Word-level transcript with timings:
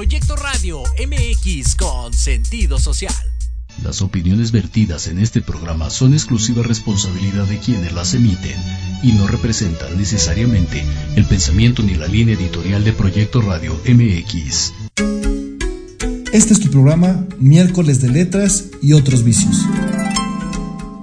Proyecto 0.00 0.34
Radio 0.34 0.82
MX 0.96 1.74
con 1.74 2.14
sentido 2.14 2.78
social. 2.78 3.12
Las 3.82 4.00
opiniones 4.00 4.50
vertidas 4.50 5.08
en 5.08 5.18
este 5.18 5.42
programa 5.42 5.90
son 5.90 6.14
exclusiva 6.14 6.62
responsabilidad 6.62 7.44
de 7.44 7.58
quienes 7.58 7.92
las 7.92 8.14
emiten 8.14 8.56
y 9.02 9.12
no 9.12 9.26
representan 9.26 9.98
necesariamente 9.98 10.82
el 11.16 11.26
pensamiento 11.26 11.82
ni 11.82 11.96
la 11.96 12.06
línea 12.06 12.34
editorial 12.34 12.82
de 12.82 12.94
Proyecto 12.94 13.42
Radio 13.42 13.78
MX. 13.86 14.72
Este 16.32 16.54
es 16.54 16.60
tu 16.60 16.70
programa 16.70 17.26
Miércoles 17.38 18.00
de 18.00 18.08
Letras 18.08 18.68
y 18.80 18.94
otros 18.94 19.22
vicios, 19.22 19.66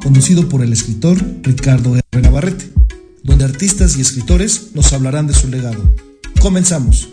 conducido 0.02 0.50
por 0.50 0.63
el 0.63 0.74
escritor 0.74 1.24
Ricardo 1.44 1.96
R. 1.96 2.22
Navarrete, 2.24 2.74
donde 3.22 3.46
artistas 3.46 3.96
y 3.96 4.02
escritores 4.02 4.69
nos 4.74 4.91
hablarán 4.91 5.28
de 5.28 5.36
su 5.36 5.50
legado. 5.50 5.88
Comenzamos. 6.41 7.09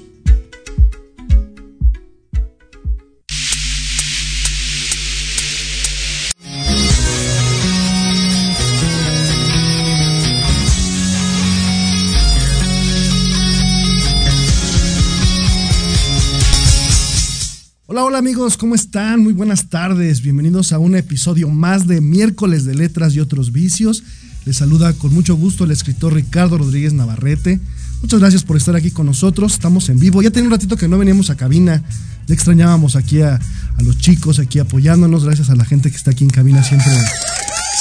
Hola, 17.95 18.07
hola 18.07 18.19
amigos, 18.19 18.57
¿cómo 18.57 18.75
están? 18.75 19.23
Muy 19.23 19.33
buenas 19.35 19.69
tardes. 19.69 20.21
Bienvenidos 20.21 20.73
a 20.73 20.81
un 20.81 20.97
episodio 20.97 21.49
más 21.49 21.87
de 21.87 22.01
Miércoles 22.01 22.65
de 22.65 22.75
Letras 22.75 23.15
y 23.15 23.21
otros 23.21 23.53
vicios. 23.53 24.03
Les 24.45 24.57
saluda 24.57 24.93
con 24.95 25.15
mucho 25.15 25.37
gusto 25.37 25.63
el 25.63 25.71
escritor 25.71 26.13
Ricardo 26.13 26.59
Rodríguez 26.59 26.93
Navarrete. 26.93 27.61
Muchas 28.03 28.19
gracias 28.19 28.43
por 28.43 28.57
estar 28.57 28.75
aquí 28.75 28.91
con 28.91 29.07
nosotros. 29.07 29.53
Estamos 29.53 29.89
en 29.91 30.01
vivo. 30.01 30.23
Ya 30.23 30.33
tiene 30.33 30.49
un 30.49 30.53
ratito 30.53 30.77
que 30.77 30.89
no 30.89 30.99
veníamos 30.99 31.31
a 31.31 31.37
cabina. 31.37 31.85
Ya 32.27 32.35
extrañábamos 32.35 32.97
aquí 32.97 33.23
a, 33.23 33.37
a 33.37 33.83
los 33.85 33.97
chicos, 33.99 34.41
aquí 34.41 34.59
apoyándonos. 34.59 35.25
Gracias 35.25 35.49
a 35.51 35.55
la 35.55 35.65
gente 35.65 35.89
que 35.89 35.97
está 35.97 36.11
aquí 36.11 36.25
en 36.25 36.31
cabina 36.31 36.65
siempre, 36.65 36.91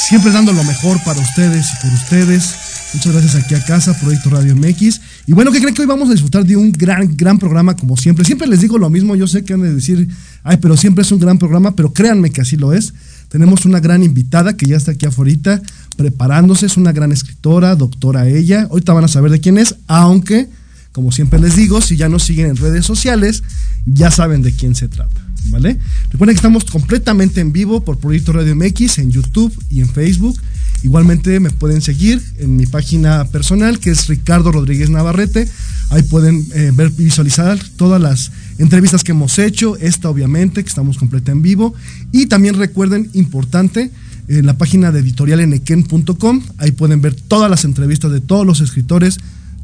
siempre 0.10 0.32
dando 0.32 0.54
lo 0.54 0.64
mejor 0.64 1.04
para 1.04 1.20
ustedes 1.22 1.66
y 1.74 1.88
por 1.88 1.92
ustedes. 1.92 2.54
Muchas 2.94 3.14
gracias 3.14 3.44
aquí 3.44 3.56
a 3.56 3.66
casa, 3.66 4.00
Proyecto 4.00 4.30
Radio 4.30 4.56
MX. 4.56 5.02
Y 5.26 5.32
bueno, 5.32 5.52
¿qué 5.52 5.60
creen 5.60 5.74
que 5.74 5.82
hoy 5.82 5.88
vamos 5.88 6.10
a 6.10 6.12
disfrutar 6.12 6.46
de 6.46 6.58
un 6.58 6.72
gran, 6.72 7.16
gran 7.16 7.40
programa 7.40 7.76
como 7.78 7.96
siempre? 7.96 8.26
Siempre 8.26 8.46
les 8.48 8.60
digo 8.60 8.78
lo 8.78 8.90
mismo, 8.90 9.16
yo 9.16 9.26
sé 9.26 9.46
que 9.46 9.54
han 9.54 9.62
de 9.62 9.74
decir, 9.74 10.08
ay, 10.44 10.58
pero 10.58 10.76
siempre 10.76 11.04
es 11.04 11.12
un 11.14 11.20
gran 11.20 11.38
programa, 11.38 11.76
pero 11.76 11.94
créanme 11.94 12.30
que 12.30 12.42
así 12.42 12.58
lo 12.58 12.74
es. 12.74 12.94
Tenemos 13.30 13.66
una 13.66 13.80
gran 13.80 14.04
invitada 14.04 14.58
que 14.58 14.66
ya 14.66 14.76
está 14.76 14.92
aquí 14.92 15.06
afuera 15.06 15.62
preparándose, 15.96 16.66
es 16.66 16.76
una 16.76 16.92
gran 16.92 17.12
escritora, 17.12 17.76
doctora 17.76 18.28
ella. 18.28 18.68
Ahorita 18.70 18.92
van 18.94 19.06
a 19.06 19.08
saber 19.08 19.32
de 19.32 19.40
quién 19.40 19.58
es, 19.58 19.76
aunque, 19.88 20.50
como 20.92 21.12
siempre 21.12 21.40
les 21.40 21.56
digo, 21.56 21.80
si 21.82 21.96
ya 21.96 22.10
nos 22.10 22.24
siguen 22.24 22.48
en 22.48 22.58
redes 22.58 22.86
sociales, 22.86 23.44
ya 23.86 24.12
saben 24.12 24.42
de 24.42 24.52
quién 24.52 24.76
se 24.76 24.90
trata. 24.90 25.22
¿Vale? 25.50 25.78
Recuerden 26.12 26.36
que 26.36 26.40
estamos 26.40 26.66
completamente 26.66 27.42
en 27.42 27.54
vivo 27.54 27.84
por 27.84 27.98
Proyecto 27.98 28.34
Radio 28.34 28.56
MX 28.56 29.00
en 29.00 29.12
YouTube 29.12 29.54
y 29.70 29.82
en 29.82 29.90
Facebook. 29.90 30.38
Igualmente 30.84 31.40
me 31.40 31.50
pueden 31.50 31.82
seguir 31.82 32.22
en 32.40 32.58
mi 32.58 32.66
página 32.66 33.26
personal 33.26 33.80
que 33.80 33.90
es 33.90 34.08
Ricardo 34.08 34.52
Rodríguez 34.52 34.90
Navarrete. 34.90 35.48
Ahí 35.90 36.04
pueden 36.04 36.46
eh, 36.54 36.72
ver 36.76 36.92
y 36.98 37.06
visualizar 37.06 37.58
todas 37.78 38.02
las 38.02 38.32
entrevistas 38.58 39.04
que 39.04 39.14
hemos 39.14 39.40
hecho, 39.40 39.78
esta 39.78 40.10
obviamente, 40.10 40.62
que 40.62 40.70
estamos 40.70 40.98
completa 40.98 41.32
en 41.32 41.42
vivo. 41.42 41.74
Y 42.12 42.26
también 42.26 42.56
recuerden, 42.56 43.10
importante, 43.14 43.92
en 44.28 44.46
la 44.46 44.58
página 44.58 44.92
de 44.92 45.00
editorialenequen.com, 45.00 46.42
ahí 46.58 46.72
pueden 46.72 47.02
ver 47.02 47.16
todas 47.16 47.50
las 47.50 47.66
entrevistas 47.66 48.12
de 48.12 48.22
todos 48.22 48.46
los 48.46 48.62
escritores, 48.62 49.20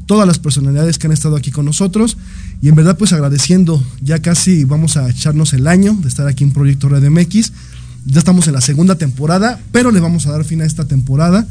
todas 0.06 0.26
las 0.26 0.38
personalidades 0.38 0.98
que 0.98 1.06
han 1.06 1.12
estado 1.12 1.36
aquí 1.36 1.50
con 1.50 1.64
nosotros. 1.64 2.16
Y 2.62 2.68
en 2.68 2.74
verdad, 2.74 2.96
pues 2.96 3.12
agradeciendo, 3.12 3.82
ya 4.02 4.20
casi 4.20 4.64
vamos 4.64 4.96
a 4.96 5.08
echarnos 5.08 5.52
el 5.52 5.66
año 5.66 5.98
de 6.00 6.08
estar 6.08 6.26
aquí 6.26 6.44
en 6.44 6.52
Proyecto 6.52 6.88
Red 6.88 7.08
MX. 7.08 7.52
Ya 8.06 8.18
estamos 8.18 8.46
en 8.48 8.54
la 8.54 8.60
segunda 8.60 8.96
temporada, 8.96 9.60
pero 9.72 9.90
le 9.90 10.00
vamos 10.00 10.26
a 10.26 10.32
dar 10.32 10.44
fin 10.44 10.62
a 10.62 10.64
esta 10.64 10.86
temporada. 10.86 11.46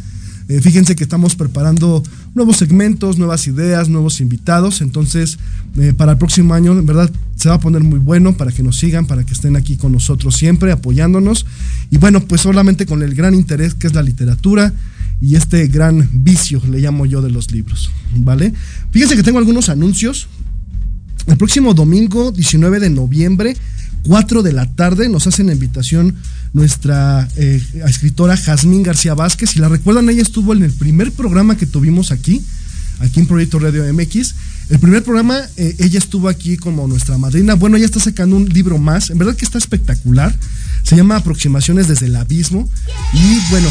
Eh, 0.50 0.62
fíjense 0.62 0.96
que 0.96 1.04
estamos 1.04 1.36
preparando 1.36 2.02
nuevos 2.34 2.58
segmentos, 2.58 3.20
nuevas 3.20 3.46
ideas, 3.46 3.88
nuevos 3.88 4.20
invitados. 4.20 4.82
Entonces, 4.82 5.38
eh, 5.78 5.94
para 5.96 6.14
el 6.14 6.18
próximo 6.18 6.56
año, 6.56 6.72
en 6.72 6.88
verdad, 6.88 7.12
se 7.36 7.50
va 7.50 7.56
a 7.56 7.60
poner 7.60 7.84
muy 7.84 8.00
bueno 8.00 8.36
para 8.36 8.52
que 8.52 8.64
nos 8.64 8.78
sigan, 8.78 9.06
para 9.06 9.24
que 9.24 9.34
estén 9.34 9.56
aquí 9.56 9.78
con 9.78 9.92
nosotros 9.92 10.36
siempre, 10.36 10.72
apoyándonos. 10.72 11.46
Y 11.92 11.98
bueno, 11.98 12.22
pues 12.22 12.42
solamente 12.42 12.88
con 12.88 13.04
el 13.04 13.14
gran 13.14 13.36
interés 13.36 13.76
que 13.76 13.86
es 13.86 13.94
la 13.94 14.02
literatura 14.02 14.74
y 15.22 15.36
este 15.36 15.68
gran 15.68 16.10
vicio, 16.12 16.62
le 16.68 16.80
llamo 16.80 17.06
yo, 17.06 17.22
de 17.22 17.30
los 17.30 17.52
libros. 17.52 17.92
¿Vale? 18.16 18.52
Fíjense 18.90 19.16
que 19.16 19.24
tengo 19.24 19.38
algunos 19.38 19.70
anuncios. 19.70 20.28
El 21.28 21.38
próximo 21.38 21.76
domingo, 21.76 22.32
19 22.32 22.80
de 22.80 22.90
noviembre, 22.90 23.56
4 24.04 24.44
de 24.44 24.54
la 24.54 24.66
tarde, 24.66 25.10
nos 25.10 25.28
hacen 25.28 25.48
la 25.48 25.54
invitación 25.54 26.16
nuestra 26.54 27.28
eh, 27.36 27.62
escritora 27.88 28.38
Jazmín 28.38 28.84
García 28.84 29.14
Vázquez. 29.14 29.52
Si 29.52 29.60
la 29.60 29.70
recuerdan, 29.70 30.10
ella 30.10 30.22
estuvo 30.22 30.54
en 30.54 30.64
el 30.64 30.72
primer 30.72 31.12
programa 31.12 31.58
que 31.58 31.66
tuvimos 31.66 32.12
aquí, 32.12 32.42
aquí 33.00 33.20
en 33.20 33.28
Proyecto 33.28 33.60
Radio 33.60 33.84
MX. 33.94 34.36
El 34.70 34.80
primer 34.80 35.04
programa, 35.04 35.40
eh, 35.58 35.76
ella 35.80 35.98
estuvo 35.98 36.30
aquí 36.30 36.58
como 36.58 36.88
nuestra 36.88 37.18
madrina. 37.18 37.56
Bueno, 37.56 37.78
ella 37.78 37.86
está 37.86 38.00
sacando 38.00 38.36
un 38.36 38.48
libro 38.50 38.78
más, 38.78 39.10
en 39.10 39.18
verdad 39.18 39.36
que 39.36 39.46
está 39.46 39.58
espectacular. 39.58 40.36
Se 40.84 40.96
llama 40.96 41.18
Aproximaciones 41.18 41.88
desde 41.88 42.06
el 42.06 42.16
Abismo. 42.16 42.70
Y 43.14 43.50
bueno, 43.50 43.68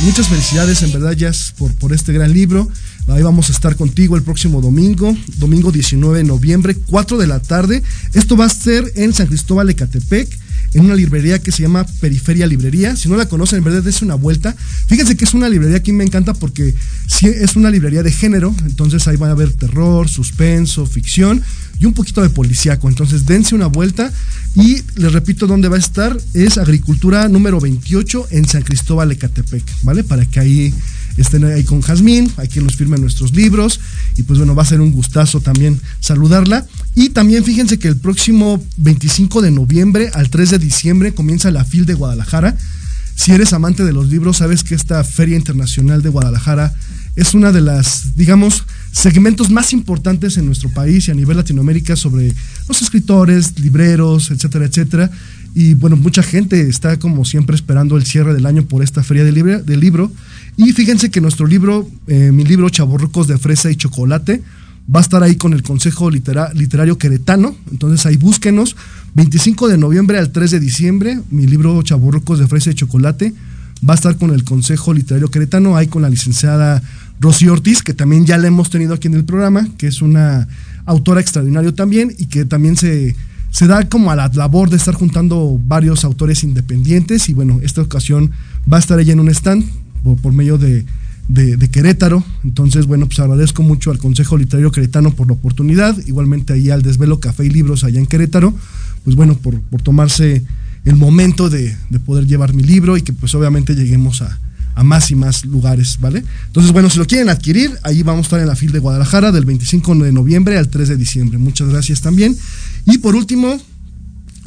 muchas 0.00 0.28
felicidades 0.28 0.82
en 0.82 0.92
verdad, 0.92 1.12
Jazz, 1.12 1.52
por, 1.58 1.74
por 1.74 1.92
este 1.92 2.12
gran 2.12 2.32
libro. 2.32 2.70
Ahí 3.08 3.22
vamos 3.22 3.48
a 3.48 3.52
estar 3.52 3.76
contigo 3.76 4.16
el 4.16 4.22
próximo 4.22 4.60
domingo, 4.60 5.16
domingo 5.36 5.70
19 5.70 6.18
de 6.18 6.24
noviembre, 6.24 6.74
4 6.74 7.16
de 7.18 7.26
la 7.28 7.38
tarde. 7.38 7.82
Esto 8.14 8.36
va 8.36 8.46
a 8.46 8.48
ser 8.48 8.84
en 8.96 9.12
San 9.14 9.28
Cristóbal 9.28 9.68
de 9.68 9.76
Catepec, 9.76 10.28
en 10.74 10.84
una 10.84 10.96
librería 10.96 11.38
que 11.40 11.52
se 11.52 11.62
llama 11.62 11.86
Periferia 12.00 12.48
Librería. 12.48 12.96
Si 12.96 13.08
no 13.08 13.16
la 13.16 13.28
conocen, 13.28 13.58
en 13.58 13.64
verdad 13.64 13.86
es 13.86 14.02
una 14.02 14.16
vuelta. 14.16 14.56
Fíjense 14.88 15.16
que 15.16 15.24
es 15.24 15.34
una 15.34 15.48
librería 15.48 15.82
que 15.84 15.92
me 15.92 16.02
encanta 16.02 16.34
porque 16.34 16.74
sí 17.06 17.26
es 17.28 17.54
una 17.54 17.70
librería 17.70 18.02
de 18.02 18.10
género, 18.10 18.52
entonces 18.64 19.06
ahí 19.06 19.16
van 19.16 19.30
a 19.30 19.34
haber 19.34 19.52
terror, 19.52 20.08
suspenso, 20.08 20.84
ficción 20.84 21.42
y 21.78 21.86
un 21.86 21.94
poquito 21.94 22.22
de 22.22 22.30
policíaco. 22.30 22.88
Entonces 22.88 23.24
dense 23.24 23.54
una 23.54 23.66
vuelta 23.66 24.12
y 24.56 24.82
les 24.96 25.12
repito 25.12 25.46
dónde 25.46 25.68
va 25.68 25.76
a 25.76 25.78
estar. 25.78 26.16
Es 26.34 26.58
Agricultura 26.58 27.28
número 27.28 27.60
28 27.60 28.28
en 28.30 28.48
San 28.48 28.62
Cristóbal 28.62 29.10
de 29.10 29.16
Catepec, 29.16 29.64
¿vale? 29.82 30.02
Para 30.02 30.26
que 30.26 30.40
ahí 30.40 30.74
estén 31.22 31.44
ahí 31.44 31.64
con 31.64 31.80
Jazmín, 31.80 32.30
hay 32.36 32.48
quien 32.48 32.64
nos 32.64 32.76
firme 32.76 32.98
nuestros 32.98 33.34
libros 33.34 33.80
y 34.16 34.22
pues 34.22 34.38
bueno, 34.38 34.54
va 34.54 34.62
a 34.62 34.66
ser 34.66 34.80
un 34.80 34.92
gustazo 34.92 35.40
también 35.40 35.80
saludarla. 36.00 36.66
Y 36.94 37.10
también 37.10 37.44
fíjense 37.44 37.78
que 37.78 37.88
el 37.88 37.96
próximo 37.96 38.62
25 38.78 39.42
de 39.42 39.50
noviembre 39.50 40.10
al 40.14 40.30
3 40.30 40.50
de 40.50 40.58
diciembre 40.58 41.12
comienza 41.12 41.50
la 41.50 41.64
FIL 41.64 41.86
de 41.86 41.94
Guadalajara. 41.94 42.56
Si 43.14 43.32
eres 43.32 43.52
amante 43.52 43.84
de 43.84 43.92
los 43.92 44.08
libros, 44.08 44.38
sabes 44.38 44.62
que 44.62 44.74
esta 44.74 45.02
Feria 45.02 45.36
Internacional 45.36 46.02
de 46.02 46.10
Guadalajara 46.10 46.74
es 47.16 47.32
una 47.32 47.50
de 47.50 47.62
las, 47.62 48.14
digamos, 48.14 48.64
segmentos 48.92 49.50
más 49.50 49.72
importantes 49.72 50.36
en 50.36 50.44
nuestro 50.44 50.68
país 50.68 51.08
y 51.08 51.10
a 51.10 51.14
nivel 51.14 51.38
Latinoamérica 51.38 51.96
sobre 51.96 52.32
los 52.68 52.82
escritores, 52.82 53.58
libreros, 53.58 54.30
etcétera, 54.30 54.66
etcétera. 54.66 55.10
Y 55.58 55.72
bueno, 55.72 55.96
mucha 55.96 56.22
gente 56.22 56.68
está 56.68 56.98
como 56.98 57.24
siempre 57.24 57.56
esperando 57.56 57.96
el 57.96 58.04
cierre 58.04 58.34
del 58.34 58.44
año 58.44 58.66
por 58.66 58.82
esta 58.82 59.02
feria 59.02 59.24
de, 59.24 59.32
de 59.32 59.76
libro. 59.78 60.12
Y 60.58 60.74
fíjense 60.74 61.10
que 61.10 61.22
nuestro 61.22 61.46
libro, 61.46 61.88
eh, 62.08 62.30
mi 62.30 62.44
libro 62.44 62.68
Chaborrucos 62.68 63.26
de 63.26 63.38
Fresa 63.38 63.70
y 63.70 63.76
Chocolate, 63.76 64.42
va 64.94 65.00
a 65.00 65.02
estar 65.02 65.22
ahí 65.22 65.36
con 65.36 65.54
el 65.54 65.62
Consejo 65.62 66.10
Literario 66.10 66.98
Queretano. 66.98 67.56
Entonces 67.70 68.04
ahí 68.04 68.18
búsquenos. 68.18 68.76
25 69.14 69.68
de 69.68 69.78
noviembre 69.78 70.18
al 70.18 70.30
3 70.30 70.50
de 70.50 70.60
diciembre, 70.60 71.20
mi 71.30 71.46
libro 71.46 71.80
Chaborrucos 71.80 72.38
de 72.38 72.46
Fresa 72.48 72.72
y 72.72 72.74
Chocolate 72.74 73.32
va 73.88 73.94
a 73.94 73.96
estar 73.96 74.18
con 74.18 74.32
el 74.32 74.44
Consejo 74.44 74.92
Literario 74.92 75.30
Queretano, 75.30 75.74
ahí 75.74 75.86
con 75.86 76.02
la 76.02 76.10
licenciada 76.10 76.82
Rosy 77.18 77.48
Ortiz, 77.48 77.82
que 77.82 77.94
también 77.94 78.26
ya 78.26 78.36
la 78.36 78.48
hemos 78.48 78.68
tenido 78.68 78.92
aquí 78.92 79.08
en 79.08 79.14
el 79.14 79.24
programa, 79.24 79.66
que 79.78 79.86
es 79.86 80.02
una 80.02 80.48
autora 80.84 81.22
extraordinaria 81.22 81.72
también 81.72 82.14
y 82.18 82.26
que 82.26 82.44
también 82.44 82.76
se, 82.76 83.16
se 83.56 83.66
da 83.66 83.88
como 83.88 84.10
a 84.10 84.16
la 84.16 84.30
labor 84.34 84.68
de 84.68 84.76
estar 84.76 84.92
juntando 84.92 85.58
varios 85.64 86.04
autores 86.04 86.44
independientes 86.44 87.30
y 87.30 87.32
bueno, 87.32 87.58
esta 87.62 87.80
ocasión 87.80 88.30
va 88.70 88.76
a 88.76 88.80
estar 88.80 89.00
ella 89.00 89.14
en 89.14 89.20
un 89.20 89.30
stand 89.30 89.64
por, 90.20 90.34
medio 90.34 90.58
de, 90.58 90.84
de, 91.28 91.56
de, 91.56 91.70
Querétaro. 91.70 92.22
Entonces, 92.44 92.84
bueno, 92.84 93.06
pues 93.06 93.18
agradezco 93.18 93.62
mucho 93.62 93.90
al 93.90 93.96
Consejo 93.96 94.36
Literario 94.36 94.70
Queretano 94.72 95.10
por 95.12 95.28
la 95.28 95.32
oportunidad, 95.32 95.96
igualmente 96.06 96.52
ahí 96.52 96.68
al 96.68 96.82
Desvelo 96.82 97.18
Café 97.18 97.46
y 97.46 97.48
Libros 97.48 97.82
allá 97.82 97.98
en 97.98 98.04
Querétaro, 98.04 98.52
pues 99.04 99.16
bueno, 99.16 99.38
por, 99.38 99.58
por 99.62 99.80
tomarse 99.80 100.44
el 100.84 100.96
momento 100.96 101.48
de, 101.48 101.74
de, 101.88 101.98
poder 101.98 102.26
llevar 102.26 102.52
mi 102.52 102.62
libro 102.62 102.98
y 102.98 103.00
que 103.00 103.14
pues 103.14 103.34
obviamente 103.34 103.74
lleguemos 103.74 104.20
a, 104.20 104.38
a, 104.76 104.84
más 104.84 105.10
y 105.10 105.16
más 105.16 105.44
lugares, 105.44 105.98
¿vale? 106.00 106.22
Entonces, 106.46 106.72
bueno, 106.72 106.88
si 106.88 106.98
lo 106.98 107.06
quieren 107.06 107.28
adquirir, 107.28 107.72
ahí 107.82 108.02
vamos 108.02 108.24
a 108.24 108.26
estar 108.26 108.40
en 108.40 108.46
la 108.46 108.54
FIL 108.54 108.70
de 108.72 108.78
Guadalajara 108.78 109.32
del 109.32 109.44
25 109.44 109.94
de 109.96 110.12
noviembre 110.12 110.56
al 110.56 110.68
3 110.68 110.90
de 110.90 110.96
diciembre. 110.96 111.38
Muchas 111.38 111.68
gracias 111.68 112.00
también. 112.00 112.36
Y 112.84 112.98
por 112.98 113.16
último, 113.16 113.60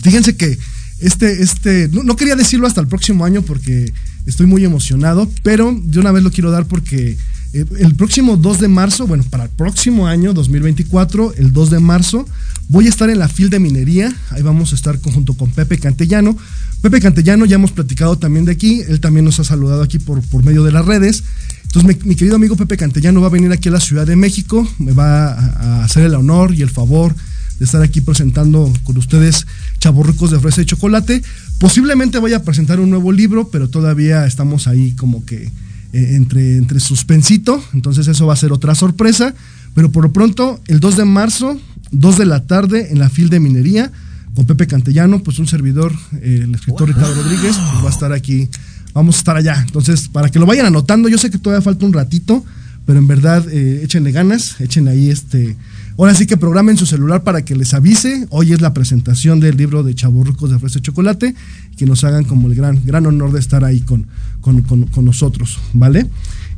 fíjense 0.02 0.38
que 0.38 0.58
este, 1.00 1.42
este, 1.42 1.90
no, 1.90 2.04
no 2.04 2.16
quería 2.16 2.36
decirlo 2.36 2.68
hasta 2.68 2.80
el 2.80 2.88
próximo 2.88 3.26
año 3.26 3.42
porque 3.42 3.92
estoy 4.26 4.46
muy 4.46 4.64
emocionado, 4.64 5.30
pero 5.44 5.78
de 5.82 6.00
una 6.00 6.12
vez 6.12 6.24
lo 6.24 6.32
quiero 6.32 6.52
dar 6.52 6.66
porque 6.66 7.18
Eh, 7.54 7.66
el 7.80 7.96
próximo 7.96 8.38
2 8.38 8.60
de 8.60 8.68
marzo, 8.68 9.08
bueno, 9.08 9.24
para 9.30 9.46
el 9.46 9.50
próximo 9.50 10.08
año 10.08 10.34
2024, 10.34 11.34
el 11.36 11.52
2 11.52 11.70
de 11.72 11.80
marzo, 11.80 12.26
voy 12.68 12.86
a 12.86 12.90
estar 12.90 13.10
en 13.10 13.20
la 13.20 13.28
FIL 13.28 13.50
de 13.50 13.60
minería. 13.60 14.16
Ahí 14.30 14.42
vamos 14.42 14.72
a 14.72 14.76
estar 14.76 15.00
junto 15.02 15.34
con 15.34 15.50
Pepe 15.52 15.78
Cantellano. 15.78 16.38
Pepe 16.82 17.02
Cantellano, 17.02 17.46
ya 17.46 17.56
hemos 17.56 17.72
platicado 17.72 18.18
también 18.18 18.46
de 18.46 18.52
aquí. 18.52 18.82
Él 18.88 19.00
también 19.00 19.26
nos 19.26 19.40
ha 19.40 19.44
saludado 19.44 19.82
aquí 19.82 20.00
por, 20.00 20.22
por 20.22 20.44
medio 20.44 20.64
de 20.64 20.72
las 20.72 20.86
redes. 20.86 21.24
Entonces, 21.64 22.04
mi, 22.06 22.16
querido 22.16 22.36
amigo 22.36 22.56
Pepe 22.56 22.78
Cantellano 22.78 23.22
va 23.22 23.28
a 23.28 23.32
venir 23.32 23.52
aquí 23.52 23.70
a 23.70 23.72
la 23.72 23.80
Ciudad 23.80 24.08
de 24.08 24.16
México. 24.16 24.68
Me 24.80 24.92
va 24.92 25.34
a, 25.34 25.84
hacer 25.84 26.04
el 26.04 26.16
honor 26.16 26.54
y 26.54 26.62
el 26.62 26.70
favor 26.70 27.16
de 27.60 27.66
estar 27.66 27.82
aquí 27.82 28.02
presentando 28.02 28.72
con 28.84 28.98
ustedes 28.98 29.46
Chaborrucos 29.80 30.32
de 30.32 30.40
Fresa 30.40 30.62
y 30.62 30.66
Chocolate. 30.66 31.22
Posiblemente 31.60 32.18
vaya 32.20 32.38
a 32.38 32.44
presentar 32.44 32.80
un 32.80 32.90
nuevo 32.90 33.12
libro, 33.12 33.50
pero 33.50 33.70
todavía 33.70 34.26
estamos 34.26 34.68
ahí 34.68 34.94
como 34.94 35.26
que 35.26 35.52
eh, 35.94 36.16
entre, 36.16 36.58
entre 36.58 36.80
suspensito, 36.80 37.64
entonces 37.74 38.08
eso 38.08 38.28
va 38.28 38.34
a 38.34 38.38
ser 38.38 38.52
otra 38.52 38.76
sorpresa, 38.76 39.34
pero 39.74 39.92
por 39.92 40.04
lo 40.04 40.14
pronto, 40.14 40.60
el 40.68 40.80
2 40.80 40.98
de 40.98 41.06
marzo, 41.06 41.60
2 41.92 42.18
de 42.18 42.26
la 42.26 42.46
tarde, 42.46 42.92
en 42.92 43.00
la 43.00 43.10
FIL 43.10 43.30
de 43.30 43.40
Minería, 43.40 43.92
con 44.36 44.46
Pepe 44.46 44.68
Cantellano, 44.68 45.24
pues 45.24 45.40
un 45.40 45.48
servidor, 45.48 45.94
eh, 46.22 46.42
el 46.44 46.56
escritor 46.56 46.88
Ricardo 46.88 47.16
Rodríguez, 47.16 47.56
pues 47.58 47.84
va 47.84 47.88
a 47.88 47.92
estar 47.92 48.14
aquí, 48.14 48.50
vamos 48.94 49.16
a 49.16 49.18
estar 49.20 49.36
allá. 49.36 49.62
Entonces, 49.66 50.08
para 50.08 50.30
que 50.30 50.40
lo 50.40 50.46
vayan 50.46 50.66
anotando, 50.66 51.10
yo 51.10 51.18
sé 51.18 51.30
que 51.30 51.38
todavía 51.38 51.62
falta 51.62 51.86
un 51.86 51.94
ratito, 51.94 52.44
pero 52.90 52.98
en 52.98 53.06
verdad, 53.06 53.48
eh, 53.52 53.82
échenle 53.84 54.12
ganas, 54.12 54.60
echen 54.60 54.88
ahí 54.88 55.12
este... 55.12 55.56
Ahora 55.96 56.16
sí 56.16 56.26
que 56.26 56.38
programen 56.38 56.76
su 56.76 56.88
celular 56.88 57.22
para 57.22 57.46
que 57.46 57.56
les 57.56 57.76
avise. 57.76 58.26
Hoy 58.32 58.52
es 58.52 58.62
la 58.62 58.74
presentación 58.74 59.40
del 59.40 59.58
libro 59.58 59.84
de 59.84 59.94
Chaburrucos 59.94 60.50
de 60.50 60.58
Fresa 60.58 60.80
Chocolate. 60.80 61.36
Que 61.78 61.86
nos 61.86 62.04
hagan 62.04 62.24
como 62.24 62.48
el 62.48 62.56
gran, 62.56 62.84
gran 62.84 63.06
honor 63.06 63.32
de 63.32 63.40
estar 63.40 63.64
ahí 63.64 63.82
con, 63.82 64.08
con, 64.42 65.06
nosotros, 65.06 65.60
¿vale? 65.72 66.08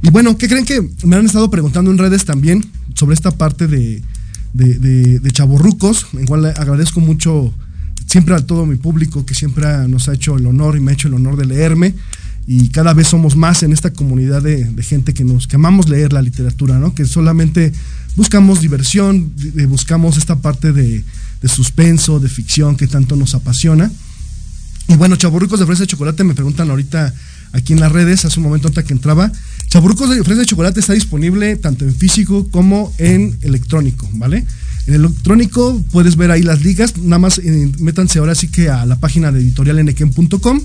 Y 0.03 0.09
bueno, 0.09 0.37
¿qué 0.37 0.47
creen 0.47 0.63
que 0.63 0.89
me 1.03 1.17
han 1.17 1.25
estado 1.25 1.49
preguntando 1.49 1.91
en 1.91 1.97
redes 1.97 2.23
también 2.23 2.63
sobre 2.95 3.13
esta 3.13 3.31
parte 3.31 3.67
de, 3.67 4.01
de, 4.53 5.19
de, 5.19 5.31
chaborrucos, 5.31 6.07
en 6.13 6.27
cual 6.27 6.45
agradezco 6.45 7.01
mucho 7.01 7.53
siempre 8.05 8.35
a 8.35 8.45
todo 8.45 8.65
mi 8.65 8.77
público 8.77 9.25
que 9.25 9.35
siempre 9.35 9.65
nos 9.89 10.07
ha 10.07 10.13
hecho 10.13 10.37
el 10.37 10.45
honor 10.45 10.77
y 10.77 10.79
me 10.79 10.91
ha 10.91 10.93
hecho 10.93 11.09
el 11.09 11.15
honor 11.15 11.35
de 11.35 11.45
leerme 11.45 11.93
y 12.47 12.69
cada 12.69 12.93
vez 12.93 13.07
somos 13.07 13.35
más 13.35 13.63
en 13.63 13.71
esta 13.71 13.93
comunidad 13.93 14.41
de, 14.41 14.71
gente 14.83 15.13
que 15.13 15.23
nos 15.23 15.47
que 15.47 15.55
amamos 15.55 15.89
leer 15.89 16.13
la 16.13 16.21
literatura, 16.21 16.79
¿no? 16.79 16.93
Que 16.95 17.05
solamente 17.05 17.71
buscamos 18.15 18.61
diversión, 18.61 19.31
buscamos 19.67 20.17
esta 20.17 20.37
parte 20.37 20.71
de, 20.73 21.03
de 21.41 21.47
suspenso, 21.47 22.19
de 22.19 22.29
ficción 22.29 22.75
que 22.75 22.87
tanto 22.87 23.15
nos 23.15 23.35
apasiona. 23.35 23.91
Y 24.87 24.95
bueno, 24.95 25.15
chaborrucos 25.15 25.59
de 25.59 25.65
fresa 25.65 25.81
de 25.81 25.87
chocolate 25.87 26.23
me 26.23 26.33
preguntan 26.33 26.69
ahorita 26.69 27.13
aquí 27.53 27.73
en 27.73 27.79
las 27.79 27.91
redes, 27.91 28.25
hace 28.25 28.39
un 28.39 28.45
momento 28.45 28.67
antes 28.67 28.83
que 28.83 28.93
entraba. 28.93 29.31
Chaburrucos 29.67 30.09
de 30.09 30.23
fresa 30.23 30.41
de 30.41 30.45
chocolate 30.45 30.79
está 30.79 30.93
disponible 30.93 31.55
tanto 31.55 31.85
en 31.85 31.95
físico 31.95 32.47
como 32.49 32.93
en 32.97 33.37
electrónico, 33.41 34.09
¿vale? 34.13 34.45
En 34.87 34.95
electrónico 34.95 35.81
puedes 35.91 36.15
ver 36.15 36.31
ahí 36.31 36.41
las 36.41 36.61
ligas, 36.61 36.97
nada 36.97 37.19
más 37.19 37.37
eh, 37.37 37.71
métanse 37.79 38.19
ahora 38.19 38.35
sí 38.35 38.47
que 38.47 38.69
a 38.69 38.85
la 38.85 38.99
página 38.99 39.31
de 39.31 39.39
editorialnqm.com 39.39 40.61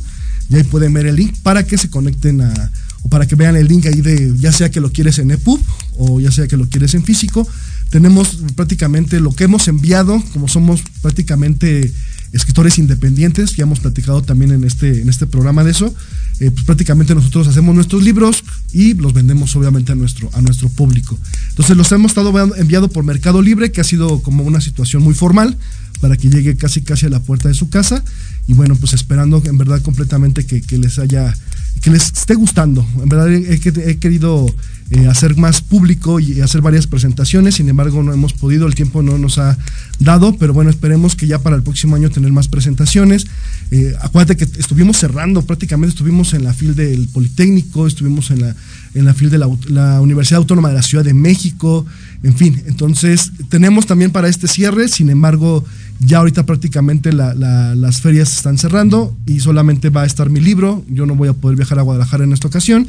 y 0.49 0.57
ahí 0.57 0.65
pueden 0.65 0.93
ver 0.93 1.07
el 1.07 1.17
link 1.17 1.35
para 1.43 1.65
que 1.65 1.79
se 1.79 1.91
conecten 1.91 2.41
a, 2.41 2.73
o 3.03 3.09
para 3.09 3.27
que 3.27 3.35
vean 3.35 3.57
el 3.57 3.69
link 3.69 3.87
ahí 3.87 4.01
de 4.01 4.35
ya 4.39 4.53
sea 4.53 4.71
que 4.71 4.81
lo 4.81 4.93
quieres 4.93 5.19
en 5.19 5.31
EPUB 5.31 5.61
o 5.99 6.21
ya 6.21 6.31
sea 6.31 6.47
que 6.47 6.57
lo 6.57 6.69
quieres 6.69 6.95
en 6.95 7.05
físico. 7.05 7.47
Tenemos 7.91 8.39
prácticamente 8.57 9.21
lo 9.21 9.35
que 9.35 9.45
hemos 9.45 9.69
enviado, 9.69 10.23
como 10.33 10.49
somos 10.49 10.83
prácticamente 11.03 11.93
escritores 12.33 12.79
independientes, 12.79 13.55
ya 13.55 13.63
hemos 13.63 13.81
platicado 13.81 14.23
también 14.23 14.51
en 14.51 14.65
este, 14.65 15.01
en 15.01 15.09
este 15.09 15.27
programa 15.27 15.65
de 15.65 15.71
eso. 15.71 15.95
Eh, 16.41 16.51
pues 16.51 16.65
prácticamente 16.65 17.15
nosotros 17.15 17.47
hacemos 17.49 17.75
nuestros 17.75 18.03
libros 18.03 18.45
y 18.73 18.95
los 18.95 19.15
vendemos 19.15 19.55
obviamente 19.57 19.93
a 19.93 19.95
nuestro, 19.95 20.29
a 20.35 20.43
nuestro 20.43 20.69
público. 20.69 21.19
Entonces 21.51 21.77
los 21.77 21.91
hemos 21.93 22.11
estado 22.11 22.57
enviado 22.57 22.89
por 22.89 23.05
Mercado 23.05 23.41
Libre, 23.41 23.73
que 23.73 23.81
ha 23.81 23.85
sido 23.85 24.21
como 24.21 24.43
una 24.43 24.61
situación 24.61 25.03
muy 25.03 25.15
formal 25.15 25.57
para 26.01 26.17
que 26.17 26.29
llegue 26.29 26.57
casi 26.57 26.83
casi 26.83 27.07
a 27.07 27.09
la 27.09 27.21
puerta 27.21 27.49
de 27.49 27.55
su 27.55 27.71
casa 27.71 28.05
y 28.47 28.55
bueno 28.55 28.77
pues 28.77 28.93
esperando 28.93 29.43
en 29.45 29.59
verdad 29.59 29.83
completamente 29.83 30.47
que, 30.47 30.63
les 30.79 30.99
haya 30.99 31.35
que 31.81 31.91
les 31.91 32.05
esté 32.05 32.35
gustando 32.35 32.87
en 33.03 33.09
verdad 33.09 33.33
he, 33.33 33.55
he 33.91 33.99
querido 33.99 34.47
eh, 34.89 35.09
hacer 35.09 35.37
más 35.37 35.63
público 35.63 36.21
y 36.21 36.41
hacer 36.41 36.61
varias 36.61 36.87
presentaciones. 36.87 37.57
Sin 37.57 37.69
embargo, 37.69 38.05
no 38.05 38.13
hemos 38.13 38.35
podido, 38.35 38.69
el 38.69 38.77
tiempo 38.77 39.03
no 39.03 39.19
nos 39.19 39.39
ha 39.39 39.59
dado, 39.99 40.37
pero 40.39 40.53
bueno, 40.53 40.71
esperemos 40.71 41.17
que 41.17 41.27
ya 41.27 41.41
para 41.41 41.57
el 41.57 41.65
próximo 41.65 41.97
año 41.97 42.09
tener 42.09 42.31
más 42.31 42.47
presentaciones. 42.47 43.27
Eh, 43.71 43.95
acuérdate 44.01 44.37
que 44.37 44.61
estuvimos 44.61 44.97
cerrando, 44.97 45.43
prácticamente 45.43 45.91
estuvimos 45.91 46.35
en 46.35 46.45
la 46.45 46.53
fil 46.53 46.75
del 46.77 47.09
Politécnico, 47.09 47.87
estuvimos 47.87 48.31
en 48.31 48.43
la, 48.43 48.55
en 48.95 49.05
la 49.05 49.13
fil 49.13 49.29
de 49.29 49.39
la, 49.39 50.01
Universidad 50.01 50.39
Autónoma 50.39 50.69
de 50.69 50.75
la 50.75 50.83
Ciudad 50.83 51.05
de 51.05 51.15
México, 51.15 51.85
en 52.23 52.37
fin, 52.37 52.63
entonces 52.67 53.33
tenemos 53.49 53.87
también 53.87 54.13
para 54.13 54.29
este 54.29 54.47
cierre, 54.47 54.87
sin 54.87 55.11
embargo, 55.11 55.65
ya 55.99 56.19
ahorita 56.19 56.47
prácticamente 56.47 57.13
las 57.13 58.01
ferias 58.01 58.37
están 58.37 58.57
cerrando 58.57 59.17
y 59.27 59.41
solamente 59.41 59.91
va 59.91 60.03
a 60.03 60.07
estar 60.07 60.31
mi 60.31 60.41
libro, 60.41 60.85
yo 60.89 61.05
no 61.05 61.17
voy 61.17 61.29
a 61.29 61.33
poder 61.33 61.57
viajar 61.57 61.81
a 61.81 61.83
Guadalajara 61.83 62.23
en 62.23 62.33
esta 62.33 62.47
ocasión, 62.47 62.87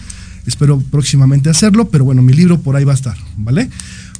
Espero 0.47 0.79
próximamente 0.79 1.49
hacerlo, 1.49 1.89
pero 1.89 2.05
bueno, 2.05 2.21
mi 2.21 2.31
libro 2.31 2.57
por 2.61 2.77
ahí 2.77 2.85
va 2.85 2.93
a 2.93 2.95
estar, 2.95 3.17
¿vale? 3.35 3.69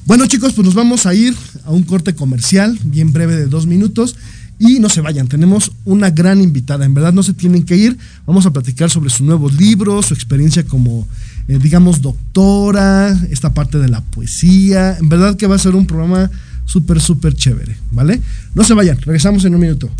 Bueno 0.06 0.28
chicos, 0.28 0.52
pues 0.54 0.66
nos 0.66 0.76
vamos 0.76 1.06
a 1.06 1.14
ir 1.14 1.34
a 1.66 1.72
un 1.72 1.84
corte 1.84 2.16
comercial, 2.16 2.78
bien 2.84 3.14
breve 3.14 3.38
de 3.38 3.46
dos 3.46 3.66
minutos. 3.66 4.18
Y 4.60 4.80
no 4.80 4.90
se 4.90 5.02
vayan, 5.02 5.28
tenemos 5.28 5.72
una 5.86 6.10
gran 6.10 6.42
invitada, 6.42 6.86
en 6.86 6.96
verdad 6.96 7.14
no 7.14 7.22
se 7.22 7.34
tienen 7.34 7.64
que 7.64 7.76
ir, 7.76 7.98
vamos 8.26 8.48
a 8.48 8.52
platicar 8.52 8.90
sobre 8.90 9.12
sus 9.12 9.22
nuevos 9.22 9.54
libros, 9.54 10.08
su 10.08 10.16
experiencia 10.16 10.66
como, 10.66 11.08
eh, 11.48 11.60
digamos, 11.62 12.02
doctora, 12.02 13.16
esta 13.30 13.54
parte 13.54 13.78
de 13.78 13.88
la 13.88 14.02
poesía, 14.02 14.98
en 14.98 15.10
verdad 15.10 15.38
que 15.38 15.46
va 15.46 15.56
a 15.56 15.60
ser 15.60 15.76
un 15.76 15.86
programa 15.86 16.32
súper, 16.66 17.00
súper 17.00 17.36
chévere, 17.36 17.78
¿vale? 17.92 18.20
No 18.56 18.64
se 18.64 18.74
vayan, 18.74 19.00
regresamos 19.00 19.46
en 19.46 19.54
un 19.54 19.62
minuto. 19.62 19.92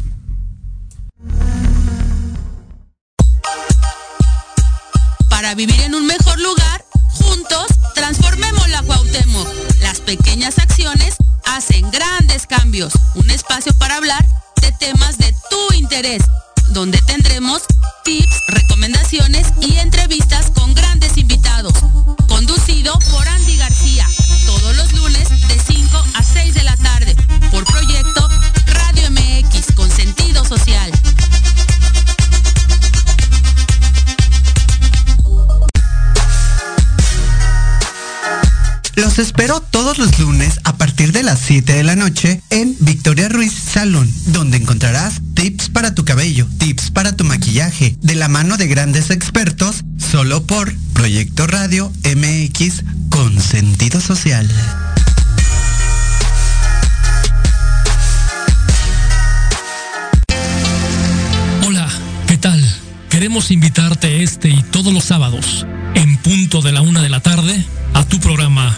Para 5.30 5.54
vivir 5.54 5.80
en 5.82 5.94
un 5.94 6.08
mejor 6.08 6.40
lugar, 6.42 6.84
juntos 7.12 7.68
transformemos 7.94 8.68
la 8.70 8.82
Cuauhtémoc. 8.82 9.48
Las 9.84 10.00
pequeñas 10.00 10.58
acciones 10.58 11.16
hacen 11.46 11.92
grandes 11.92 12.48
cambios. 12.48 12.94
Un 13.14 13.30
espacio 13.30 13.72
para 13.78 13.98
hablar 13.98 14.26
temas 14.72 15.18
de 15.18 15.34
tu 15.50 15.74
interés, 15.76 16.22
donde 16.70 17.02
tendremos 17.04 17.64
tips, 18.04 18.42
recomendaciones 18.48 19.48
y 19.62 19.78
entrevistas 19.78 20.52
con 20.52 20.74
grandes 20.74 21.18
invitados. 21.18 21.74
Conducido 22.28 22.98
por 23.12 23.28
Andy 23.28 23.58
García, 23.58 23.87
Espero 39.18 39.62
todos 39.62 39.98
los 39.98 40.20
lunes 40.20 40.60
a 40.64 40.78
partir 40.78 41.12
de 41.12 41.24
las 41.24 41.40
7 41.40 41.74
de 41.74 41.84
la 41.84 41.96
noche 41.96 42.40
en 42.52 42.76
Victoria 42.80 43.28
Ruiz 43.30 43.52
Salón, 43.52 44.08
donde 44.28 44.58
encontrarás 44.58 45.22
tips 45.34 45.70
para 45.70 45.96
tu 45.96 46.06
cabello, 46.06 46.46
tips 46.60 46.92
para 46.92 47.16
tu 47.16 47.24
maquillaje, 47.24 47.98
de 48.00 48.14
la 48.14 48.28
mano 48.28 48.58
de 48.58 48.68
grandes 48.68 49.10
expertos, 49.10 49.84
solo 49.98 50.44
por 50.44 50.72
Proyecto 50.94 51.48
Radio 51.48 51.92
MX 52.04 52.84
con 53.10 53.42
sentido 53.42 54.00
social. 54.02 54.48
Hola, 61.66 61.90
¿qué 62.28 62.38
tal? 62.38 62.64
Queremos 63.10 63.50
invitarte 63.50 64.22
este 64.22 64.50
y 64.50 64.62
todos 64.62 64.94
los 64.94 65.06
sábados, 65.06 65.66
en 65.96 66.18
punto 66.18 66.62
de 66.62 66.72
la 66.72 66.82
una 66.82 67.02
de 67.02 67.10
la 67.10 67.22
tarde, 67.22 67.66
a 67.96 68.06
tu 68.06 68.20
programa 68.20 68.78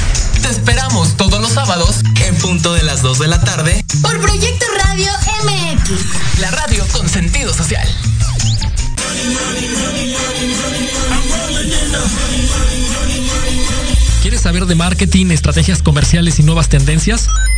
Te 0.41 0.49
esperamos 0.49 1.15
todos 1.17 1.39
los 1.39 1.51
sábados 1.51 2.01
en 2.25 2.35
punto 2.37 2.73
de 2.73 2.83
las 2.83 3.01
2 3.01 3.19
de 3.19 3.27
la 3.27 3.39
tarde 3.41 3.83
por 4.01 4.19
Proyecto 4.19 4.65
Radio 4.83 5.11
MX. 5.43 6.39
La 6.39 6.51
radio 6.51 6.85
con 6.91 7.07
sentido 7.07 7.53
social. 7.53 7.87
¿Quieres 14.21 14.41
saber 14.41 14.65
de 14.65 14.75
marketing, 14.75 15.27
estrategias 15.31 15.81
comerciales 15.81 16.39
y 16.39 16.43
nuevas 16.43 16.69
tendencias? 16.69 17.27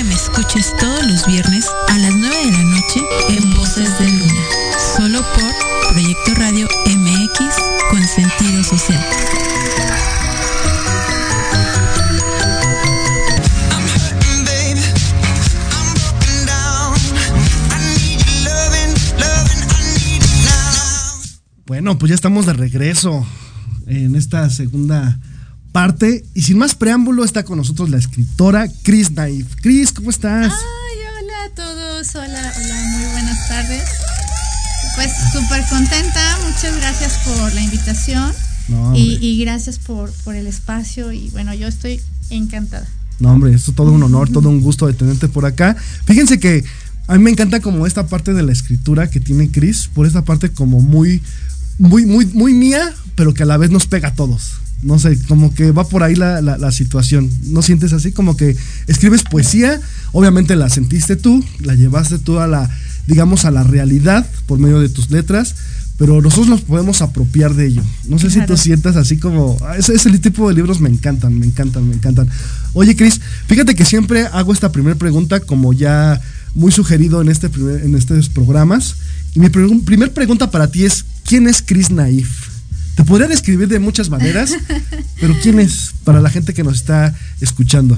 Que 0.00 0.04
me 0.04 0.14
escuches 0.14 0.74
todos 0.78 1.06
los 1.06 1.26
viernes 1.26 1.66
a 1.88 1.98
las 1.98 2.14
9 2.14 2.34
de 2.46 2.52
la 2.52 2.62
noche 2.62 3.00
en 3.28 3.54
Voces 3.54 3.98
de 3.98 4.08
Luna. 4.08 4.42
Solo 4.96 5.20
por 5.34 5.92
Proyecto 5.92 6.34
Radio 6.36 6.66
MX 6.86 7.54
con 7.90 8.02
sentido 8.08 8.64
social. 8.64 8.98
Bueno, 21.66 21.98
pues 21.98 22.08
ya 22.08 22.14
estamos 22.14 22.46
de 22.46 22.54
regreso 22.54 23.26
en 23.86 24.16
esta 24.16 24.48
segunda 24.48 25.18
parte. 25.72 26.24
Y 26.34 26.42
sin 26.42 26.58
más 26.58 26.74
preámbulo, 26.74 27.24
está 27.24 27.44
con 27.44 27.58
nosotros 27.58 27.90
la 27.90 27.98
escritora 27.98 28.68
Chris 28.82 29.10
Naif. 29.12 29.46
Chris, 29.60 29.92
¿cómo 29.92 30.10
estás? 30.10 30.52
Ay, 30.52 31.22
hola 31.22 31.44
a 31.44 31.54
todos. 31.54 32.14
Hola, 32.14 32.52
hola, 32.56 32.74
muy 32.96 33.12
buenas 33.12 33.48
tardes. 33.48 33.84
Pues 34.96 35.10
súper 35.32 35.64
contenta. 35.68 36.38
Muchas 36.46 36.76
gracias 36.76 37.18
por 37.24 37.52
la 37.54 37.60
invitación. 37.60 38.32
No, 38.68 38.92
y, 38.94 39.40
gracias 39.40 39.78
por, 39.78 40.12
por 40.24 40.36
el 40.36 40.46
espacio. 40.46 41.12
Y 41.12 41.30
bueno, 41.30 41.54
yo 41.54 41.66
estoy 41.66 42.00
encantada. 42.30 42.86
No, 43.18 43.32
hombre, 43.32 43.52
esto 43.52 43.72
es 43.72 43.76
todo 43.76 43.92
un 43.92 44.02
honor, 44.02 44.30
todo 44.30 44.48
un 44.48 44.60
gusto 44.60 44.86
de 44.86 44.94
tenerte 44.94 45.28
por 45.28 45.44
acá. 45.44 45.76
Fíjense 46.04 46.38
que 46.38 46.64
a 47.06 47.14
mí 47.14 47.24
me 47.24 47.30
encanta 47.30 47.60
como 47.60 47.86
esta 47.86 48.06
parte 48.06 48.32
de 48.32 48.42
la 48.42 48.52
escritura 48.52 49.10
que 49.10 49.20
tiene 49.20 49.50
Chris, 49.50 49.88
por 49.92 50.06
esta 50.06 50.22
parte 50.22 50.50
como 50.50 50.80
muy, 50.80 51.20
muy, 51.78 52.06
muy, 52.06 52.26
muy 52.26 52.54
mía, 52.54 52.92
pero 53.14 53.34
que 53.34 53.42
a 53.42 53.46
la 53.46 53.56
vez 53.56 53.70
nos 53.70 53.86
pega 53.86 54.08
a 54.08 54.14
todos. 54.14 54.52
No 54.82 54.98
sé, 54.98 55.18
como 55.28 55.52
que 55.54 55.72
va 55.72 55.86
por 55.86 56.02
ahí 56.02 56.14
la, 56.14 56.40
la- 56.40 56.56
la 56.56 56.72
situación. 56.72 57.30
¿No 57.48 57.60
sientes 57.60 57.92
así? 57.92 58.12
Como 58.12 58.36
que 58.36 58.56
escribes 58.86 59.22
poesía, 59.22 59.78
obviamente 60.12 60.56
la 60.56 60.70
sentiste 60.70 61.16
tú, 61.16 61.44
la 61.60 61.74
llevaste 61.74 62.18
tú 62.18 62.38
a 62.38 62.46
la, 62.46 62.70
digamos, 63.06 63.44
a 63.44 63.50
la 63.50 63.62
realidad 63.62 64.26
por 64.46 64.58
medio 64.58 64.80
de 64.80 64.88
tus 64.88 65.10
letras, 65.10 65.54
pero 65.98 66.22
nosotros 66.22 66.48
nos 66.48 66.62
podemos 66.62 67.02
apropiar 67.02 67.52
de 67.54 67.66
ello. 67.66 67.82
No 68.08 68.18
sé 68.18 68.30
si 68.30 68.38
tú 68.46 68.56
sientas 68.56 68.96
así 68.96 69.18
como... 69.18 69.58
ah, 69.60 69.76
Ese, 69.76 69.92
ese 69.92 70.18
tipo 70.18 70.48
de 70.48 70.54
libros 70.54 70.80
me 70.80 70.88
encantan, 70.88 71.38
me 71.38 71.44
encantan, 71.44 71.86
me 71.86 71.94
encantan. 71.94 72.26
Oye, 72.72 72.96
Cris, 72.96 73.20
fíjate 73.48 73.74
que 73.74 73.84
siempre 73.84 74.26
hago 74.32 74.54
esta 74.54 74.72
primera 74.72 74.96
pregunta 74.96 75.40
como 75.40 75.74
ya 75.74 76.18
muy 76.54 76.72
sugerido 76.72 77.20
en, 77.20 77.28
este 77.28 77.50
primer- 77.50 77.82
en 77.84 77.94
estos 77.96 78.30
programas. 78.30 78.94
Y 79.34 79.40
mi 79.40 79.48
pregun- 79.48 79.84
primer 79.84 80.14
pregunta 80.14 80.50
para 80.50 80.70
ti 80.70 80.84
es, 80.86 81.04
¿quién 81.30 81.46
es 81.46 81.62
Chris 81.62 81.92
Naif? 81.92 82.48
Te 82.96 83.04
podría 83.04 83.28
describir 83.28 83.68
de 83.68 83.78
muchas 83.78 84.10
maneras, 84.10 84.50
pero 85.20 85.36
¿quién 85.40 85.60
es 85.60 85.92
para 86.02 86.20
la 86.20 86.28
gente 86.28 86.52
que 86.52 86.64
nos 86.64 86.78
está 86.78 87.14
escuchando? 87.40 87.96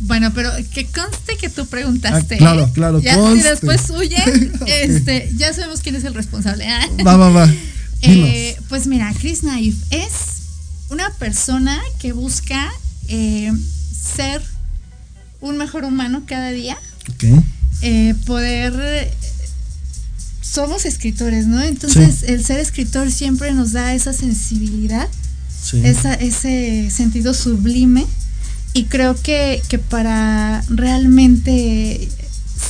Bueno, 0.00 0.30
pero 0.34 0.50
que 0.74 0.84
conste 0.84 1.38
que 1.40 1.48
tú 1.48 1.66
preguntaste. 1.66 2.34
Ah, 2.34 2.38
claro, 2.38 2.64
¿eh? 2.66 2.70
claro, 2.74 3.00
Ya, 3.00 3.14
si 3.32 3.40
después 3.40 3.88
huyen, 3.88 4.52
Ok. 4.60 4.68
este, 4.68 5.32
ya 5.38 5.54
sabemos 5.54 5.80
quién 5.80 5.96
es 5.96 6.04
el 6.04 6.12
responsable. 6.12 6.68
Ah. 6.68 6.86
Va, 7.04 7.16
va, 7.16 7.30
va. 7.30 7.50
Eh, 8.02 8.56
pues 8.70 8.86
mira, 8.86 9.12
Chris 9.20 9.42
Naif 9.42 9.76
es 9.90 10.12
una 10.88 11.10
persona 11.18 11.78
que 11.98 12.12
busca 12.12 12.70
eh, 13.08 13.52
ser 14.16 14.40
un 15.42 15.58
mejor 15.58 15.84
humano 15.84 16.22
cada 16.26 16.50
día, 16.50 16.78
Ok. 17.10 17.24
eh, 17.82 18.14
poder... 18.24 19.12
somos 20.50 20.84
escritores, 20.84 21.46
¿no? 21.46 21.62
Entonces 21.62 22.24
el 22.24 22.44
ser 22.44 22.58
escritor 22.60 23.10
siempre 23.12 23.52
nos 23.52 23.72
da 23.72 23.94
esa 23.94 24.12
sensibilidad, 24.12 25.08
Sí. 25.62 25.80
esa- 25.84 26.14
ese 26.14 26.90
sentido 26.90 27.34
sublime 27.34 28.06
y 28.72 28.84
creo 28.84 29.14
que, 29.20 29.62
que 29.68 29.78
para 29.78 30.62
realmente 30.68 32.08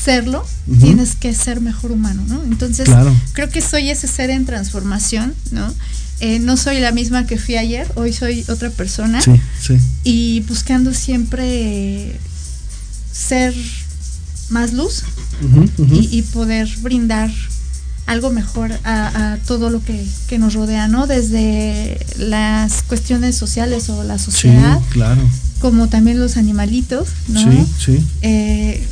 serlo 0.05 0.47
tienes 0.81 1.15
que 1.17 1.35
ser 1.35 1.61
mejor 1.61 1.91
humano, 1.93 2.23
¿no? 2.29 2.43
Entonces 2.45 2.85
Claro. 2.87 3.15
creo 3.33 3.49
que 3.49 3.61
soy 3.61 3.91
ese 3.91 4.07
ser 4.07 4.31
en 4.31 4.45
transformación, 4.45 5.35
¿no? 5.51 5.73
Eh, 6.21 6.39
no 6.39 6.57
soy 6.57 6.81
la 6.81 6.93
misma 6.93 7.27
que 7.27 7.39
fui 7.39 7.57
ayer, 7.57 7.91
hoy 7.97 8.13
soy 8.13 8.45
otra 8.49 8.71
persona 8.71 9.21
Sí, 9.23 9.33
y 10.05 10.41
buscando 10.41 10.93
siempre 10.93 12.19
ser 13.13 13.55
más 14.51 14.73
luz 14.73 15.03
y 15.91 16.23
poder 16.23 16.69
brindar 16.83 17.31
algo 18.11 18.31
mejor 18.31 18.73
a, 18.85 19.33
a 19.33 19.37
todo 19.39 19.71
lo 19.71 19.83
que, 19.85 20.05
que 20.29 20.39
nos 20.39 20.55
rodea, 20.55 20.89
¿no? 20.89 21.07
Desde 21.07 21.99
las 22.19 22.83
cuestiones 22.83 23.37
sociales 23.37 23.89
o 23.89 24.03
la 24.05 24.19
Sí, 24.19 24.25
sociedad, 24.27 24.79
claro. 24.91 25.23
como 25.61 25.89
también 25.89 26.19
los 26.19 26.37
animalitos, 26.37 27.09
¿no? 27.29 27.41
Sí, 27.41 27.67
sí. 27.85 28.05
Eh, 28.23 28.85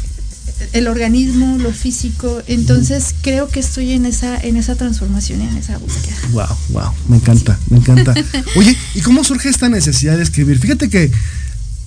el 0.73 0.87
organismo, 0.89 1.59
lo 1.59 1.73
físico. 1.73 2.43
Entonces 2.47 3.15
creo 3.23 3.49
que 3.49 3.61
estoy 3.61 3.93
en 3.93 4.07
esa, 4.07 4.37
en 4.39 4.57
esa 4.57 4.75
transformación 4.77 5.41
y 5.43 5.49
en 5.49 5.57
esa 5.57 5.79
búsqueda. 5.79 6.17
Wow, 6.33 6.57
wow, 6.71 6.93
me 7.09 7.17
encanta, 7.17 7.59
me 7.71 7.79
encanta. 7.79 8.15
Oye, 8.57 8.77
¿y 8.95 9.01
cómo 9.01 9.25
surge 9.25 9.49
esta 9.49 9.69
necesidad 9.69 10.17
de 10.17 10.23
escribir? 10.23 10.59
Fíjate 10.59 10.89
que 10.89 11.11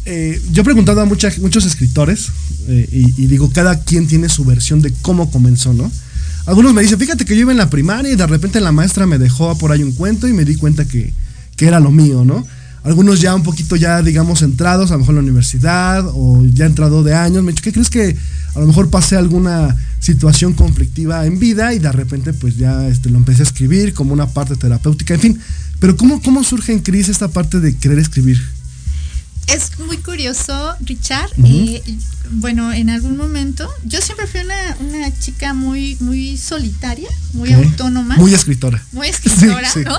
eh, 0.06 0.42
yo 0.52 0.62
he 0.62 0.66
preguntado 0.66 1.00
a 1.02 1.06
mucha- 1.06 1.32
muchos 1.42 1.66
escritores 1.66 2.28
eh, 2.68 2.90
y, 2.92 3.24
y 3.24 3.28
digo, 3.28 3.50
cada 3.52 3.80
quien 3.84 4.08
tiene 4.08 4.30
su 4.30 4.44
versión 4.46 4.82
de 4.82 4.92
cómo 5.02 5.30
comenzó, 5.32 5.74
¿no? 5.74 5.92
Algunos 6.46 6.74
me 6.74 6.82
dicen, 6.82 7.00
fíjate 7.00 7.26
que 7.26 7.36
yo 7.36 7.42
iba 7.42 7.52
en 7.52 7.58
la 7.58 7.70
primaria 7.70 8.12
y 8.12 8.16
de 8.16 8.28
repente 8.28 8.60
la 8.60 8.72
maestra 8.72 9.06
me 9.06 9.18
dejó 9.18 9.58
por 9.58 9.72
ahí 9.72 9.84
un 9.84 9.94
cuento 9.94 10.28
y 10.28 10.34
me 10.34 10.46
di 10.46 10.56
cuenta 10.56 10.86
que, 10.86 11.14
que 11.56 11.68
era 11.68 11.80
lo 11.80 11.92
mío, 11.92 12.26
¿no? 12.26 12.46
Algunos 12.84 13.22
ya 13.22 13.36
un 13.36 13.44
poquito 13.44 13.76
ya, 13.76 14.02
digamos, 14.02 14.42
entrados, 14.42 14.90
a 14.90 14.96
lo 14.96 15.00
mejor 15.00 15.14
en 15.14 15.18
la 15.18 15.24
universidad 15.24 16.06
o 16.08 16.44
ya 16.46 16.66
entrado 16.66 17.04
de 17.04 17.14
años, 17.14 17.44
me 17.44 17.52
dicho, 17.52 17.64
¿qué 17.64 17.72
crees 17.72 17.92
que 17.92 18.18
a 18.56 18.60
lo 18.60 18.66
mejor 18.66 18.90
pasé 18.90 19.16
alguna 19.16 19.78
situación 20.00 20.54
conflictiva 20.54 21.26
en 21.26 21.40
vida 21.40 21.74
y 21.74 21.80
de 21.80 21.92
repente 21.92 22.34
pues 22.34 22.58
ya 22.58 22.88
este, 22.88 23.10
lo 23.10 23.18
empecé 23.18 23.42
a 23.42 23.44
escribir 23.44 23.94
como 23.94 24.14
una 24.14 24.28
parte 24.28 24.56
terapéutica, 24.56 25.14
en 25.14 25.20
fin. 25.20 25.40
Pero 25.80 25.96
¿cómo, 25.96 26.22
cómo 26.22 26.44
surge 26.44 26.74
en 26.74 26.80
Cris 26.80 27.08
esta 27.08 27.28
parte 27.28 27.60
de 27.60 27.78
querer 27.78 28.00
escribir? 28.00 28.42
Es 29.54 29.80
muy 29.80 29.98
curioso, 29.98 30.76
Richard. 30.82 31.30
Eh, 31.44 31.82
bueno, 32.32 32.72
en 32.72 32.90
algún 32.90 33.18
momento, 33.18 33.70
yo 33.86 34.00
siempre 34.02 34.28
fui 34.28 34.42
una, 34.42 34.78
una 34.80 35.20
chica 35.20 35.54
muy, 35.54 35.98
muy 36.00 36.38
solitaria, 36.38 37.10
muy 37.34 37.52
autónoma. 37.52 38.16
Muy 38.16 38.34
escritora. 38.34 38.82
muy 38.94 39.08
escritora, 39.10 39.70
Sí, 39.70 39.80
sí. 39.84 39.86
¿no? 39.86 39.98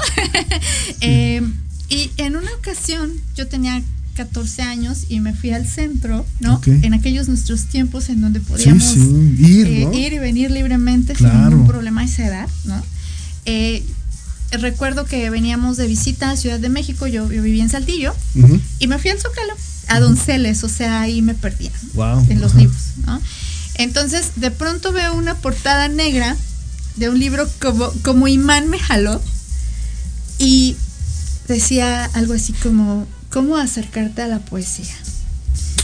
Eh, 1.01 1.43
y 1.89 2.11
en 2.17 2.37
una 2.37 2.51
ocasión 2.55 3.13
yo 3.37 3.47
tenía 3.47 3.83
14 4.15 4.63
años 4.63 5.07
y 5.09 5.21
me 5.21 5.35
fui 5.35 5.51
al 5.51 5.67
centro, 5.67 6.25
¿no? 6.41 6.61
En 6.67 6.95
aquellos 6.95 7.29
nuestros 7.29 7.67
tiempos 7.67 8.09
en 8.09 8.21
donde 8.21 8.41
podíamos 8.41 8.85
sí, 8.85 9.37
ir, 9.39 9.67
eh, 9.67 9.85
¿no? 9.85 9.93
ir 9.93 10.13
y 10.15 10.19
venir 10.19 10.51
libremente 10.51 11.15
sin 11.15 11.29
ningún 11.29 11.67
problema 11.67 12.03
a 12.03 12.05
esa 12.05 12.27
edad, 12.27 12.49
¿no? 12.65 12.83
Eh, 13.45 13.83
recuerdo 14.61 15.05
que 15.05 15.29
veníamos 15.31 15.77
de 15.77 15.87
visita 15.87 16.31
a 16.31 16.37
Ciudad 16.37 16.61
de 16.61 16.69
México, 16.69 17.07
yo, 17.07 17.31
yo 17.31 17.43
vivía 17.43 17.63
en 17.63 17.71
Saltillo, 17.71 18.15
y 18.79 18.87
me 18.87 18.99
fui 18.99 19.11
al 19.11 19.19
Zócalo, 19.19 19.55
a 19.89 20.01
Donceles, 20.01 20.63
o 20.65 20.69
sea, 20.69 21.01
ahí 21.01 21.23
me 21.23 21.35
perdía 21.35 21.71
Wow. 21.95 22.27
en 22.29 22.41
los 22.41 22.55
libros, 22.55 22.81
¿no? 23.07 23.21
Entonces, 23.77 24.33
de 24.37 24.51
pronto 24.51 24.93
veo 24.93 25.15
una 25.15 25.35
portada 25.37 25.89
negra 25.89 26.37
de 26.97 27.09
un 27.09 27.19
libro 27.19 27.49
como, 27.61 27.91
como 28.03 28.29
imán 28.29 28.69
me 28.69 28.79
jaló 28.79 29.21
y 30.39 30.77
decía 31.49 32.05
algo 32.15 32.35
así 32.35 32.53
como, 32.53 33.07
¿cómo 33.31 33.57
acercarte 33.57 34.23
a 34.23 34.27
la 34.29 34.39
poesía? 34.41 34.95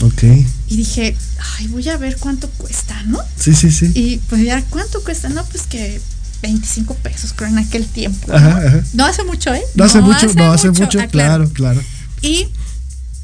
Ok. 0.01 0.23
Y 0.67 0.77
dije, 0.77 1.15
ay, 1.57 1.67
voy 1.67 1.89
a 1.89 1.97
ver 1.97 2.17
cuánto 2.17 2.47
cuesta, 2.51 3.01
¿no? 3.03 3.19
Sí, 3.37 3.53
sí, 3.55 3.71
sí. 3.71 3.91
Y 3.95 4.17
pues 4.29 4.43
ya, 4.43 4.63
¿cuánto 4.65 5.03
cuesta? 5.03 5.29
No, 5.29 5.43
pues 5.45 5.63
que 5.63 5.99
25 6.41 6.93
pesos, 6.95 7.33
creo, 7.35 7.49
en 7.49 7.57
aquel 7.57 7.85
tiempo. 7.87 8.27
¿no? 8.27 8.35
Ajá, 8.35 8.57
ajá. 8.67 8.83
No 8.93 9.05
hace 9.05 9.23
mucho, 9.23 9.53
¿eh? 9.53 9.61
No 9.75 9.83
hace 9.83 10.01
mucho, 10.01 10.27
no 10.35 10.51
hace 10.51 10.71
mucho, 10.71 10.99
ah, 10.99 11.07
claro, 11.07 11.49
claro. 11.51 11.81
Y, 12.21 12.47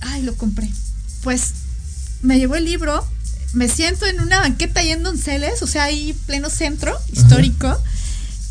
ay, 0.02 0.22
lo 0.24 0.36
compré. 0.36 0.70
Pues 1.24 1.52
me 2.22 2.38
llevó 2.38 2.56
el 2.56 2.66
libro, 2.66 3.06
me 3.54 3.68
siento 3.70 4.06
en 4.06 4.20
una 4.22 4.40
banqueta 4.40 4.80
ahí 4.82 4.92
en 4.92 5.04
Donceles, 5.04 5.62
o 5.62 5.68
sea, 5.68 5.84
ahí 5.86 6.14
pleno 6.26 6.50
centro 6.50 6.98
histórico, 7.14 7.78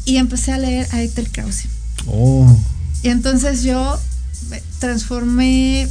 y 0.05 0.17
empecé 0.17 0.53
a 0.53 0.59
leer 0.59 0.87
a 0.93 1.03
Ethel 1.03 1.31
Krause. 1.31 1.65
Oh. 2.07 2.59
Y 3.03 3.09
entonces 3.09 3.63
yo 3.63 3.99
me 4.51 4.63
transformé, 4.79 5.89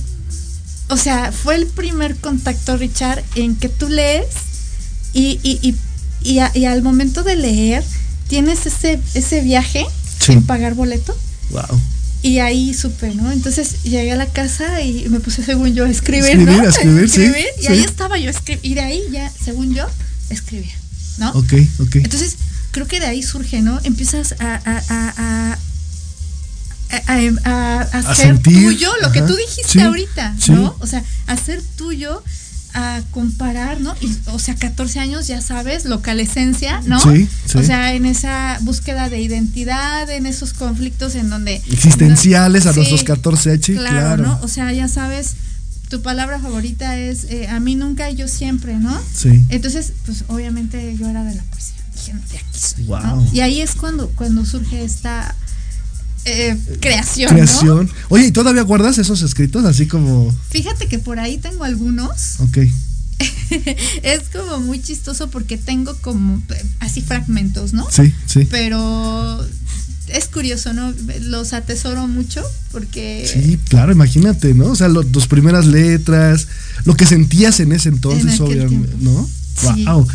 o 0.90 0.98
sea, 0.98 1.32
fue 1.32 1.56
el 1.56 1.68
primer 1.68 2.16
contacto, 2.18 2.76
Richard, 2.78 3.24
en 3.36 3.56
que 3.56 3.70
tú 3.70 3.88
lees 3.90 4.26
y, 5.14 5.40
y, 5.44 5.60
y, 5.62 5.76
y, 6.28 6.40
a- 6.40 6.52
y 6.56 6.66
al 6.66 6.82
momento 6.82 7.24
de 7.24 7.36
leer 7.36 7.84
tienes 8.34 8.66
ese, 8.66 9.00
ese 9.14 9.42
viaje 9.42 9.86
Sí. 10.20 10.32
sin 10.34 10.42
pagar 10.44 10.74
boleto. 10.74 11.16
Wow. 11.52 11.80
Y 12.24 12.40
ahí 12.40 12.74
supe, 12.74 13.14
¿no? 13.14 13.32
Entonces 13.32 13.84
llegué 13.84 14.12
a 14.12 14.16
la 14.16 14.26
casa 14.26 14.82
y 14.82 15.08
me 15.10 15.20
puse, 15.20 15.44
según 15.44 15.76
yo, 15.76 15.86
a 15.86 15.90
escribir, 15.90 16.32
Escribir, 16.32 16.48
¿no? 16.58 16.64
a 16.64 16.70
escribir, 16.70 17.08
sí, 17.10 17.32
Y 17.62 17.68
ahí 17.68 17.84
estaba 17.84 18.18
yo, 18.18 18.32
y 18.64 18.74
de 18.74 18.82
ahí 18.82 19.02
ya, 19.12 19.32
según 19.46 19.76
yo, 19.76 19.86
escribía, 20.32 20.74
¿no? 21.20 21.30
Ok, 21.34 21.54
ok. 21.80 21.96
Entonces, 21.98 22.38
creo 22.72 22.88
que 22.88 23.00
de 23.00 23.06
ahí 23.06 23.22
surge, 23.22 23.62
¿no? 23.62 23.80
Empiezas 23.84 24.34
a, 24.40 24.56
a, 24.66 24.82
a, 24.90 25.58
a- 25.58 25.58
a 27.46 27.82
hacer 28.00 28.16
sentir, 28.28 28.64
tuyo 28.64 28.92
lo 29.02 29.12
que 29.12 29.22
tú 29.22 29.36
dijiste 29.36 29.74
sí, 29.74 29.80
ahorita. 29.82 30.36
¿no? 30.50 30.76
O 30.80 30.88
sea, 30.88 31.04
hacer 31.28 31.62
tuyo, 31.78 32.24
a 32.74 33.02
comparar, 33.12 33.82
¿no? 33.82 33.96
Y, 34.02 34.12
o 34.32 34.40
sea, 34.40 34.56
14 34.56 35.00
años, 35.00 35.28
ya 35.28 35.42
sabes, 35.42 35.86
localescencia, 35.86 36.82
¿no? 36.86 37.00
Sí, 37.00 37.28
sí. 37.46 37.58
O 37.58 37.64
sea, 37.64 37.94
en 37.94 38.06
esa 38.06 38.58
búsqueda 38.62 39.10
de 39.10 39.22
identidad, 39.22 40.10
en 40.10 40.26
esos 40.26 40.54
conflictos 40.54 41.16
en 41.16 41.30
donde... 41.30 41.62
Existenciales 41.72 42.66
a 42.66 42.74
Sí, 42.74 42.80
nuestros 42.80 43.04
14 43.04 43.60
sí, 43.62 43.74
claro, 43.74 43.90
claro. 43.92 44.24
¿no? 44.24 44.40
O 44.42 44.48
sea, 44.48 44.72
ya 44.74 44.88
sabes, 44.88 45.36
tu 45.90 46.02
palabra 46.02 46.40
favorita 46.40 46.98
es 46.98 47.26
eh, 47.26 47.48
a 47.48 47.60
mí 47.60 47.76
nunca 47.76 48.10
y 48.10 48.16
yo 48.16 48.28
siempre, 48.28 48.76
¿no? 48.76 49.00
Sí. 49.14 49.44
Entonces, 49.50 49.94
pues 50.06 50.24
obviamente 50.28 50.96
yo 50.98 51.08
era 51.08 51.24
de 51.24 51.36
la 51.36 51.44
poesía. 51.44 51.76
Dije, 51.94 52.14
no, 52.14 52.22
de 52.32 52.38
aquí 52.38 52.60
soy, 52.60 52.84
¿no? 52.86 53.16
Wow. 53.18 53.30
Y 53.32 53.42
ahí 53.42 53.62
es 53.62 53.76
cuando, 53.76 54.10
cuando 54.10 54.46
surge 54.46 54.84
esta 54.84 55.36
eh, 56.26 56.58
creación, 56.80 57.30
¿no? 57.32 57.36
Creación. 57.36 57.90
Oye, 58.10 58.28
¿y 58.28 58.32
todavía 58.32 58.62
guardas 58.64 58.98
esos 58.98 59.22
escritos 59.22 59.66
así 59.66 59.88
como... 59.88 60.34
Fíjate 60.50 60.88
que 60.88 61.00
por 61.00 61.20
ahí 61.20 61.38
tengo 61.38 61.64
algunos. 61.64 62.40
Ok. 62.40 62.58
es 64.04 64.22
como 64.34 64.60
muy 64.60 64.82
chistoso 64.82 65.30
porque 65.30 65.58
tengo 65.58 65.96
como 65.98 66.42
eh, 66.50 66.66
así 66.80 67.02
fragmentos, 67.02 67.74
¿no? 67.74 67.88
Sí, 67.92 68.14
sí. 68.26 68.48
Pero 68.50 69.46
es 70.08 70.28
curioso, 70.28 70.74
¿no? 70.74 70.94
Los 71.22 71.54
atesoro 71.54 72.08
mucho 72.08 72.44
porque... 72.72 73.30
Sí, 73.32 73.60
claro, 73.70 73.92
imagínate, 73.92 74.54
¿no? 74.54 74.68
O 74.68 74.76
sea, 74.76 74.88
lo- 74.88 75.04
tus 75.04 75.28
primeras 75.28 75.66
letras, 75.66 76.48
lo 76.86 76.96
que 76.96 77.06
sentías 77.06 77.60
en 77.60 77.72
ese 77.72 77.90
entonces, 77.90 78.36
En 78.40 78.42
obviamente, 78.42 78.88
tiempo. 78.88 79.12
¿no? 79.12 79.30
Sí. 79.76 79.86
Wow. 79.86 80.08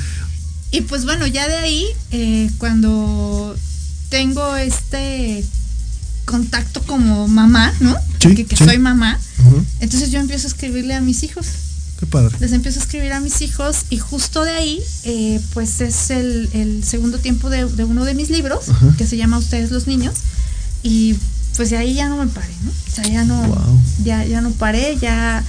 Y 0.70 0.82
pues 0.82 1.04
bueno, 1.04 1.26
ya 1.26 1.48
de 1.48 1.56
ahí, 1.56 1.86
eh, 2.10 2.50
cuando 2.58 3.56
tengo 4.10 4.56
este 4.56 5.44
contacto 6.28 6.82
como 6.82 7.26
mamá, 7.28 7.72
¿no? 7.80 7.96
Sí, 8.20 8.44
que 8.44 8.56
sí. 8.56 8.64
soy 8.64 8.78
mamá, 8.78 9.18
entonces 9.80 10.10
yo 10.10 10.20
empiezo 10.20 10.46
a 10.46 10.50
escribirle 10.50 10.94
a 10.94 11.00
mis 11.00 11.22
hijos. 11.22 11.46
Qué 11.98 12.06
padre. 12.06 12.36
Les 12.40 12.52
empiezo 12.52 12.78
a 12.78 12.82
escribir 12.82 13.12
a 13.12 13.20
mis 13.20 13.40
hijos 13.42 13.78
y 13.90 13.98
justo 13.98 14.44
de 14.44 14.52
ahí, 14.52 14.80
eh, 15.04 15.40
pues 15.54 15.80
es 15.80 16.10
el, 16.10 16.48
el 16.52 16.84
segundo 16.84 17.18
tiempo 17.18 17.50
de, 17.50 17.64
de 17.66 17.84
uno 17.84 18.04
de 18.04 18.14
mis 18.14 18.30
libros, 18.30 18.66
que 18.96 19.06
se 19.06 19.16
llama 19.16 19.38
Ustedes 19.38 19.70
los 19.72 19.86
Niños. 19.88 20.14
Y 20.84 21.16
pues 21.56 21.70
de 21.70 21.76
ahí 21.76 21.94
ya 21.94 22.08
no 22.08 22.16
me 22.24 22.26
paré, 22.30 22.52
¿no? 22.64 22.70
O 22.70 22.94
sea, 22.94 23.04
ya 23.04 23.24
no, 23.24 23.42
Wow. 23.42 23.80
ya, 24.04 24.24
ya 24.24 24.40
no 24.40 24.50
paré, 24.52 24.96
ya 25.00 25.42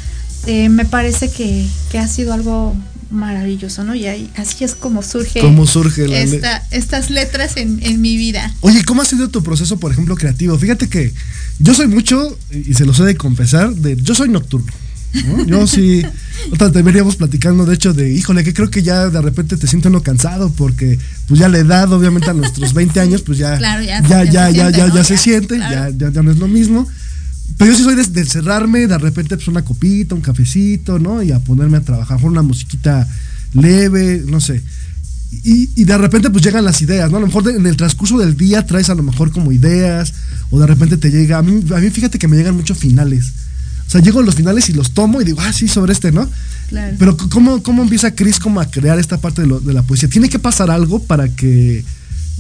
eh, 0.47 0.69
me 0.69 0.85
parece 0.85 1.29
que, 1.29 1.67
que 1.91 1.99
ha 1.99 2.07
sido 2.07 2.33
algo 2.33 2.75
maravilloso, 3.11 3.83
¿no? 3.83 3.95
Y 3.95 4.05
ahí, 4.07 4.29
así 4.37 4.63
es 4.63 4.75
como 4.75 5.01
surge, 5.03 5.39
¿Cómo 5.41 5.65
surge 5.65 6.07
la 6.07 6.23
le- 6.23 6.35
esta- 6.35 6.63
estas 6.71 7.09
letras 7.09 7.57
en, 7.57 7.79
en 7.83 8.01
mi 8.01 8.17
vida. 8.17 8.53
Oye, 8.61 8.83
¿cómo 8.85 9.01
ha 9.01 9.05
sido 9.05 9.29
tu 9.29 9.43
proceso, 9.43 9.79
por 9.79 9.91
ejemplo, 9.91 10.15
creativo? 10.15 10.57
Fíjate 10.57 10.87
que 10.89 11.13
yo 11.59 11.73
soy 11.73 11.87
mucho, 11.87 12.37
y 12.51 12.73
se 12.73 12.85
los 12.85 12.99
he 12.99 13.03
de 13.03 13.15
confesar, 13.15 13.73
de, 13.73 13.95
yo 13.95 14.13
soy 14.15 14.29
nocturno. 14.29 14.71
¿no? 15.25 15.43
Yo 15.45 15.65
sí, 15.65 16.03
otra 16.53 16.71
te 16.71 16.83
veníamos 16.83 17.15
platicando, 17.15 17.65
de 17.65 17.73
hecho, 17.73 17.93
de, 17.95 18.13
híjole, 18.13 18.43
que 18.43 18.53
creo 18.53 18.69
que 18.69 18.83
ya 18.83 19.09
de 19.09 19.21
repente 19.23 19.57
te 19.57 19.65
siento 19.65 19.89
uno 19.89 20.03
cansado, 20.03 20.51
porque 20.51 20.99
pues 21.27 21.39
ya 21.39 21.49
la 21.49 21.57
edad, 21.57 21.91
obviamente 21.91 22.29
a 22.29 22.33
nuestros 22.33 22.73
20 22.75 22.99
años, 22.99 23.23
pues 23.23 23.39
ya, 23.39 23.57
Claro, 23.57 23.81
ya- 23.81 24.01
ya, 24.03 24.23
ya 24.29 24.69
ya, 24.93 25.03
se 25.03 25.17
siente, 25.17 25.57
ya, 25.57 25.89
ya 26.11 26.21
no 26.21 26.29
es 26.31 26.37
lo 26.37 26.47
mismo. 26.47 26.87
Pero 27.57 27.71
yo 27.71 27.77
sí 27.77 27.83
soy 27.83 27.95
de, 27.95 28.03
de 28.05 28.25
cerrarme, 28.25 28.87
de 28.87 28.97
repente 28.97 29.35
pues 29.35 29.47
una 29.47 29.63
copita, 29.63 30.15
un 30.15 30.21
cafecito, 30.21 30.97
¿no? 30.99 31.21
Y 31.23 31.31
a 31.31 31.39
ponerme 31.39 31.77
a 31.77 31.81
trabajar 31.81 32.19
con 32.21 32.31
una 32.31 32.41
musiquita 32.41 33.07
leve, 33.53 34.23
no 34.25 34.39
sé. 34.39 34.61
Y, 35.43 35.69
y 35.75 35.83
de 35.83 35.97
repente 35.97 36.29
pues 36.29 36.43
llegan 36.43 36.65
las 36.65 36.81
ideas, 36.81 37.11
¿no? 37.11 37.17
A 37.17 37.19
lo 37.19 37.27
mejor 37.27 37.43
de- 37.43 37.55
en 37.55 37.65
el 37.67 37.75
transcurso 37.77 38.17
del 38.17 38.35
día 38.37 38.65
traes 38.65 38.89
a 38.89 38.95
lo 38.95 39.03
mejor 39.03 39.31
como 39.31 39.51
ideas 39.51 40.13
o 40.49 40.59
de 40.59 40.65
repente 40.67 40.97
te 40.97 41.11
llega, 41.11 41.37
a 41.37 41.41
mí, 41.43 41.63
a 41.75 41.77
mí 41.79 41.89
fíjate 41.89 42.17
que 42.17 42.27
me 42.27 42.35
llegan 42.37 42.55
muchos 42.55 42.77
finales. 42.77 43.33
O 43.87 43.91
sea, 43.91 44.01
llego 44.01 44.19
a 44.19 44.23
los 44.23 44.35
finales 44.35 44.69
y 44.69 44.73
los 44.73 44.91
tomo 44.91 45.19
y 45.21 45.25
digo, 45.25 45.39
ah, 45.41 45.51
sí, 45.51 45.67
sobre 45.67 45.93
este, 45.93 46.11
¿no? 46.11 46.29
Claro. 46.69 46.95
Pero 46.99 47.17
¿cómo, 47.17 47.61
cómo 47.63 47.81
empieza 47.83 48.13
Chris 48.15 48.39
como 48.39 48.59
a 48.61 48.69
crear 48.69 48.99
esta 48.99 49.17
parte 49.19 49.41
de, 49.41 49.47
lo- 49.47 49.59
de 49.59 49.73
la 49.73 49.81
poesía? 49.83 50.07
¿Tiene 50.09 50.29
que 50.29 50.39
pasar 50.39 50.69
algo 50.71 51.01
para 51.03 51.27
que, 51.29 51.83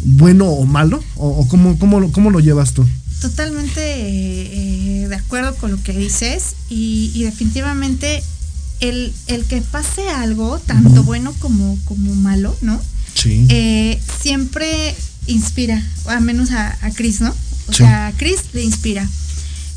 bueno 0.03 0.45
o 0.45 0.65
malo? 0.65 1.03
¿O, 1.15 1.27
o 1.29 1.47
cómo, 1.47 1.77
cómo, 1.79 2.11
cómo 2.11 2.29
lo 2.31 2.39
llevas 2.39 2.73
tú? 2.73 2.85
Totalmente 3.21 3.81
eh, 3.81 5.03
eh, 5.03 5.07
de 5.09 5.15
acuerdo 5.15 5.55
con 5.55 5.71
lo 5.71 5.83
que 5.83 5.91
dices 5.93 6.55
y, 6.69 7.11
y 7.13 7.23
definitivamente 7.23 8.23
el, 8.79 9.13
el 9.27 9.43
que 9.45 9.61
pase 9.61 10.07
algo, 10.09 10.57
tanto 10.59 11.03
bueno 11.03 11.33
como, 11.39 11.77
como 11.85 12.15
malo, 12.15 12.55
¿no? 12.61 12.79
Sí. 13.13 13.45
Eh, 13.49 13.99
siempre 14.21 14.95
inspira, 15.27 15.85
al 16.05 16.21
menos 16.21 16.51
a, 16.51 16.77
a 16.81 16.91
Chris, 16.91 17.19
¿no? 17.21 17.29
O 17.67 17.71
Sí. 17.73 17.79
sea, 17.83 18.07
a 18.07 18.11
Chris 18.13 18.39
le 18.53 18.63
inspira. 18.63 19.07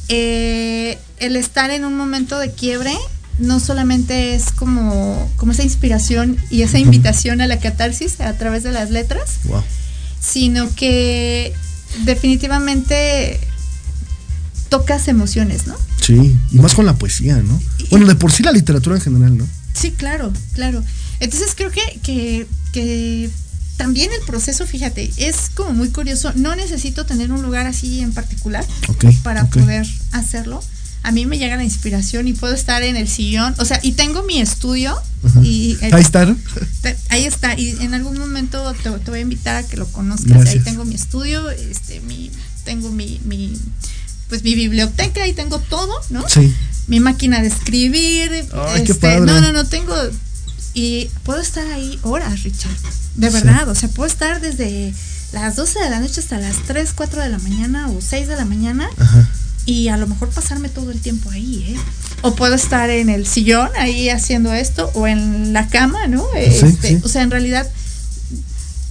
Eh, 0.09 0.99
el 1.19 1.37
estar 1.37 1.71
en 1.71 1.85
un 1.85 1.97
momento 1.97 2.39
de 2.39 2.53
quiebre 2.53 2.93
no 3.39 3.61
solamente 3.61 4.35
es 4.35 4.53
como, 4.53 5.31
como 5.37 5.53
esa 5.53 5.63
inspiración 5.63 6.37
y 6.51 6.63
esa 6.63 6.79
invitación 6.79 7.41
a 7.41 7.47
la 7.47 7.59
catarsis 7.59 8.21
a 8.21 8.33
través 8.37 8.63
de 8.63 8.73
las 8.73 8.91
letras, 8.91 9.39
Wow. 9.45 9.63
sino 10.21 10.73
que 10.75 11.53
definitivamente 12.05 13.41
tocas 14.69 15.09
emociones, 15.09 15.67
¿no? 15.67 15.77
Sí, 16.01 16.37
y 16.51 16.57
más 16.59 16.75
con 16.75 16.87
la 16.87 16.95
poesía, 16.95 17.37
¿no? 17.37 17.61
Bueno, 17.91 18.07
de 18.07 18.15
por 18.15 18.33
sí 18.33 18.43
la 18.43 18.53
literatura 18.53 18.97
en 18.97 19.03
general, 19.03 19.37
¿no? 19.37 19.47
Sí, 19.75 19.93
claro, 19.93 20.33
claro. 20.55 20.83
Entonces 21.21 21.53
creo 21.55 21.71
que, 21.71 22.01
que, 22.03 22.47
que 22.73 23.31
también 23.77 24.11
el 24.13 24.25
proceso, 24.27 24.67
fíjate, 24.67 25.11
es 25.17 25.51
como 25.55 25.73
muy 25.73 25.89
curioso. 25.91 26.33
No 26.35 26.55
necesito 26.57 27.07
tener 27.07 27.33
un 27.33 27.43
lugar 27.43 27.67
así 27.67 28.01
en 28.01 28.13
particular 28.13 28.65
para 29.23 29.47
poder 29.47 29.87
hacerlo. 30.13 30.63
A 31.05 31.11
mí 31.13 31.27
me 31.27 31.39
llega 31.39 31.57
la 31.57 31.65
inspiración 31.65 32.29
y 32.29 32.33
puedo 32.33 32.55
estar 32.55 32.83
en 32.83 32.95
el 32.97 33.09
sillón, 33.09 33.55
o 33.59 33.65
sea, 33.65 33.81
y 33.83 33.93
tengo 33.93 34.23
mi 34.23 34.41
estudio 34.41 34.97
Ajá. 35.25 35.41
y 35.43 35.77
Ahí 35.83 36.01
está, 36.01 36.25
¿no? 36.27 36.37
te- 36.83 36.97
ahí 37.09 37.25
está 37.25 37.59
y 37.59 37.71
en 37.81 37.95
algún 37.95 38.19
momento 38.19 38.73
te, 38.83 38.91
te 38.91 39.11
voy 39.11 39.19
a 39.19 39.23
invitar 39.23 39.57
a 39.57 39.67
que 39.67 39.77
lo 39.77 39.87
conozcas. 39.89 40.29
Gracias. 40.29 40.55
Ahí 40.55 40.61
tengo 40.61 40.85
mi 40.85 40.95
estudio, 40.95 41.51
este, 41.51 42.01
mi, 42.03 42.31
tengo 42.65 42.91
mi, 42.91 43.21
mi, 43.25 43.53
pues 44.29 44.45
mi 44.45 44.55
biblioteca, 44.55 45.25
ahí 45.25 45.33
tengo 45.33 45.59
todo, 45.59 45.93
¿no? 46.11 46.29
Sí. 46.29 46.55
mi 46.87 47.01
máquina 47.01 47.41
de 47.43 47.49
escribir. 47.49 48.31
Ay, 48.53 48.85
qué 48.85 48.93
este, 48.93 48.95
padre. 48.95 49.21
No, 49.23 49.41
no, 49.41 49.53
no 49.53 49.65
tengo. 49.67 49.95
Y 50.75 51.11
puedo 51.25 51.41
estar 51.41 51.67
ahí 51.73 51.99
horas, 52.03 52.43
Richard. 52.45 52.71
De 53.17 53.29
Sí. 53.29 53.35
verdad. 53.35 53.69
O 53.69 53.75
sea, 53.75 53.89
puedo 53.89 54.07
estar 54.09 54.41
desde 54.41 54.95
las 55.33 55.57
12 55.57 55.81
de 55.81 55.91
la 55.91 56.01
noche 56.01 56.21
hasta 56.21 56.39
las 56.39 56.57
3, 56.67 56.93
4 56.95 57.23
de 57.23 57.29
la 57.29 57.39
mañana 57.39 57.89
o 57.91 58.01
6 58.01 58.29
de 58.29 58.37
la 58.37 58.45
mañana. 58.45 58.89
Ajá. 58.99 59.29
Y 59.65 59.89
a 59.89 59.97
lo 59.97 60.07
mejor 60.09 60.29
pasarme 60.31 60.69
todo 60.69 60.91
el 60.91 60.99
tiempo 61.01 61.31
ahí, 61.31 61.65
¿eh? 61.69 61.77
O 62.23 62.35
puedo 62.35 62.55
estar 62.55 62.91
en 62.91 63.09
el 63.09 63.27
sillón 63.27 63.69
ahí 63.79 64.09
haciendo 64.09 64.53
esto 64.53 64.91
o 64.95 65.07
en 65.07 65.53
la 65.53 65.69
cama, 65.69 66.09
¿no? 66.09 66.25
Este, 66.37 66.89
sí. 66.89 66.99
O 67.05 67.09
sea, 67.09 67.23
en 67.23 67.31
realidad 67.31 67.69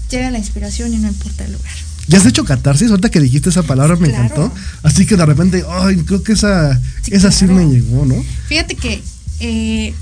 llega 0.10 0.32
la 0.32 0.38
inspiración 0.38 0.94
y 0.94 0.98
no 0.98 1.08
importa 1.08 1.46
el 1.46 1.54
lugar. 1.54 1.72
¿Ya 2.08 2.18
has 2.18 2.26
hecho 2.26 2.44
catarsis? 2.44 2.90
Ahorita 2.90 3.10
que 3.10 3.20
dijiste 3.22 3.50
esa 3.50 3.64
palabra 3.64 3.96
me 3.96 4.10
Claro. 4.10 4.24
encantó. 4.26 4.52
Así 4.84 5.06
que 5.06 5.16
de 5.16 5.26
repente, 5.26 5.64
ay, 5.70 5.98
creo 5.98 6.24
que 6.24 6.34
esa, 6.34 6.80
Sí, 7.04 7.12
esa 7.14 7.32
sí 7.32 7.46
me 7.46 7.66
llegó, 7.66 8.06
¿no? 8.06 8.16
Fíjate 8.48 8.76
que 8.76 9.02
eh, 9.40 9.94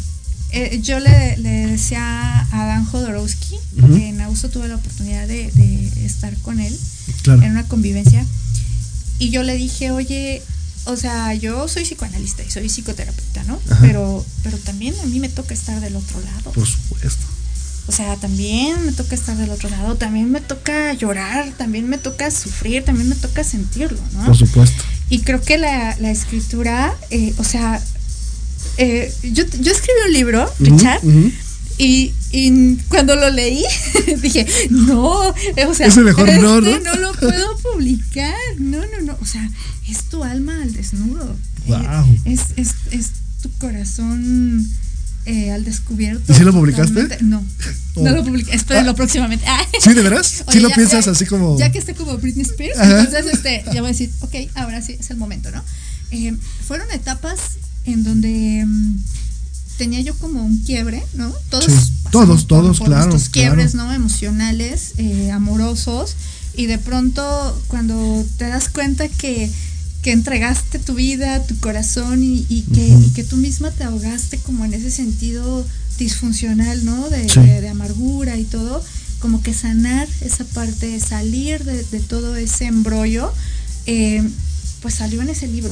eh, 0.52 0.80
yo 0.82 1.00
le, 1.00 1.38
le 1.38 1.68
decía 1.68 2.48
a 2.52 2.66
Dan 2.66 2.86
Jodorowsky, 2.86 3.56
que 3.96 4.10
en 4.10 4.22
Auso 4.22 4.50
tuve 4.50 4.68
la 4.68 4.76
oportunidad 4.76 5.28
de, 5.28 5.52
de 5.52 6.06
estar 6.06 6.36
con 6.38 6.60
él 6.60 6.76
Claro. 7.24 7.42
en 7.44 7.52
una 7.52 7.68
convivencia, 7.68 8.26
y 9.20 9.30
yo 9.30 9.44
le 9.44 9.56
dije, 9.58 9.92
oye, 9.92 10.42
o 10.90 10.96
sea, 10.98 11.34
yo 11.34 11.68
soy 11.68 11.84
psicoanalista 11.84 12.44
y 12.44 12.50
soy 12.50 12.68
psicoterapeuta, 12.70 13.44
¿no? 13.44 13.60
Pero, 13.82 14.26
pero 14.44 14.58
también 14.58 14.96
a 15.04 15.06
mí 15.06 15.20
me 15.20 15.30
toca 15.30 15.54
estar 15.54 15.80
del 15.80 15.96
otro 15.96 16.20
lado. 16.22 16.52
Por 16.52 16.66
supuesto. 16.66 17.26
O 17.88 17.92
sea, 17.92 18.16
también 18.18 18.86
me 18.86 18.92
toca 18.92 19.16
estar 19.16 19.36
del 19.36 19.50
otro 19.50 19.70
lado, 19.70 19.96
también 19.96 20.32
me 20.32 20.42
toca 20.42 20.94
llorar, 20.94 21.52
también 21.58 21.90
me 21.90 21.98
toca 21.98 22.30
sufrir, 22.30 22.84
también 22.84 23.10
me 23.10 23.16
toca 23.16 23.44
sentirlo, 23.44 24.00
¿no? 24.14 24.26
Por 24.26 24.38
supuesto. 24.38 24.84
Y 25.10 25.20
creo 25.22 25.42
que 25.42 25.58
la, 25.58 25.92
escritura, 26.12 26.96
eh, 27.10 27.34
o 27.38 27.44
sea, 27.44 27.82
eh, 28.78 29.12
yo, 29.34 29.44
yo 29.60 29.72
escribí 29.72 30.00
un 30.06 30.14
libro, 30.14 30.54
Richard, 30.60 31.02
y, 31.80 32.14
y, 32.32 32.76
cuando 32.90 33.16
lo 33.16 33.30
leí, 33.30 33.64
dije, 34.22 34.46
no, 34.70 35.30
o 35.30 35.74
sea, 35.74 35.88
es 35.88 35.98
mejor 35.98 36.28
este 36.28 36.42
no, 36.42 36.60
¿no? 36.60 36.96
lo 36.96 37.14
puedo 37.14 37.58
publicar. 37.58 38.36
No, 38.58 38.80
no, 38.80 39.02
no. 39.02 39.18
O 39.22 39.26
sea, 39.26 39.50
es 39.90 40.04
tu 40.06 40.24
alma 40.24 40.62
al 40.62 40.74
desnudo. 40.74 41.36
Wow. 41.68 42.20
es, 42.26 42.42
es, 42.56 42.76
es 42.92 43.12
tu 43.42 43.50
corazón 43.60 44.68
eh, 45.26 45.52
al 45.52 45.64
descubierto. 45.64 46.32
¿Y 46.32 46.36
si 46.36 46.44
lo 46.44 46.52
publicaste? 46.52 47.18
No, 47.22 47.44
oh. 47.96 48.04
no 48.04 48.12
lo 48.12 48.24
publiqué. 48.24 48.56
Espérenlo 48.56 48.92
ah. 48.92 48.96
próximamente. 48.96 49.46
¿Sí, 49.80 49.94
de 49.94 50.02
veras? 50.02 50.44
¿Sí 50.52 50.60
lo 50.60 50.70
piensas 50.72 51.08
así 51.08 51.26
como.? 51.26 51.58
Ya 51.58 51.72
que 51.72 51.80
esté 51.80 51.94
como 51.94 52.18
Britney 52.18 52.46
Spears, 52.46 52.80
entonces 52.80 53.26
este, 53.34 53.64
ya 53.74 53.82
voy 53.82 53.90
a 53.90 53.92
decir, 53.92 54.12
ok, 54.22 54.36
ahora 54.56 54.82
sí 54.82 54.96
es 55.00 55.10
el 55.12 55.18
momento, 55.18 55.52
¿no? 55.52 55.64
Eh, 56.12 56.36
fueron 56.66 56.90
etapas 56.92 57.40
en 57.86 58.04
donde. 58.04 58.64
Mm, 58.66 58.98
tenía 59.78 60.02
yo 60.02 60.14
como 60.18 60.44
un 60.44 60.58
quiebre, 60.64 61.02
¿no? 61.14 61.34
Todos, 61.50 61.92
todos, 62.12 62.48
todos, 62.48 62.80
claro. 62.82 63.16
Estos 63.16 63.30
quiebres, 63.30 63.76
¿no? 63.76 63.94
Emocionales, 63.94 64.94
eh, 64.98 65.32
amorosos. 65.32 66.16
Y 66.54 66.66
de 66.66 66.78
pronto, 66.78 67.24
cuando 67.68 68.26
te 68.38 68.48
das 68.50 68.68
cuenta 68.68 69.08
que, 69.08 69.50
que 70.10 70.14
entregaste 70.14 70.80
tu 70.80 70.96
vida, 70.96 71.46
tu 71.46 71.56
corazón 71.60 72.24
y, 72.24 72.66
que, 72.74 72.98
que, 73.14 73.24
tú 73.24 73.38
misma 73.38 73.70
te 73.70 73.84
ahogaste 73.84 74.40
como 74.40 74.66
en 74.66 74.74
ese 74.74 74.90
sentido 74.90 75.64
disfuncional, 76.00 76.84
¿no? 76.84 77.10
De, 77.12 77.28
de, 77.28 77.70
amargura 77.70 78.36
y 78.36 78.44
todo, 78.44 78.84
como 79.20 79.44
que 79.44 79.54
sanar 79.54 80.08
esa 80.22 80.46
parte, 80.46 81.00
salir 81.00 81.64
de, 81.64 82.00
todo 82.00 82.36
ese 82.38 82.66
embrollo, 82.66 83.32
eh, 83.86 84.28
pues 84.82 84.96
salió 84.96 85.22
en 85.22 85.30
ese 85.30 85.46
libro. 85.48 85.72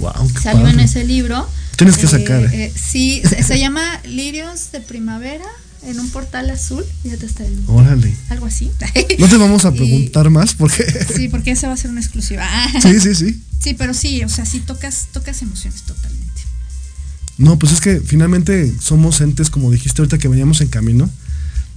Wow, 0.00 0.28
salió 0.42 0.66
en 0.66 0.80
ese 0.80 1.04
libro 1.04 1.48
Tienes 1.76 1.98
que 1.98 2.08
sacar. 2.08 2.42
Eh, 2.46 2.64
eh, 2.64 2.72
sí, 2.74 3.22
se, 3.22 3.60
llama 3.60 3.84
Lirios 4.04 4.72
de 4.72 4.80
Primavera 4.80 5.46
en 5.82 6.00
un 6.00 6.08
portal 6.10 6.50
azul. 6.50 6.84
Fíjate 7.02 7.26
está 7.26 7.44
el. 7.44 7.58
Órale. 7.66 8.14
Algo 8.28 8.46
así. 8.46 8.70
No 9.18 9.28
te 9.28 9.36
vamos 9.36 9.64
a 9.64 9.72
preguntar 9.74 10.30
más 10.30 10.54
porque. 10.54 10.84
Sí, 11.14 11.28
porque 11.28 11.52
esa 11.52 11.68
va 11.68 11.74
a 11.74 11.76
ser 11.76 11.90
una 11.90 12.00
exclusiva. 12.00 12.46
Sí, 12.82 13.00
sí, 13.00 13.14
sí. 13.14 13.42
Sí, 13.60 13.74
pero 13.74 13.92
sí, 13.92 14.22
o 14.22 14.28
sea, 14.28 14.46
sí 14.46 14.60
tocas, 14.60 15.08
tocas 15.12 15.42
emociones 15.42 15.82
totalmente. 15.82 16.42
No, 17.38 17.58
pues 17.58 17.72
es 17.72 17.80
que 17.80 18.00
finalmente 18.00 18.72
somos 18.80 19.20
entes, 19.20 19.50
como 19.50 19.70
dijiste 19.70 20.02
ahorita 20.02 20.18
que 20.18 20.28
veníamos 20.28 20.60
en 20.60 20.68
camino, 20.68 21.10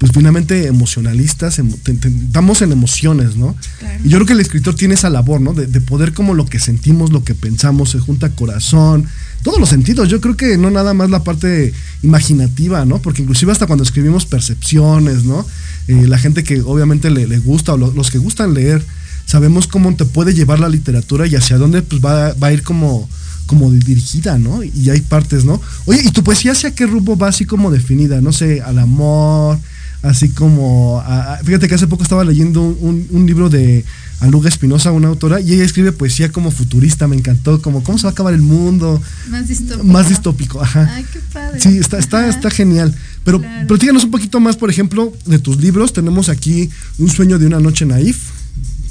pues 0.01 0.13
finalmente 0.13 0.65
emocionalistas, 0.65 1.59
estamos 1.59 2.63
en 2.63 2.71
emociones, 2.71 3.35
¿no? 3.35 3.55
Y 4.03 4.09
yo 4.09 4.17
creo 4.17 4.25
que 4.25 4.33
el 4.33 4.39
escritor 4.39 4.73
tiene 4.73 4.95
esa 4.95 5.11
labor, 5.11 5.39
¿no? 5.39 5.53
De, 5.53 5.67
de, 5.67 5.79
poder 5.79 6.11
como 6.11 6.33
lo 6.33 6.47
que 6.47 6.59
sentimos, 6.59 7.11
lo 7.11 7.23
que 7.23 7.35
pensamos, 7.35 7.91
se 7.91 7.99
junta 7.99 8.31
corazón, 8.31 9.05
todos 9.43 9.59
los 9.59 9.69
sentidos. 9.69 10.09
Yo 10.09 10.19
creo 10.19 10.35
que 10.35 10.57
no 10.57 10.71
nada 10.71 10.95
más 10.95 11.11
la 11.11 11.23
parte 11.23 11.71
imaginativa, 12.01 12.83
¿no? 12.83 12.99
Porque 12.99 13.21
inclusive 13.21 13.51
hasta 13.51 13.67
cuando 13.67 13.83
escribimos 13.83 14.25
percepciones, 14.25 15.23
¿no? 15.23 15.45
Eh, 15.87 16.07
la 16.07 16.17
gente 16.17 16.43
que 16.43 16.61
obviamente 16.61 17.11
le, 17.11 17.37
gusta 17.37 17.75
o 17.75 17.77
los 17.77 18.09
que 18.09 18.17
gustan 18.17 18.55
leer, 18.55 18.83
sabemos 19.27 19.67
cómo 19.67 19.95
te 19.95 20.05
puede 20.05 20.33
llevar 20.33 20.59
la 20.59 20.67
literatura 20.67 21.27
y 21.27 21.35
hacia 21.35 21.59
dónde 21.59 21.83
pues, 21.83 22.03
va, 22.03 22.33
a 22.41 22.51
ir 22.51 22.63
como, 22.63 23.07
como 23.45 23.69
dirigida, 23.71 24.39
¿no? 24.39 24.63
Y 24.63 24.89
hay 24.89 25.01
partes, 25.01 25.45
¿no? 25.45 25.61
Oye, 25.85 26.01
¿y 26.03 26.09
tu 26.09 26.23
poesía 26.23 26.53
hacia 26.53 26.73
qué 26.73 26.87
rumbo 26.87 27.15
va 27.15 27.27
así 27.27 27.45
como 27.45 27.69
definida? 27.69 28.19
No 28.19 28.33
sé, 28.33 28.61
al 28.61 28.79
amor, 28.79 29.59
así 30.01 30.29
como... 30.29 31.03
fíjate 31.43 31.67
que 31.67 31.75
hace 31.75 31.87
poco 31.87 32.03
estaba 32.03 32.23
leyendo 32.23 32.61
un 32.61 33.25
libro 33.25 33.49
de 33.49 33.85
Aluga 34.21 34.49
Espinosa, 34.49 34.91
una 34.91 35.07
autora, 35.07 35.41
y 35.41 35.53
ella 35.53 35.65
escribe 35.65 35.91
poesía 35.91 36.31
como 36.31 36.51
futurista, 36.51 37.07
me 37.07 37.15
encantó, 37.15 37.59
como 37.59 37.83
cómo 37.83 37.97
se 37.97 38.03
va 38.03 38.11
a 38.11 38.13
acabar 38.13 38.35
el 38.35 38.43
mundo. 38.43 39.01
Más 39.29 39.47
distópico. 39.47 39.83
Más 39.83 40.09
distópico, 40.09 40.61
ajá. 40.61 40.91
Ay, 40.93 41.05
qué 41.11 41.19
padre. 41.33 41.59
Sí, 41.59 41.79
está, 41.79 41.97
está, 41.97 42.29
está 42.29 42.51
genial. 42.51 42.95
Pero 43.23 43.41
platícanos 43.67 44.03
un 44.03 44.11
poquito 44.11 44.39
más, 44.39 44.57
por 44.57 44.69
ejemplo, 44.69 45.11
de 45.25 45.39
tus 45.39 45.57
libros. 45.57 45.91
Tenemos 45.91 46.29
aquí 46.29 46.69
Un 46.99 47.09
sueño 47.09 47.39
de 47.39 47.47
una 47.47 47.59
noche 47.59 47.83
naif, 47.87 48.29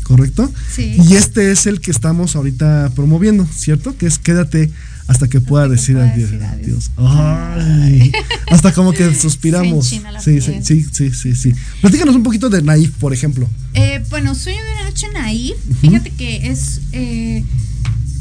¿correcto? 0.03 0.53
Sí. 0.75 0.97
Y 1.09 1.15
este 1.15 1.53
es 1.53 1.67
el 1.67 1.81
que 1.81 1.93
estamos 1.93 2.35
ahorita 2.35 2.91
promoviendo, 2.97 3.47
¿cierto? 3.55 3.97
Que 3.97 4.07
es 4.07 4.19
Quédate 4.19 4.73
hasta 5.11 5.27
que 5.27 5.41
pueda 5.41 5.67
decir, 5.67 5.99
adiós. 5.99 6.93
Ay, 6.97 8.13
hasta 8.47 8.73
como 8.73 8.93
que 8.93 9.13
suspiramos. 9.21 9.89
sí, 9.89 10.41
sí, 10.41 10.61
sí, 10.63 10.87
sí, 10.93 11.11
sí, 11.13 11.35
sí. 11.35 11.53
Platícanos 11.81 12.15
un 12.15 12.23
poquito 12.23 12.49
de 12.49 12.63
Naif, 12.63 12.93
por 12.93 13.13
ejemplo. 13.13 13.49
Eh, 13.75 14.05
bueno, 14.09 14.37
Sueño 14.37 14.63
de 14.63 14.73
una 14.73 14.85
noche 14.85 15.09
Naif, 15.13 15.57
fíjate 15.81 16.11
que 16.11 16.49
es 16.49 16.81
eh, 16.93 17.45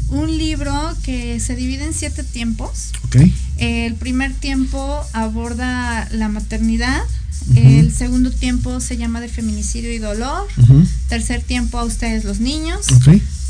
un 0.08 0.36
libro 0.36 0.74
que 1.04 1.38
se 1.38 1.54
divide 1.54 1.84
en 1.84 1.94
siete 1.94 2.24
tiempos. 2.24 2.90
Okay. 3.06 3.32
el 3.58 3.94
primer 3.94 4.32
tiempo 4.32 5.00
aborda 5.12 6.08
la 6.10 6.28
maternidad. 6.28 7.02
El 7.54 7.92
segundo 7.92 8.30
tiempo 8.30 8.80
se 8.80 8.96
llama 8.96 9.20
de 9.20 9.28
feminicidio 9.28 9.92
y 9.92 9.98
dolor. 9.98 10.46
Tercer 11.08 11.40
tiempo 11.40 11.78
a 11.78 11.84
ustedes 11.84 12.24
los 12.24 12.40
niños. 12.40 12.86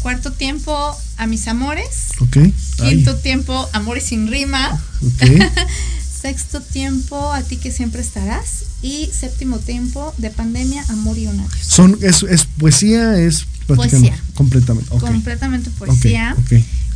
Cuarto 0.03 0.33
tiempo, 0.33 0.97
a 1.17 1.27
mis 1.27 1.47
amores. 1.49 2.09
Quinto 2.77 3.17
tiempo, 3.17 3.69
amores 3.73 4.05
sin 4.05 4.29
rima. 4.29 4.81
Sexto 6.23 6.61
tiempo, 6.61 7.33
a 7.33 7.43
ti 7.43 7.57
que 7.57 7.71
siempre 7.71 8.01
estarás. 8.01 8.65
Y 8.83 9.11
séptimo 9.13 9.59
tiempo, 9.59 10.15
de 10.19 10.31
pandemia, 10.31 10.85
amor 10.89 11.19
y 11.19 11.27
un 11.27 11.41
adiós. 11.41 11.67
Son, 11.67 11.99
es, 12.03 12.23
es 12.23 12.45
poesía, 12.45 13.19
es 13.19 13.47
poesía. 13.67 14.19
completamente. 14.35 14.89
Completamente 14.99 15.71
poesía. 15.71 16.37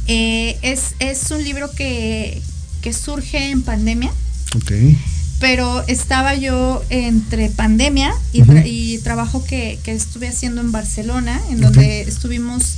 Eh, 0.06 0.58
es, 0.62 0.94
es 0.98 1.30
un 1.30 1.44
libro 1.44 1.70
que, 1.70 2.40
que 2.80 2.92
surge 2.92 3.50
en 3.50 3.62
pandemia. 3.62 4.12
Okay 4.56 4.98
pero 5.44 5.84
estaba 5.88 6.34
yo 6.34 6.82
entre 6.88 7.50
pandemia 7.50 8.14
y, 8.32 8.98
trabajo 8.98 9.44
que, 9.44 9.78
estuve 9.84 10.28
haciendo 10.28 10.62
en 10.62 10.72
Barcelona, 10.72 11.38
en 11.50 11.60
donde 11.60 12.00
estuvimos 12.00 12.76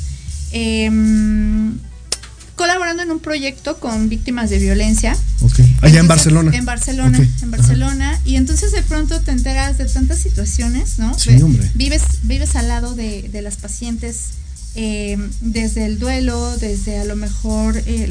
Em, 0.59 1.77
colaborando 2.55 3.03
en 3.03 3.11
un 3.11 3.21
proyecto 3.21 3.79
con 3.79 4.09
víctimas 4.09 4.49
de 4.49 4.59
violencia. 4.59 5.14
Allá 5.83 6.01
en 6.01 6.09
Barcelona. 6.09 6.51
En 6.57 6.64
Barcelona, 6.64 7.19
en 7.42 7.51
Barcelona. 7.51 8.19
Y 8.25 8.37
entonces 8.37 8.73
de 8.73 8.81
pronto 8.81 9.21
te 9.21 9.33
enteras 9.33 9.77
de 9.77 9.85
tantas 9.85 10.19
situaciones, 10.19 10.99
¿no? 10.99 11.12
Sí, 11.19 11.42
hombre. 11.42 11.71
Vives, 11.75 12.03
vives 12.23 12.57
al 12.57 12.69
lado 12.69 12.95
de, 12.95 13.29
las 13.42 13.57
pacientes 13.57 14.31
em, 14.77 15.31
desde 15.41 15.87
el 15.87 15.99
duelo, 15.99 16.57
desde 16.59 16.99
a 16.99 17.05
lo 17.05 17.17
mejor 17.17 17.77
eh, 17.87 18.09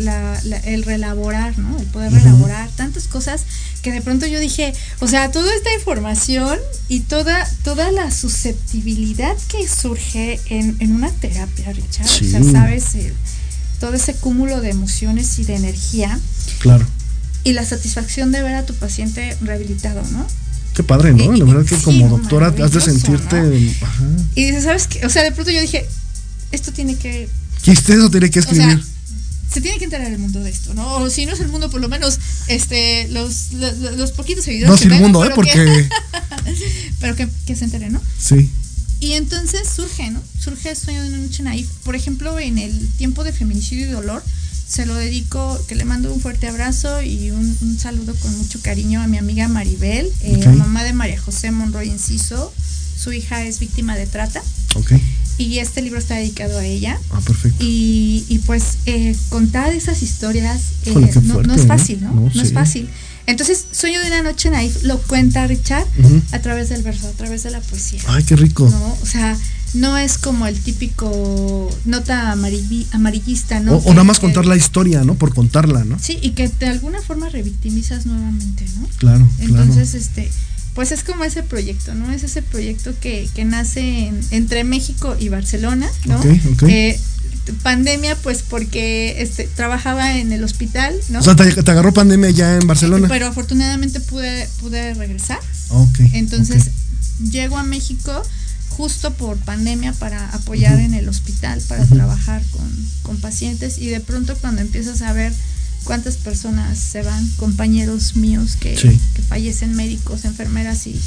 el 0.65 0.83
relaborar, 0.83 1.57
¿no? 1.57 1.77
El 1.77 1.85
poder 1.85 2.11
relaborar, 2.11 2.69
tantas 2.75 3.07
cosas 3.07 3.43
que 3.81 3.91
de 3.91 4.01
pronto 4.01 4.25
yo 4.25 4.39
dije, 4.39 4.73
o 4.99 5.07
sea, 5.07 5.31
toda 5.31 5.53
esta 5.55 5.71
información 5.73 6.57
y 6.89 7.01
toda, 7.01 7.47
toda 7.63 7.91
la 7.91 8.09
susceptibilidad 8.11 9.37
que 9.47 9.67
surge 9.67 10.39
en, 10.49 10.91
una 10.91 11.11
terapia, 11.11 11.71
Richard, 11.71 12.07
o 12.07 12.29
sea, 12.29 12.43
sabes, 12.43 12.85
todo 13.79 13.93
ese 13.93 14.15
cúmulo 14.15 14.61
de 14.61 14.71
emociones 14.71 15.37
y 15.39 15.43
de 15.43 15.55
energía. 15.55 16.19
Claro. 16.59 16.85
Y 17.43 17.53
la 17.53 17.63
satisfacción 17.63 18.31
de 18.31 18.41
ver 18.41 18.55
a 18.55 18.65
tu 18.65 18.73
paciente 18.73 19.37
rehabilitado, 19.41 20.01
¿no? 20.11 20.25
Qué 20.73 20.83
padre, 20.83 21.13
¿no? 21.13 21.31
la 21.31 21.45
verdad 21.45 21.65
que 21.65 21.77
como 21.77 22.09
doctora 22.09 22.47
has 22.47 22.71
de 22.71 22.81
sentirte... 22.81 23.37
Y 24.35 24.45
dices, 24.45 24.63
¿sabes 24.65 24.87
qué? 24.87 25.05
O 25.05 25.09
sea, 25.09 25.23
de 25.23 25.31
pronto 25.31 25.51
yo 25.51 25.61
dije, 25.61 25.87
esto 26.51 26.71
tiene 26.71 26.95
que... 26.95 27.29
¿Qué 27.63 27.71
usted 27.71 27.95
eso 27.95 28.09
tiene 28.09 28.29
que 28.29 28.39
escribir? 28.39 28.83
se 29.55 29.61
tiene 29.61 29.77
que 29.77 29.85
enterar 29.85 30.11
el 30.11 30.19
mundo 30.19 30.43
de 30.43 30.49
esto, 30.49 30.73
¿no? 30.73 30.97
O 30.97 31.09
si 31.09 31.25
no 31.25 31.31
es 31.31 31.39
el 31.39 31.47
mundo, 31.47 31.69
por 31.69 31.79
lo 31.79 31.87
menos 31.87 32.19
este, 32.47 33.07
los, 33.07 33.53
los, 33.53 34.11
poquitos 34.11 34.43
seguidores. 34.43 34.67
No, 34.67 34.75
es 34.75 34.81
el 34.81 34.99
mundo, 34.99 35.23
¿eh? 35.23 35.31
Porque. 35.33 35.87
pero 36.99 37.15
que, 37.15 37.29
que, 37.45 37.55
se 37.55 37.63
entere, 37.63 37.89
¿no? 37.89 38.01
Sí. 38.19 38.49
Y 38.99 39.13
entonces 39.13 39.61
surge, 39.73 40.11
¿no? 40.11 40.21
Surge 40.41 40.71
el 40.71 40.75
sueño 40.75 41.03
de 41.03 41.07
una 41.07 41.17
noche 41.19 41.41
naif. 41.41 41.69
Por 41.85 41.95
ejemplo, 41.95 42.37
en 42.37 42.57
el 42.57 42.89
tiempo 42.97 43.23
de 43.23 43.31
feminicidio 43.31 43.87
y 43.87 43.91
dolor, 43.91 44.21
se 44.67 44.85
lo 44.85 44.95
dedico, 44.95 45.57
que 45.69 45.75
le 45.75 45.85
mando 45.85 46.13
un 46.13 46.19
fuerte 46.19 46.49
abrazo 46.49 47.01
y 47.01 47.31
un, 47.31 47.77
saludo 47.79 48.13
con 48.15 48.37
mucho 48.37 48.59
cariño 48.61 49.01
a 49.01 49.07
mi 49.07 49.17
amiga 49.17 49.47
Maribel, 49.47 50.11
eh, 50.21 50.45
mamá 50.49 50.83
de 50.83 50.91
María 50.91 51.21
José 51.21 51.51
Monroy 51.51 51.89
Enciso. 51.89 52.53
Su 53.01 53.13
hija 53.13 53.45
es 53.45 53.59
víctima 53.59 53.95
de 53.95 54.05
trata. 54.05 54.41
Okay 54.73 55.01
y 55.37 55.59
este 55.59 55.81
libro 55.81 55.99
está 55.99 56.15
dedicado 56.15 56.57
a 56.57 56.65
ella. 56.65 56.99
Ah, 57.11 57.21
perfecto. 57.21 57.63
Y, 57.63 58.25
y 58.29 58.39
pues 58.39 58.77
eh, 58.85 59.15
contar 59.29 59.73
esas 59.73 60.01
historias 60.01 60.61
eh, 60.85 60.93
no, 61.23 61.53
es 61.53 61.65
fácil, 61.65 62.01
¿no? 62.01 62.13
No, 62.13 62.41
es 62.41 62.53
fácil. 62.53 62.89
Entonces, 63.27 63.65
Sueño 63.71 63.99
de 64.01 64.07
una 64.07 64.21
noche 64.21 64.49
naif 64.49 64.83
lo 64.83 64.99
cuenta 64.99 65.47
Richard 65.47 65.85
a 66.31 66.39
través 66.39 66.69
del 66.69 66.83
verso, 66.83 67.07
a 67.07 67.11
través 67.11 67.43
de 67.43 67.51
la 67.51 67.59
poesía. 67.59 67.99
Ay, 68.07 68.23
qué 68.23 68.35
rico. 68.35 68.69
¿no? 68.69 68.97
O 69.01 69.05
sea, 69.05 69.35
no 69.73 69.97
es 69.97 70.17
como 70.17 70.45
el 70.47 70.59
típico 70.59 71.69
nota 71.85 72.31
amarillista, 72.31 73.59
¿no? 73.59 73.77
O, 73.77 73.89
nada 73.91 74.03
más 74.03 74.19
contar 74.19 74.45
la 74.45 74.55
historia, 74.55 75.03
¿no? 75.03 75.15
Por 75.15 75.33
contarla, 75.33 75.83
¿no? 75.83 75.97
Sí, 75.99 76.19
y 76.21 76.31
que 76.31 76.47
de 76.47 76.67
alguna 76.67 77.01
forma 77.01 77.29
revictimizas 77.29 78.05
nuevamente, 78.05 78.65
¿no? 78.79 78.87
Claro. 78.97 79.27
Entonces, 79.39 79.95
este, 79.95 80.29
pues 80.75 80.91
es 80.91 81.03
como 81.03 81.23
ese 81.23 81.41
proyecto, 81.41 81.95
¿no? 81.95 82.11
Es 82.11 82.23
ese 82.23 82.41
proyecto 82.41 82.93
que, 82.99 83.27
que 83.33 83.45
nace 83.45 84.11
entre 84.31 84.63
México 84.63 85.15
y 85.19 85.29
Barcelona, 85.29 85.89
¿no? 86.05 86.21
Eh, 86.67 86.99
pandemia, 87.63 88.15
pues 88.17 88.43
porque 88.43 89.21
este, 89.21 89.45
trabajaba 89.55 90.17
en 90.17 90.33
el 90.33 90.43
hospital, 90.43 90.93
¿no? 91.09 91.19
O 91.19 91.23
sea, 91.23 91.35
te, 91.35 91.71
agarró 91.71 91.93
pandemia 91.93 92.29
ya 92.31 92.55
en 92.57 92.67
Barcelona. 92.67 93.07
Pero 93.07 93.27
afortunadamente 93.27 93.99
pude, 94.01 94.47
pude 94.59 94.93
regresar. 94.95 95.39
Ok. 95.69 95.99
Entonces, 96.13 96.71
llego 97.31 97.57
a 97.57 97.63
México 97.63 98.21
justo 98.69 99.13
por 99.13 99.37
pandemia 99.37 99.93
para 99.93 100.29
apoyar 100.31 100.79
en 100.79 100.93
el 100.93 101.07
hospital, 101.07 101.61
para 101.67 101.85
trabajar 101.85 102.43
con, 102.51 103.17
pacientes 103.21 103.77
y 103.77 103.87
de 103.87 104.01
pronto 104.01 104.35
cuando 104.35 104.61
empiezas 104.61 105.01
a 105.01 105.13
ver 105.13 105.33
cuántas 105.85 106.17
personas 106.17 106.77
se 106.77 107.01
van, 107.01 107.25
compañeros 107.37 108.17
míos 108.17 108.57
que, 108.59 108.75
fallecen, 109.29 109.75
médicos, 109.75 110.25
enfermeras 110.25 110.85
y, 110.87 110.99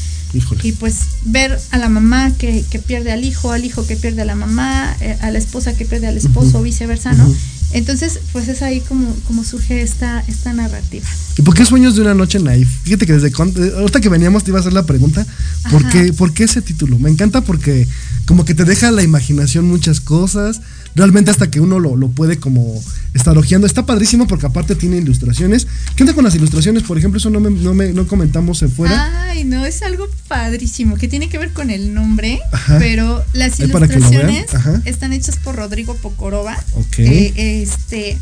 y 0.63 0.73
pues 0.73 1.01
ver 1.25 1.59
a 1.71 1.79
la 1.79 1.89
mamá 1.89 2.33
que, 2.39 2.65
pierde 2.87 3.13
al 3.13 3.25
hijo, 3.25 3.53
al 3.53 3.65
hijo 3.65 3.87
que 3.87 3.97
pierde 3.97 4.23
a 4.23 4.25
la 4.25 4.37
mamá, 4.37 4.97
eh, 5.01 5.19
a 5.21 5.31
la 5.31 5.39
esposa 5.39 5.77
que 5.77 5.85
pierde 5.85 6.07
al 6.07 6.17
esposo, 6.17 6.61
o 6.61 6.63
viceversa, 6.63 7.13
¿no? 7.13 7.31
Entonces, 7.73 8.21
pues 8.33 8.49
es 8.49 8.63
ahí 8.63 8.81
como, 8.81 9.15
como 9.27 9.45
surge 9.45 9.83
esta, 9.83 10.25
esta 10.27 10.55
narrativa. 10.55 11.07
¿Y 11.37 11.43
por 11.43 11.55
qué 11.55 11.67
sueños 11.67 11.97
de 11.97 12.01
una 12.01 12.15
noche 12.15 12.39
naif? 12.39 12.69
Fíjate 12.83 13.07
que 13.07 13.13
desde 13.13 13.31
ahorita 13.37 14.01
que 14.01 14.09
veníamos 14.09 14.43
te 14.43 14.51
iba 14.51 14.59
a 14.59 14.61
hacer 14.61 14.73
la 14.73 14.87
pregunta, 14.87 15.27
¿por 15.71 15.87
qué, 15.91 16.13
¿por 16.15 16.33
qué 16.33 16.45
ese 16.45 16.63
título? 16.63 16.99
Me 16.99 17.11
encanta 17.11 17.43
porque 17.43 17.87
como 18.27 18.45
que 18.47 18.55
te 18.55 18.65
deja 18.65 18.91
la 18.91 19.03
imaginación 19.03 19.67
muchas 19.67 20.01
cosas, 20.01 20.63
realmente 20.95 21.31
hasta 21.31 21.51
que 21.51 21.61
uno 21.61 21.79
lo, 21.79 21.97
lo 21.97 22.09
puede 22.09 22.39
como 22.39 22.81
estar 23.15 23.37
ojeando. 23.39 23.67
Está 23.67 23.87
padrísimo 23.87 24.27
porque 24.27 24.47
aparte 24.47 24.75
tiene 24.75 24.99
ilustraciones. 24.99 25.67
¿Qué 25.97 26.03
onda 26.03 26.15
con 26.15 26.25
las 26.25 26.35
ilustraciones? 26.35 26.83
Por 26.83 26.99
ejemplo, 26.99 27.19
eso 27.19 27.31
no, 27.31 27.41
me, 27.41 27.51
no, 27.51 27.75
me, 27.75 27.93
no 27.93 28.07
comentamos 28.07 28.59
fuera. 28.75 29.29
Ay, 29.29 29.45
no, 29.45 29.65
es 29.65 29.83
algo 29.83 30.09
padrísimo 30.27 30.97
que 30.97 31.09
tiene 31.09 31.29
que 31.29 31.39
ver 31.39 31.53
con 31.53 31.71
el 31.71 31.95
nombre, 31.95 32.41
pero 32.79 33.25
las 33.33 33.61
ilustraciones 33.61 34.47
están 34.85 35.13
hechas 35.13 35.37
por 35.37 35.57
Rodrigo 35.57 35.95
Pocorova. 35.97 36.57
Ok. 36.75 36.99
Eh, 36.99 37.63
este. 37.63 38.19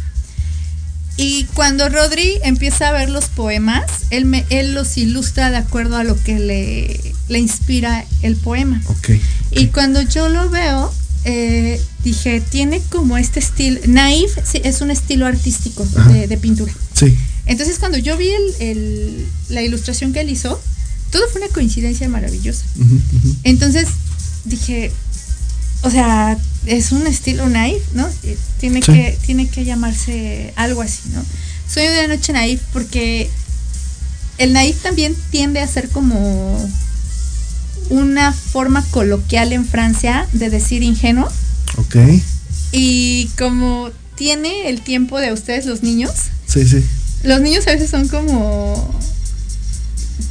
Y 1.19 1.45
cuando 1.55 1.89
Rodri 1.89 2.35
empieza 2.43 2.89
a 2.89 2.93
ver 2.93 3.09
los 3.09 3.27
poemas, 3.27 3.85
él, 4.11 4.27
me, 4.27 4.45
él 4.51 4.75
los 4.75 4.99
ilustra 4.99 5.51
de 5.51 5.57
acuerdo 5.57 5.97
a 5.97 6.05
lo 6.05 6.23
que 6.23 6.39
le, 6.39 7.15
le 7.29 7.39
inspira 7.39 8.05
el 8.21 8.37
poema. 8.37 8.83
Okay, 8.87 9.23
Y 9.51 9.69
cuando 9.69 10.03
yo 10.03 10.29
lo 10.29 10.51
veo, 10.51 10.93
eh, 11.29 11.81
dije, 12.05 12.41
tiene 12.41 12.81
como 12.89 13.19
este 13.19 13.41
estilo, 13.41 13.81
naif 13.89 14.31
es 14.55 14.81
un 14.81 14.93
estilo 14.93 15.27
artístico 15.27 15.85
de, 16.13 16.37
pintura. 16.39 16.73
Sí. 16.95 17.19
Entonces 17.47 17.81
cuando 17.81 17.99
yo 17.99 18.17
vi 18.17 18.31
el, 18.61 19.27
la 19.49 19.61
ilustración 19.63 20.13
que 20.13 20.21
él 20.21 20.31
hizo, 20.31 20.61
todo 21.11 21.25
fue 21.33 21.41
una 21.41 21.51
coincidencia 21.51 22.09
maravillosa. 22.09 22.65
Entonces 23.43 23.89
dije, 24.45 24.93
o 25.83 25.91
sea, 25.91 26.39
es 26.65 26.93
un 26.93 27.05
estilo 27.09 27.49
naif, 27.49 27.83
¿no? 27.93 28.09
Tiene, 28.61 28.81
que, 28.81 29.19
tiene 29.27 29.49
que 29.49 29.65
llamarse 29.65 30.53
algo 30.55 30.81
así, 30.81 31.01
¿no? 31.13 31.25
Soy 31.69 31.89
de 31.89 32.07
noche 32.07 32.33
naif 32.33 32.61
porque 32.73 33.29
el 34.39 34.53
naif 34.53 34.81
también 34.81 35.17
tiende 35.31 35.59
a 35.59 35.67
ser 35.67 35.89
como 35.89 36.71
una 37.91 38.33
forma 38.33 38.85
coloquial 38.91 39.53
en 39.53 39.65
Francia 39.65 40.27
de 40.33 40.51
decir 40.51 40.83
ingenuo. 40.83 41.29
Ok. 41.79 41.97
Y 42.73 43.31
como 43.39 43.91
tiene 44.17 44.69
el 44.69 44.81
tiempo 44.81 45.19
de 45.19 45.33
ustedes 45.33 45.67
los 45.67 45.83
niños. 45.83 46.13
Sí, 46.47 46.67
sí. 46.67 46.85
Los 47.23 47.41
niños 47.41 47.67
a 47.67 47.73
veces 47.73 47.91
son 47.91 48.09
como 48.09 48.95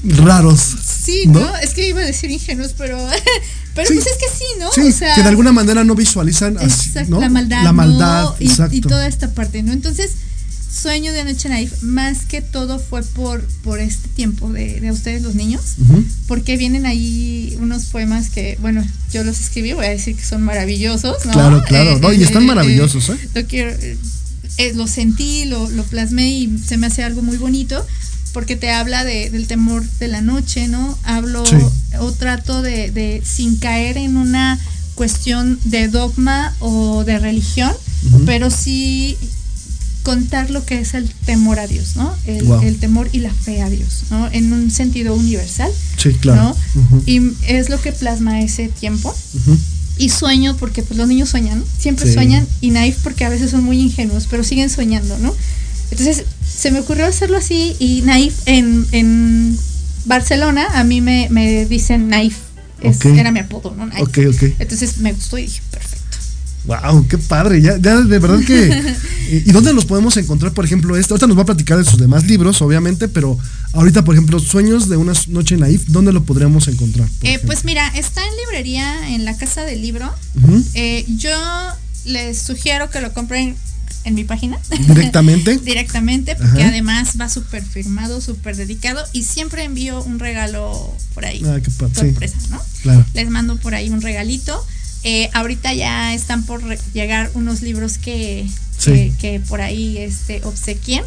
raros. 0.03 0.59
Sí, 0.59 1.23
¿no? 1.27 1.55
Es 1.57 1.73
que 1.73 1.87
iba 1.87 2.01
a 2.01 2.05
decir 2.05 2.31
ingenuos, 2.31 2.73
pero 2.77 2.97
pero 3.75 3.87
pues 3.87 4.05
es 4.05 4.17
que 4.17 4.37
sí, 4.37 4.45
¿no? 4.59 4.71
Sí, 4.71 4.93
que 5.15 5.21
de 5.21 5.29
alguna 5.29 5.51
manera 5.51 5.83
no 5.83 5.95
visualizan 5.95 6.57
así, 6.57 6.91
la 6.93 7.29
maldad, 7.29 7.63
la 7.63 7.73
maldad 7.73 8.29
y, 8.39 8.49
y, 8.71 8.81
toda 8.81 9.07
esta 9.07 9.31
parte, 9.31 9.61
¿no? 9.63 9.73
Entonces, 9.73 10.11
sueño 10.75 11.13
de 11.13 11.23
Noche 11.23 11.49
Naif, 11.49 11.81
más 11.81 12.25
que 12.25 12.41
todo 12.41 12.79
fue 12.79 13.01
por, 13.03 13.41
por 13.63 13.79
este 13.79 14.09
tiempo 14.09 14.51
de, 14.51 14.79
de 14.81 14.91
ustedes 14.91 15.21
los 15.21 15.35
niños, 15.35 15.61
porque 16.27 16.57
vienen 16.57 16.85
ahí 16.85 17.57
unos 17.59 17.85
poemas 17.85 18.29
que, 18.29 18.57
bueno, 18.61 18.85
yo 19.11 19.23
los 19.23 19.39
escribí, 19.39 19.73
voy 19.73 19.85
a 19.85 19.89
decir 19.89 20.15
que 20.15 20.23
son 20.23 20.41
maravillosos, 20.41 21.25
¿no? 21.25 21.31
Claro, 21.31 21.63
claro, 21.63 21.99
no, 21.99 22.11
y 22.11 22.23
están 22.23 22.43
eh, 22.43 22.47
maravillosos, 22.47 23.09
¿eh? 23.09 23.17
Lo, 23.33 23.45
quiero, 23.45 23.71
eh, 23.71 24.73
lo 24.75 24.87
sentí, 24.87 25.45
lo, 25.45 25.69
lo 25.69 25.83
plasmé 25.83 26.29
y 26.29 26.57
se 26.59 26.77
me 26.77 26.87
hace 26.87 27.03
algo 27.03 27.21
muy 27.21 27.37
bonito 27.37 27.85
porque 28.33 28.57
te 28.57 28.69
habla 28.69 29.05
de, 29.05 29.29
del 29.29 29.47
temor 29.47 29.83
de 29.99 30.09
la 30.09 30.19
noche, 30.19 30.67
¿no? 30.67 30.97
Hablo 31.03 31.43
o 31.99 32.11
trato 32.11 32.61
de, 32.61 32.91
de, 32.91 33.23
sin 33.23 33.55
caer 33.55 33.95
en 33.95 34.17
una 34.17 34.59
cuestión 34.95 35.57
de 35.63 35.87
dogma 35.87 36.53
o 36.59 37.05
de 37.05 37.17
religión, 37.17 37.71
pero 38.25 38.49
sí 38.49 39.17
contar 40.05 40.51
lo 40.51 40.63
que 40.63 40.79
es 40.79 40.93
el 40.93 41.09
temor 41.25 41.59
a 41.59 41.67
Dios, 41.67 41.95
¿no? 41.97 42.15
El, 42.27 42.77
temor 42.77 43.09
y 43.11 43.19
la 43.19 43.33
fe 43.33 43.61
a 43.61 43.69
Dios, 43.69 44.03
¿no? 44.11 44.29
En 44.31 44.53
un 44.53 44.69
sentido 44.69 45.15
universal. 45.15 45.71
Sí, 45.97 46.13
claro. 46.13 46.55
Y 47.05 47.19
es 47.47 47.69
lo 47.69 47.81
que 47.81 47.91
plasma 47.91 48.41
ese 48.41 48.69
tiempo. 48.69 49.13
Y 49.97 50.09
sueño 50.09 50.55
porque 50.57 50.83
pues 50.83 50.97
los 50.97 51.07
niños 51.07 51.29
sueñan, 51.29 51.63
siempre 51.79 52.11
sueñan 52.11 52.47
y 52.61 52.69
naif 52.69 52.97
porque 53.01 53.25
a 53.25 53.29
veces 53.29 53.49
son 53.51 53.63
muy 53.63 53.79
ingenuos, 53.79 54.27
pero 54.29 54.43
siguen 54.43 54.69
soñando, 54.69 55.17
¿no? 55.17 55.33
Entonces 55.89 56.25
se 56.47 56.71
me 56.71 56.79
ocurrió 56.79 57.05
hacerlo 57.05 57.37
así 57.37 57.75
y 57.79 58.01
naif 58.03 58.35
en, 58.45 58.85
en 58.91 59.57
Barcelona 60.05 60.67
a 60.73 60.83
mí 60.83 61.01
me, 61.01 61.27
me 61.31 61.65
dicen 61.65 62.09
naif, 62.09 62.35
era 62.81 63.31
mi 63.31 63.39
apodo, 63.39 63.73
¿no? 63.75 63.87
Naif. 63.87 64.17
Entonces 64.59 64.97
me 64.99 65.13
gustó 65.13 65.37
y 65.37 65.43
dije. 65.43 65.61
Wow, 66.67 67.07
qué 67.07 67.17
padre. 67.17 67.61
Ya, 67.61 67.77
de 67.77 68.19
verdad 68.19 68.39
que. 68.45 68.95
¿Y 69.45 69.51
dónde 69.51 69.73
los 69.73 69.85
podemos 69.85 70.17
encontrar, 70.17 70.53
por 70.53 70.65
ejemplo, 70.65 70.95
este? 70.97 71.13
Ahorita 71.13 71.27
nos 71.27 71.37
va 71.37 71.43
a 71.43 71.45
platicar 71.45 71.77
de 71.77 71.83
sus 71.83 71.99
demás 71.99 72.25
libros, 72.25 72.61
obviamente, 72.61 73.07
pero 73.07 73.37
ahorita, 73.73 74.03
por 74.03 74.15
ejemplo, 74.15 74.39
Sueños 74.39 74.87
de 74.87 74.97
una 74.97 75.13
noche 75.27 75.57
naif, 75.57 75.85
¿dónde 75.87 76.13
lo 76.13 76.23
podríamos 76.23 76.67
encontrar? 76.67 77.07
Eh, 77.23 77.39
pues 77.45 77.65
mira, 77.65 77.87
está 77.95 78.21
en 78.25 78.35
librería 78.45 79.15
en 79.15 79.25
la 79.25 79.35
Casa 79.37 79.63
del 79.63 79.81
Libro. 79.81 80.11
Eh, 80.73 81.05
yo 81.17 81.31
les 82.05 82.39
sugiero 82.39 82.89
que 82.89 83.01
lo 83.01 83.13
compren 83.13 83.55
en 84.05 84.13
mi 84.13 84.23
página. 84.23 84.59
¿Directamente? 84.87 85.57
Directamente, 85.63 86.35
porque 86.35 86.63
además 86.63 87.15
va 87.19 87.27
súper 87.27 87.63
firmado, 87.63 88.21
súper 88.21 88.55
dedicado 88.55 89.03
y 89.11 89.23
siempre 89.23 89.63
envío 89.63 90.01
un 90.03 90.19
regalo 90.19 90.95
por 91.13 91.25
ahí. 91.25 91.43
Ah, 91.45 91.59
qué 91.61 91.71
sorpresa, 91.71 92.37
¿no? 92.51 92.61
Claro. 92.83 93.05
Les 93.13 93.29
mando 93.29 93.57
por 93.57 93.75
ahí 93.75 93.89
un 93.89 94.01
regalito. 94.01 94.65
Eh, 95.07 95.29
ahorita 95.33 95.71
ya 95.71 96.15
están 96.15 96.47
por 96.47 96.63
llegar 96.93 97.29
unos 97.35 97.61
libros 97.61 97.99
que, 97.99 98.47
que, 99.19 99.39
por 99.47 99.61
ahí 99.61 99.99
este, 99.99 100.43
obsequien, 100.43 101.03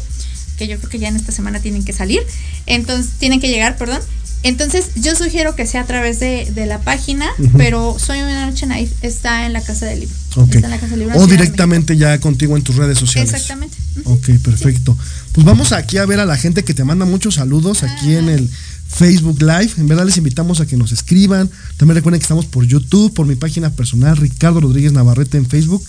que 0.57 0.69
yo 0.69 0.77
creo 0.77 0.89
que 0.89 0.99
ya 0.99 1.09
en 1.09 1.17
esta 1.17 1.33
semana 1.33 1.59
tienen 1.59 1.83
que 1.83 1.91
salir. 1.91 2.21
Entonces, 2.65 3.11
tienen 3.19 3.41
que 3.41 3.49
llegar, 3.49 3.77
perdón. 3.77 3.99
Entonces, 4.41 4.91
yo 4.95 5.15
sugiero 5.15 5.53
que 5.53 5.67
sea 5.67 5.81
a 5.81 5.85
través 5.85 6.21
de, 6.21 6.49
la 6.65 6.79
página, 6.79 7.27
pero 7.57 7.97
Soy 7.99 8.19
una 8.19 8.45
noche 8.45 8.67
night 8.67 8.89
está 9.01 9.45
en 9.45 9.51
la 9.51 9.61
casa 9.61 9.85
del 9.85 9.99
libro. 9.99 10.15
Está 10.45 10.59
en 10.59 10.69
la 10.69 10.79
casa 10.79 10.91
del 10.91 10.99
libro 10.99 11.19
o 11.19 11.27
directamente 11.27 11.97
ya 11.97 12.17
contigo 12.21 12.55
en 12.55 12.63
tus 12.63 12.77
redes 12.77 12.97
sociales. 12.97 13.33
Exactamente. 13.33 13.75
Ok, 14.05 14.29
perfecto. 14.41 14.97
Pues 15.33 15.45
vamos 15.45 15.73
aquí 15.73 15.97
a 15.97 16.05
ver 16.05 16.21
a 16.21 16.25
la 16.25 16.37
gente 16.37 16.63
que 16.63 16.73
te 16.73 16.85
manda 16.85 17.03
muchos 17.03 17.35
saludos 17.35 17.83
aquí 17.83 18.15
en 18.15 18.29
el 18.29 18.49
Facebook 18.89 19.41
Live. 19.41 19.71
En 19.77 19.87
verdad 19.87 20.05
les 20.05 20.17
invitamos 20.17 20.59
a 20.59 20.65
que 20.65 20.75
nos 20.75 20.91
escriban. 20.91 21.49
También 21.77 21.95
recuerden 21.95 22.19
que 22.19 22.23
estamos 22.23 22.45
por 22.45 22.65
YouTube, 22.65 23.13
por 23.13 23.27
mi 23.27 23.35
página 23.35 23.69
personal, 23.69 24.17
Ricardo 24.17 24.59
Rodríguez 24.59 24.91
Navarrete 24.91 25.37
en 25.37 25.45
Facebook. 25.45 25.83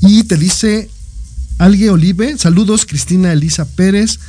Y 0.00 0.24
te 0.24 0.36
dice 0.36 0.90
Alge 1.58 1.90
Olive, 1.90 2.36
saludos 2.38 2.84
Cristina 2.84 3.32
Elisa 3.32 3.64
Pérez, 3.64 4.20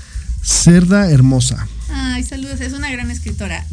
Cerda 0.42 1.12
Hermosa. 1.12 1.68
Ay, 1.90 2.24
saludos, 2.24 2.62
es 2.62 2.74
una 2.74 2.90
gran 2.90 3.12
escritora. 3.12 3.66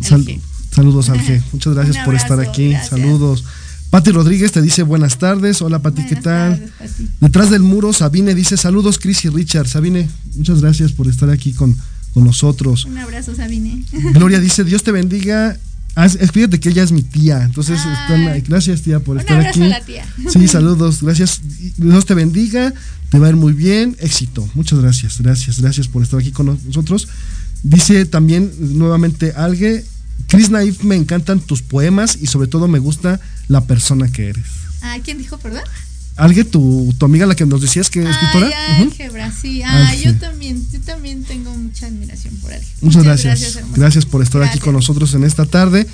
saludos, 0.70 1.08
Alge. 1.08 1.42
Muchas 1.52 1.74
gracias 1.74 2.04
por 2.04 2.14
estar 2.14 2.40
aquí. 2.40 2.74
Saludos. 2.88 3.44
Pati 3.90 4.10
Rodríguez 4.10 4.50
te 4.50 4.60
dice 4.60 4.82
buenas 4.82 5.18
tardes. 5.18 5.62
Hola 5.62 5.80
Pati, 5.80 6.04
¿qué 6.06 6.16
tal? 6.16 6.72
Detrás 7.20 7.50
del 7.50 7.62
muro, 7.62 7.92
Sabine 7.92 8.34
dice 8.34 8.56
saludos, 8.56 8.98
Chris 8.98 9.24
y 9.24 9.28
Richard. 9.28 9.68
Sabine, 9.68 10.08
muchas 10.34 10.60
gracias 10.60 10.90
por 10.90 11.06
estar 11.06 11.30
aquí 11.30 11.52
con, 11.52 11.76
con 12.14 12.24
nosotros. 12.24 12.84
Un 12.84 12.96
abrazo, 12.96 13.34
Sabine. 13.34 13.84
Gloria 14.14 14.40
dice, 14.40 14.64
Dios 14.64 14.82
te 14.82 14.92
bendiga. 14.92 15.58
Ah, 15.96 16.08
fíjate 16.08 16.58
que 16.58 16.70
ella 16.70 16.82
es 16.82 16.90
mi 16.90 17.02
tía, 17.02 17.44
entonces 17.44 17.78
gracias 18.48 18.82
tía 18.82 18.98
por 18.98 19.18
estar 19.18 19.46
aquí. 19.46 19.62
A 19.62 19.68
la 19.68 19.80
tía. 19.80 20.04
Sí, 20.32 20.48
saludos, 20.48 21.02
gracias. 21.02 21.40
Dios 21.76 22.04
te 22.04 22.14
bendiga, 22.14 22.72
te 23.10 23.18
va 23.20 23.26
a 23.26 23.30
ir 23.30 23.36
muy 23.36 23.52
bien, 23.52 23.96
éxito. 24.00 24.48
Muchas 24.54 24.80
gracias, 24.80 25.20
gracias, 25.20 25.60
gracias 25.60 25.86
por 25.86 26.02
estar 26.02 26.18
aquí 26.18 26.32
con 26.32 26.46
nosotros. 26.66 27.06
Dice 27.62 28.06
también 28.06 28.50
nuevamente 28.58 29.34
Alge, 29.36 29.84
Chris 30.26 30.50
Naif, 30.50 30.82
me 30.82 30.96
encantan 30.96 31.38
tus 31.38 31.62
poemas 31.62 32.18
y 32.20 32.26
sobre 32.26 32.48
todo 32.48 32.66
me 32.66 32.80
gusta 32.80 33.20
la 33.46 33.64
persona 33.64 34.10
que 34.10 34.30
eres. 34.30 34.46
Ah, 34.82 34.98
¿quién 35.02 35.18
dijo, 35.18 35.38
perdón? 35.38 35.62
¿Alguien, 36.16 36.48
tu, 36.48 36.94
tu 36.96 37.06
amiga, 37.06 37.26
la 37.26 37.34
que 37.34 37.44
nos 37.44 37.60
decías 37.60 37.90
que 37.90 38.02
es 38.02 38.08
escritora? 38.08 38.46
Ay, 38.46 38.84
álgebra, 38.84 39.32
sí. 39.32 39.62
Ah, 39.62 39.92
yo 39.96 40.14
también, 40.16 40.64
yo 40.72 40.80
también 40.80 41.24
tengo 41.24 41.50
mucha 41.56 41.86
admiración 41.86 42.36
por 42.36 42.52
él. 42.52 42.62
Muchas, 42.82 43.02
gracias. 43.02 43.58
Gracias, 43.74 44.06
por 44.06 44.22
estar 44.22 44.42
aquí 44.42 44.60
con 44.60 44.74
nosotros 44.74 45.12
en 45.14 45.24
esta 45.24 45.44
tarde. 45.44 45.86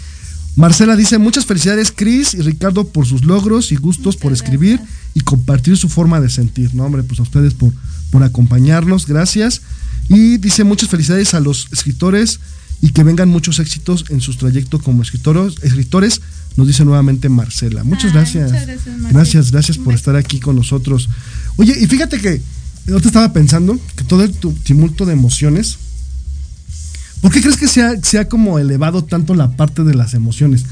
Marcela 0.57 0.97
dice, 0.97 1.17
muchas 1.17 1.47
felicidades 1.47 1.93
Cris 1.95 2.35
y 2.35 2.43
Ricardo 2.43 2.89
por 2.89 3.07
sus 3.07 3.25
logros 3.25 3.73
y 3.73 3.77
gustos 3.77 4.17
por 4.17 4.33
escribir 4.33 4.81
y 5.15 5.21
compartir 5.21 5.77
su 5.77 5.89
forma 5.89 6.21
de 6.21 6.29
sentir. 6.29 6.75
No, 6.75 6.85
hombre, 6.85 7.03
pues 7.03 7.21
a 7.21 7.23
ustedes 7.23 7.55
por, 7.55 7.73
por 8.11 8.23
acompañarnos, 8.23 9.07
gracias. 9.07 9.63
Y 10.09 10.37
dice, 10.37 10.65
muchas 10.65 10.91
felicidades 10.91 11.33
a 11.33 11.41
los 11.41 11.69
escritores 11.73 12.41
y 12.83 12.91
que 12.91 13.05
vengan 13.05 13.29
muchos 13.29 13.59
éxitos 13.59 14.05
en 14.11 14.21
sus 14.21 14.39
trayectos 14.39 14.83
como 14.83 15.03
escritores, 15.03 15.55
escritores 15.63 16.21
nos 16.57 16.67
dice 16.67 16.85
nuevamente 16.85 17.29
Marcela. 17.29 17.85
Muchas 17.85 18.13
gracias. 18.13 18.53
gracias, 19.11 19.51
gracias, 19.51 19.79
por 19.79 19.95
estar 19.95 20.17
aquí 20.17 20.41
con 20.41 20.57
nosotros. 20.57 21.09
Oye, 21.57 21.75
y 21.79 21.87
fíjate 21.87 22.21
que 22.21 22.41
yo 22.87 23.01
te 23.01 23.09
estaba 23.09 23.33
pensando 23.33 23.79
que 23.97 24.05
todo 24.05 24.25
el 24.25 24.33
tumulto 24.33 25.07
de 25.07 25.13
emociones, 25.13 25.79
¿por 27.21 27.33
qué 27.33 27.41
crees 27.41 27.57
que 27.57 27.69
se 27.69 27.83
ha, 27.83 28.01
se 28.03 28.19
ha 28.19 28.29
como 28.29 28.59
elevado 28.59 29.05
tanto 29.05 29.35
la 29.35 29.57
parte 29.57 29.85
de 29.85 29.95
las 29.95 30.15
emociones? 30.15 30.65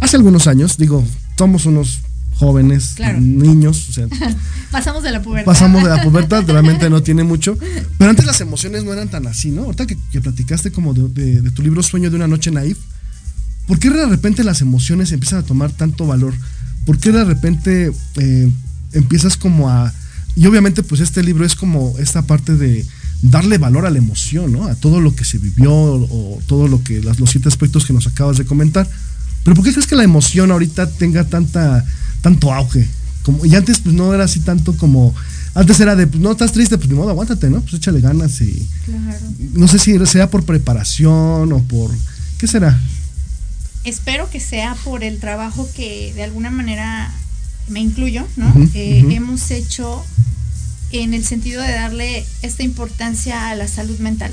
Hace 0.00 0.16
algunos 0.16 0.46
años, 0.46 0.76
digo, 0.76 1.04
somos 1.38 1.66
unos 1.66 2.00
jóvenes, 2.36 2.96
niños. 3.20 3.88
pasamos 4.70 5.02
de 5.02 5.12
la 5.12 5.22
pubertad. 5.22 5.46
Pasamos 5.46 5.82
de 5.82 5.88
la 5.88 6.02
pubertad, 6.02 6.44
realmente 6.46 6.90
no 6.90 7.02
tiene 7.02 7.24
mucho. 7.24 7.56
Pero 7.98 8.10
antes 8.10 8.26
las 8.26 8.40
emociones 8.40 8.84
no 8.84 8.92
eran 8.92 9.08
tan 9.08 9.26
así, 9.26 9.50
¿no? 9.50 9.62
Ahorita 9.64 9.86
que, 9.86 9.96
platicaste 10.20 10.72
como 10.72 10.94
de, 10.94 11.50
tu 11.50 11.62
libro 11.62 11.82
Sueño 11.82 12.10
de 12.10 12.16
una 12.16 12.26
noche 12.26 12.50
naif, 12.50 12.78
¿por 13.66 13.78
qué 13.78 13.90
de 13.90 14.06
repente 14.06 14.44
las 14.44 14.60
emociones 14.60 15.12
empiezan 15.12 15.40
a 15.40 15.42
tomar 15.42 15.72
tanto 15.72 16.06
valor? 16.06 16.34
¿Por 16.86 16.98
qué 16.98 17.12
de 17.12 17.24
repente 17.24 17.92
eh, 18.16 18.50
empiezas 18.92 19.36
como 19.36 19.70
a... 19.70 19.92
Y 20.36 20.46
obviamente 20.46 20.82
pues 20.82 21.00
este 21.00 21.22
libro 21.22 21.44
es 21.44 21.54
como 21.54 21.94
esta 21.98 22.22
parte 22.22 22.56
de 22.56 22.84
darle 23.22 23.58
valor 23.58 23.86
a 23.86 23.90
la 23.90 23.98
emoción, 23.98 24.52
¿no? 24.52 24.66
A 24.66 24.74
todo 24.74 25.00
lo 25.00 25.14
que 25.14 25.24
se 25.24 25.38
vivió 25.38 25.72
o, 25.72 26.40
todo 26.46 26.68
lo 26.68 26.82
que, 26.82 27.00
los 27.00 27.30
siete 27.30 27.48
aspectos 27.48 27.86
que 27.86 27.92
nos 27.92 28.06
acabas 28.06 28.36
de 28.36 28.44
comentar. 28.44 28.88
Pero 29.44 29.54
¿por 29.54 29.64
qué 29.64 29.72
crees 29.72 29.86
que 29.86 29.96
la 29.96 30.04
emoción 30.04 30.50
ahorita 30.50 30.90
tenga 30.90 31.24
tanta 31.24 31.84
tanto 32.24 32.50
auge. 32.52 32.88
Como, 33.22 33.44
y 33.44 33.54
antes 33.54 33.80
pues 33.80 33.94
no 33.94 34.12
era 34.14 34.24
así 34.24 34.40
tanto 34.40 34.76
como... 34.76 35.14
Antes 35.54 35.78
era 35.78 35.94
de, 35.94 36.06
pues 36.06 36.20
no 36.20 36.32
estás 36.32 36.52
triste, 36.52 36.78
pues 36.78 36.88
ni 36.88 36.96
modo, 36.96 37.10
aguántate, 37.10 37.48
¿no? 37.48 37.60
Pues 37.60 37.74
échale 37.74 38.00
ganas 38.00 38.40
y... 38.40 38.66
Claro. 38.86 39.26
No 39.52 39.68
sé 39.68 39.78
si 39.78 39.94
sea 40.06 40.30
por 40.30 40.42
preparación 40.44 41.52
o 41.52 41.62
por... 41.62 41.90
¿Qué 42.38 42.48
será? 42.48 42.80
Espero 43.84 44.30
que 44.30 44.40
sea 44.40 44.74
por 44.84 45.04
el 45.04 45.20
trabajo 45.20 45.68
que 45.76 46.12
de 46.14 46.24
alguna 46.24 46.50
manera 46.50 47.12
me 47.68 47.80
incluyo, 47.80 48.26
¿no? 48.36 48.52
Eh, 48.74 49.04
hemos 49.10 49.50
hecho 49.50 50.04
en 50.90 51.14
el 51.14 51.24
sentido 51.24 51.62
de 51.62 51.72
darle 51.72 52.24
esta 52.42 52.62
importancia 52.62 53.50
a 53.50 53.54
la 53.54 53.68
salud 53.68 53.98
mental. 53.98 54.32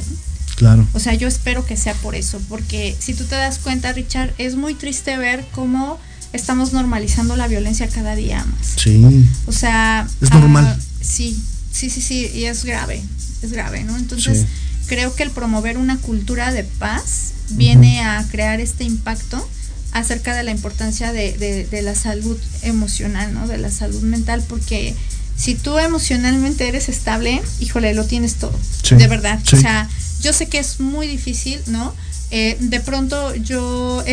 Claro. 0.56 0.88
O 0.94 1.00
sea, 1.00 1.14
yo 1.14 1.28
espero 1.28 1.66
que 1.66 1.76
sea 1.76 1.94
por 1.96 2.16
eso, 2.16 2.40
porque 2.48 2.96
si 3.00 3.14
tú 3.14 3.24
te 3.24 3.36
das 3.36 3.58
cuenta, 3.58 3.94
Richard, 3.94 4.34
es 4.38 4.56
muy 4.56 4.74
triste 4.76 5.18
ver 5.18 5.46
cómo 5.52 6.00
estamos 6.34 6.72
normalizando 6.72 7.36
la 7.36 7.48
violencia 7.48 7.88
cada 7.88 8.16
día 8.16 8.46
más. 8.46 8.76
Sí. 8.78 9.28
O 9.48 9.52
sea... 9.52 10.08
Es 10.22 10.32
normal. 10.32 10.66
Ah, 10.68 10.84
sí, 11.02 11.42
sí, 11.72 11.90
sí, 11.90 12.02
sí, 12.02 12.32
y 12.34 12.46
es 12.46 12.64
grave, 12.64 13.02
es 13.42 13.52
grave, 13.52 13.84
¿no? 13.84 13.98
Entonces, 13.98 14.46
creo 14.88 15.16
que 15.16 15.24
el 15.24 15.32
promover 15.32 15.78
una 15.78 15.98
cultura 15.98 16.52
de 16.52 16.64
paz 16.64 17.34
viene 17.52 18.02
a 18.02 18.26
crear 18.30 18.60
este 18.60 18.84
impacto 18.84 19.48
acerca 19.92 20.36
de 20.36 20.44
la 20.44 20.52
importancia 20.52 21.12
de, 21.12 21.34
de, 21.70 21.82
la 21.82 21.96
salud 21.96 22.40
emocional, 22.62 23.34
¿no? 23.34 23.48
De 23.48 23.58
la 23.58 23.70
salud 23.70 24.02
mental, 24.04 24.44
porque 24.48 24.96
si 25.36 25.56
tú 25.56 25.78
emocionalmente 25.80 26.68
eres 26.68 26.88
estable, 26.88 27.42
híjole, 27.60 27.94
lo 27.94 28.06
tienes 28.06 28.36
todo. 28.36 28.58
De 28.90 29.08
verdad. 29.08 29.40
O 29.52 29.58
sea, 29.58 29.90
yo 30.22 30.34
sé 30.34 30.48
que 30.48 30.60
es 30.60 30.80
muy 30.80 31.08
difícil, 31.08 31.60
¿no? 31.68 31.94
Eh, 32.34 32.56
de 32.60 32.80
pronto 32.80 33.36
yo 33.36 34.04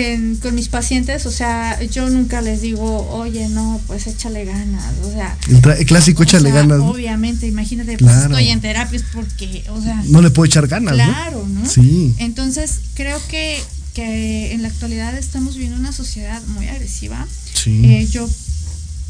con 0.42 0.54
mis 0.54 0.68
pacientes, 0.68 1.24
o 1.26 1.30
sea, 1.30 1.80
yo 1.84 2.10
nunca 2.10 2.40
les 2.40 2.60
digo, 2.60 3.08
oye, 3.10 3.48
no, 3.48 3.80
pues 3.86 4.06
échale 4.06 4.44
ganas, 4.44 4.92
o 5.04 5.12
sea. 5.12 5.36
El, 5.48 5.86
clásico 5.86 6.24
échale 6.24 6.50
ganas. 6.50 6.80
Obviamente, 6.80 7.46
imagínate, 7.46 7.96
pues 7.96 8.16
estoy 8.16 8.48
en 8.48 8.60
terapia 8.60 9.00
porque, 9.12 9.64
o 9.70 9.80
sea. 9.80 10.02
No 10.06 10.20
le 10.20 10.30
puedo 10.30 10.46
echar 10.46 10.66
ganas. 10.66 10.94
Claro, 10.94 11.46
¿no? 11.46 11.64
Sí. 11.64 12.14
Entonces, 12.18 12.80
creo 12.94 13.20
que, 13.28 13.58
que 13.94 14.52
en 14.52 14.62
la 14.62 14.68
actualidad 14.68 15.16
estamos 15.16 15.54
viviendo 15.54 15.78
una 15.78 15.92
sociedad 15.92 16.42
muy 16.48 16.66
agresiva. 16.68 17.26
Sí. 17.54 17.82
Eh, 17.84 18.08
yo 18.10 18.28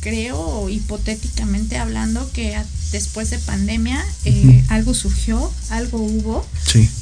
creo, 0.00 0.68
hipotéticamente 0.68 1.76
hablando, 1.76 2.30
que 2.32 2.56
después 2.92 3.30
de 3.30 3.38
pandemia 3.38 4.04
eh, 4.24 4.64
algo 4.68 4.94
surgió, 4.94 5.52
algo 5.70 5.98
hubo 5.98 6.46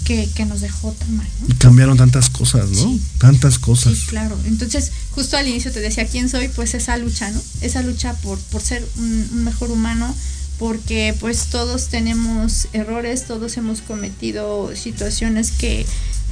que, 0.04 0.28
nos 0.46 0.60
dejó 0.60 0.92
tan 0.92 1.16
mal. 1.16 1.26
Y 1.48 1.54
cambiaron 1.54 1.96
tantas 1.96 2.30
cosas, 2.30 2.70
¿no? 2.70 2.98
Tantas 3.18 3.58
cosas. 3.58 3.94
Sí, 3.94 4.06
claro. 4.06 4.38
Entonces, 4.46 4.92
justo 5.10 5.36
al 5.36 5.48
inicio 5.48 5.72
te 5.72 5.80
decía 5.80 6.06
quién 6.06 6.28
soy, 6.28 6.48
pues 6.48 6.74
esa 6.74 6.96
lucha, 6.96 7.30
¿no? 7.30 7.40
Esa 7.60 7.82
lucha 7.82 8.14
por, 8.14 8.38
por 8.38 8.62
ser 8.62 8.86
un, 8.96 9.44
mejor 9.44 9.70
humano, 9.70 10.14
porque 10.58 11.14
pues 11.20 11.46
todos 11.46 11.88
tenemos 11.88 12.68
errores, 12.72 13.26
todos 13.26 13.56
hemos 13.56 13.80
cometido 13.82 14.74
situaciones 14.74 15.50
que, 15.50 15.84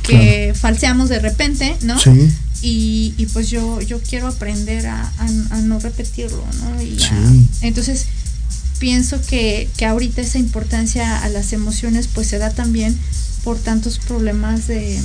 que 0.06 0.54
falseamos 0.54 1.08
de 1.08 1.18
repente, 1.18 1.76
¿no? 1.82 1.98
Sí. 1.98 2.30
Y, 2.66 3.26
pues 3.32 3.50
yo, 3.50 3.80
yo 3.82 4.00
quiero 4.00 4.28
aprender 4.28 4.86
a, 4.86 5.12
no 5.64 5.78
repetirlo, 5.80 6.44
¿no? 6.60 6.82
Y 6.82 6.96
entonces 7.60 8.06
pienso 8.78 9.20
que, 9.28 9.68
que 9.76 9.86
ahorita 9.86 10.20
esa 10.20 10.38
importancia 10.38 11.22
a 11.22 11.28
las 11.28 11.52
emociones 11.52 12.08
pues 12.12 12.28
se 12.28 12.38
da 12.38 12.50
también 12.50 12.96
por 13.44 13.58
tantos 13.58 13.98
problemas 13.98 14.66
de, 14.66 14.98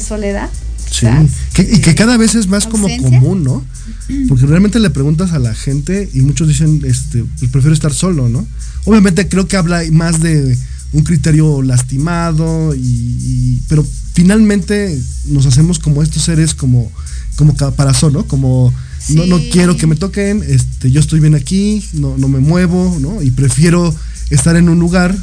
soledad. 0.00 0.50
Sí, 0.90 1.06
y 1.58 1.80
que 1.80 1.94
cada 1.94 2.16
vez 2.16 2.34
es 2.34 2.48
más 2.48 2.66
como 2.66 2.88
común, 2.98 3.44
¿no? 3.44 3.64
Porque 4.28 4.46
realmente 4.46 4.80
le 4.80 4.90
preguntas 4.90 5.32
a 5.32 5.38
la 5.38 5.54
gente 5.54 6.10
y 6.12 6.20
muchos 6.20 6.48
dicen, 6.48 6.82
este, 6.84 7.24
pues 7.38 7.50
prefiero 7.50 7.72
estar 7.72 7.94
solo, 7.94 8.28
¿no? 8.28 8.46
Obviamente 8.84 9.28
creo 9.28 9.46
que 9.48 9.56
habla 9.56 9.82
más 9.92 10.20
de 10.20 10.58
un 10.94 11.02
criterio 11.02 11.60
lastimado, 11.60 12.74
y, 12.74 13.60
pero 13.68 13.84
finalmente 14.14 14.98
nos 15.26 15.44
hacemos 15.44 15.78
como 15.78 16.02
estos 16.02 16.22
seres 16.22 16.54
como, 16.54 16.90
como 17.36 17.56
caparazón, 17.56 18.12
¿no? 18.14 18.26
Como 18.26 18.72
no, 19.10 19.26
no 19.26 19.38
quiero 19.50 19.76
que 19.76 19.86
me 19.86 19.96
toquen, 19.96 20.42
este, 20.46 20.90
yo 20.90 21.00
estoy 21.00 21.20
bien 21.20 21.34
aquí, 21.34 21.84
no, 21.92 22.16
no 22.16 22.28
me 22.28 22.38
muevo, 22.38 22.96
¿no? 23.00 23.22
Y 23.22 23.30
prefiero 23.32 23.94
estar 24.30 24.56
en 24.56 24.68
un 24.68 24.78
lugar 24.78 25.14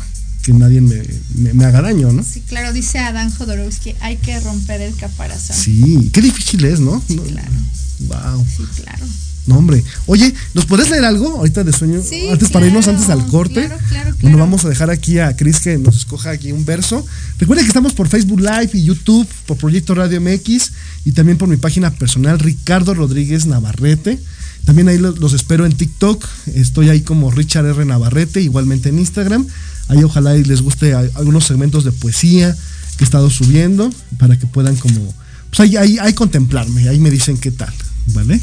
que 0.44 0.54
nadie 0.54 0.82
me, 0.82 1.66
haga 1.66 1.82
daño, 1.82 2.12
¿no? 2.12 2.24
Sí, 2.24 2.42
claro, 2.42 2.74
dice 2.74 3.00
Adán 3.00 3.32
Jodorowsky, 3.32 3.96
hay 4.02 4.18
que 4.18 4.40
romper 4.40 4.82
el 4.82 4.96
caparazón. 4.96 5.56
Sí, 5.56 6.10
qué 6.12 6.22
difícil 6.22 6.66
es, 6.66 6.80
¿no? 6.80 7.02
Sí, 7.08 7.18
claro. 7.18 7.52
Wow. 8.00 8.46
Sí, 8.46 8.64
claro. 8.82 9.06
No, 9.48 9.58
hombre. 9.58 9.84
Oye, 10.06 10.34
¿nos 10.54 10.66
puedes 10.66 10.90
leer 10.90 11.04
algo 11.04 11.38
ahorita 11.38 11.64
de 11.64 11.74
sueño? 11.74 12.02
Sí, 12.08 12.28
antes 12.30 12.50
para 12.50 12.68
irnos 12.68 12.88
antes 12.88 13.10
al 13.10 13.26
corte. 13.28 13.66
Claro, 13.66 13.78
claro, 13.90 14.16
Bueno, 14.22 14.38
vamos 14.38 14.64
a 14.66 14.70
dejar 14.70 14.92
aquí 14.92 15.18
a 15.18 15.36
Cris 15.36 15.60
que 15.60 15.78
nos 15.78 15.98
escoja 15.98 16.30
aquí 16.30 16.52
un 16.52 16.64
verso. 16.64 17.04
Recuerden 17.40 17.66
que 17.66 17.70
estamos 17.70 17.94
por 17.94 18.08
Facebook 18.08 18.40
Live 18.40 18.70
y 18.74 18.84
YouTube, 18.84 19.28
por 19.48 19.58
Proyecto 19.58 19.96
Radio 19.96 20.22
MX 20.22 20.72
y 21.06 21.14
también 21.14 21.38
por 21.38 21.48
mi 21.48 21.58
página 21.58 21.90
personal 21.92 22.38
Ricardo 22.38 22.94
Rodríguez 22.94 23.48
Navarrete. 23.48 24.20
También 24.66 24.90
ahí 24.90 25.00
los, 25.00 25.34
espero 25.34 25.66
en 25.66 25.74
TikTok. 25.74 26.24
Estoy 26.54 26.90
ahí 26.90 27.02
como 27.02 27.32
Richard 27.32 27.66
R. 27.66 27.84
Navarrete, 27.84 28.42
igualmente 28.42 28.90
en 28.90 29.00
Instagram. 29.00 29.48
Ahí 29.88 30.04
ojalá 30.04 30.36
les 30.36 30.62
guste 30.62 30.94
algunos 30.94 31.46
segmentos 31.46 31.84
de 31.84 31.92
poesía 31.92 32.56
que 32.98 33.04
he 33.04 33.06
estado 33.06 33.30
subiendo 33.32 33.92
para 34.20 34.38
que 34.38 34.46
puedan 34.46 34.76
como... 34.76 35.14
Pues 35.50 35.60
ahí, 35.62 35.76
ahí, 35.76 35.98
ahí 36.00 36.14
contemplarme, 36.14 36.88
ahí 36.88 37.00
me 37.00 37.10
dicen 37.10 37.38
qué 37.38 37.52
tal, 37.52 37.74
¿vale? 38.14 38.40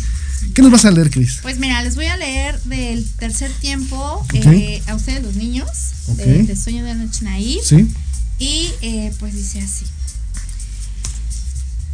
¿Qué 0.55 0.62
nos 0.62 0.70
vas 0.70 0.84
a 0.84 0.91
leer, 0.91 1.11
Cris? 1.11 1.39
Pues 1.43 1.59
mira, 1.59 1.82
les 1.82 1.95
voy 1.95 2.07
a 2.07 2.16
leer 2.16 2.61
del 2.62 3.05
tercer 3.05 3.51
tiempo 3.53 4.24
eh, 4.32 4.82
a 4.86 4.95
ustedes 4.95 5.22
los 5.22 5.34
niños, 5.34 5.68
de, 6.16 6.57
Sueño 6.57 6.84
de 6.84 6.95
la 6.95 7.05
Noche 7.05 7.24
Naí. 7.24 7.61
Sí. 7.62 7.89
Y 8.39 8.70
eh, 8.82 9.12
pues 9.18 9.34
dice 9.34 9.61
así. 9.61 9.84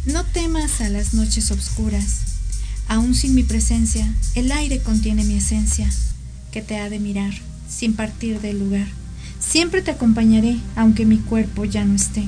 No 0.05 0.23
temas 0.23 0.81
a 0.81 0.89
las 0.89 1.13
noches 1.13 1.49
oscuras, 1.51 2.19
aún 2.87 3.15
sin 3.15 3.33
mi 3.33 3.43
presencia, 3.43 4.07
el 4.35 4.51
aire 4.51 4.79
contiene 4.79 5.23
mi 5.23 5.37
esencia, 5.37 5.89
que 6.51 6.61
te 6.61 6.77
ha 6.77 6.89
de 6.89 6.99
mirar, 6.99 7.33
sin 7.69 7.93
partir 7.93 8.39
del 8.41 8.59
lugar. 8.59 8.87
Siempre 9.39 9.81
te 9.81 9.91
acompañaré, 9.91 10.57
aunque 10.75 11.05
mi 11.05 11.17
cuerpo 11.17 11.65
ya 11.65 11.83
no 11.85 11.95
esté. 11.95 12.27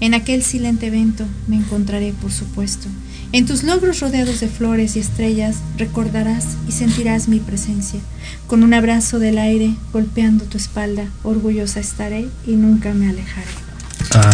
En 0.00 0.14
aquel 0.14 0.42
silente 0.42 0.86
evento 0.86 1.26
me 1.46 1.56
encontraré, 1.56 2.12
por 2.12 2.32
supuesto 2.32 2.88
en 3.32 3.46
tus 3.46 3.62
logros 3.62 4.00
rodeados 4.00 4.40
de 4.40 4.48
flores 4.48 4.96
y 4.96 5.00
estrellas 5.00 5.56
recordarás 5.76 6.44
y 6.66 6.72
sentirás 6.72 7.28
mi 7.28 7.40
presencia. 7.40 8.00
Con 8.46 8.62
un 8.62 8.72
abrazo 8.72 9.18
del 9.18 9.38
aire 9.38 9.74
golpeando 9.92 10.44
tu 10.44 10.56
espalda, 10.56 11.04
orgullosa 11.22 11.80
estaré 11.80 12.28
y 12.46 12.52
nunca 12.52 12.94
me 12.94 13.08
alejaré. 13.08 13.50
Ah. 14.14 14.30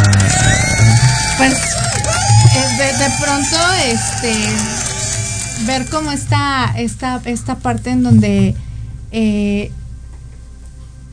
Pues 1.38 1.52
de, 2.78 3.10
pronto, 3.20 3.56
este, 3.84 4.34
ver 5.66 5.86
cómo 5.86 6.12
está 6.12 6.72
esta, 6.76 7.20
esta 7.24 7.56
parte 7.58 7.90
en 7.90 8.02
donde, 8.02 8.54
eh, 9.10 9.72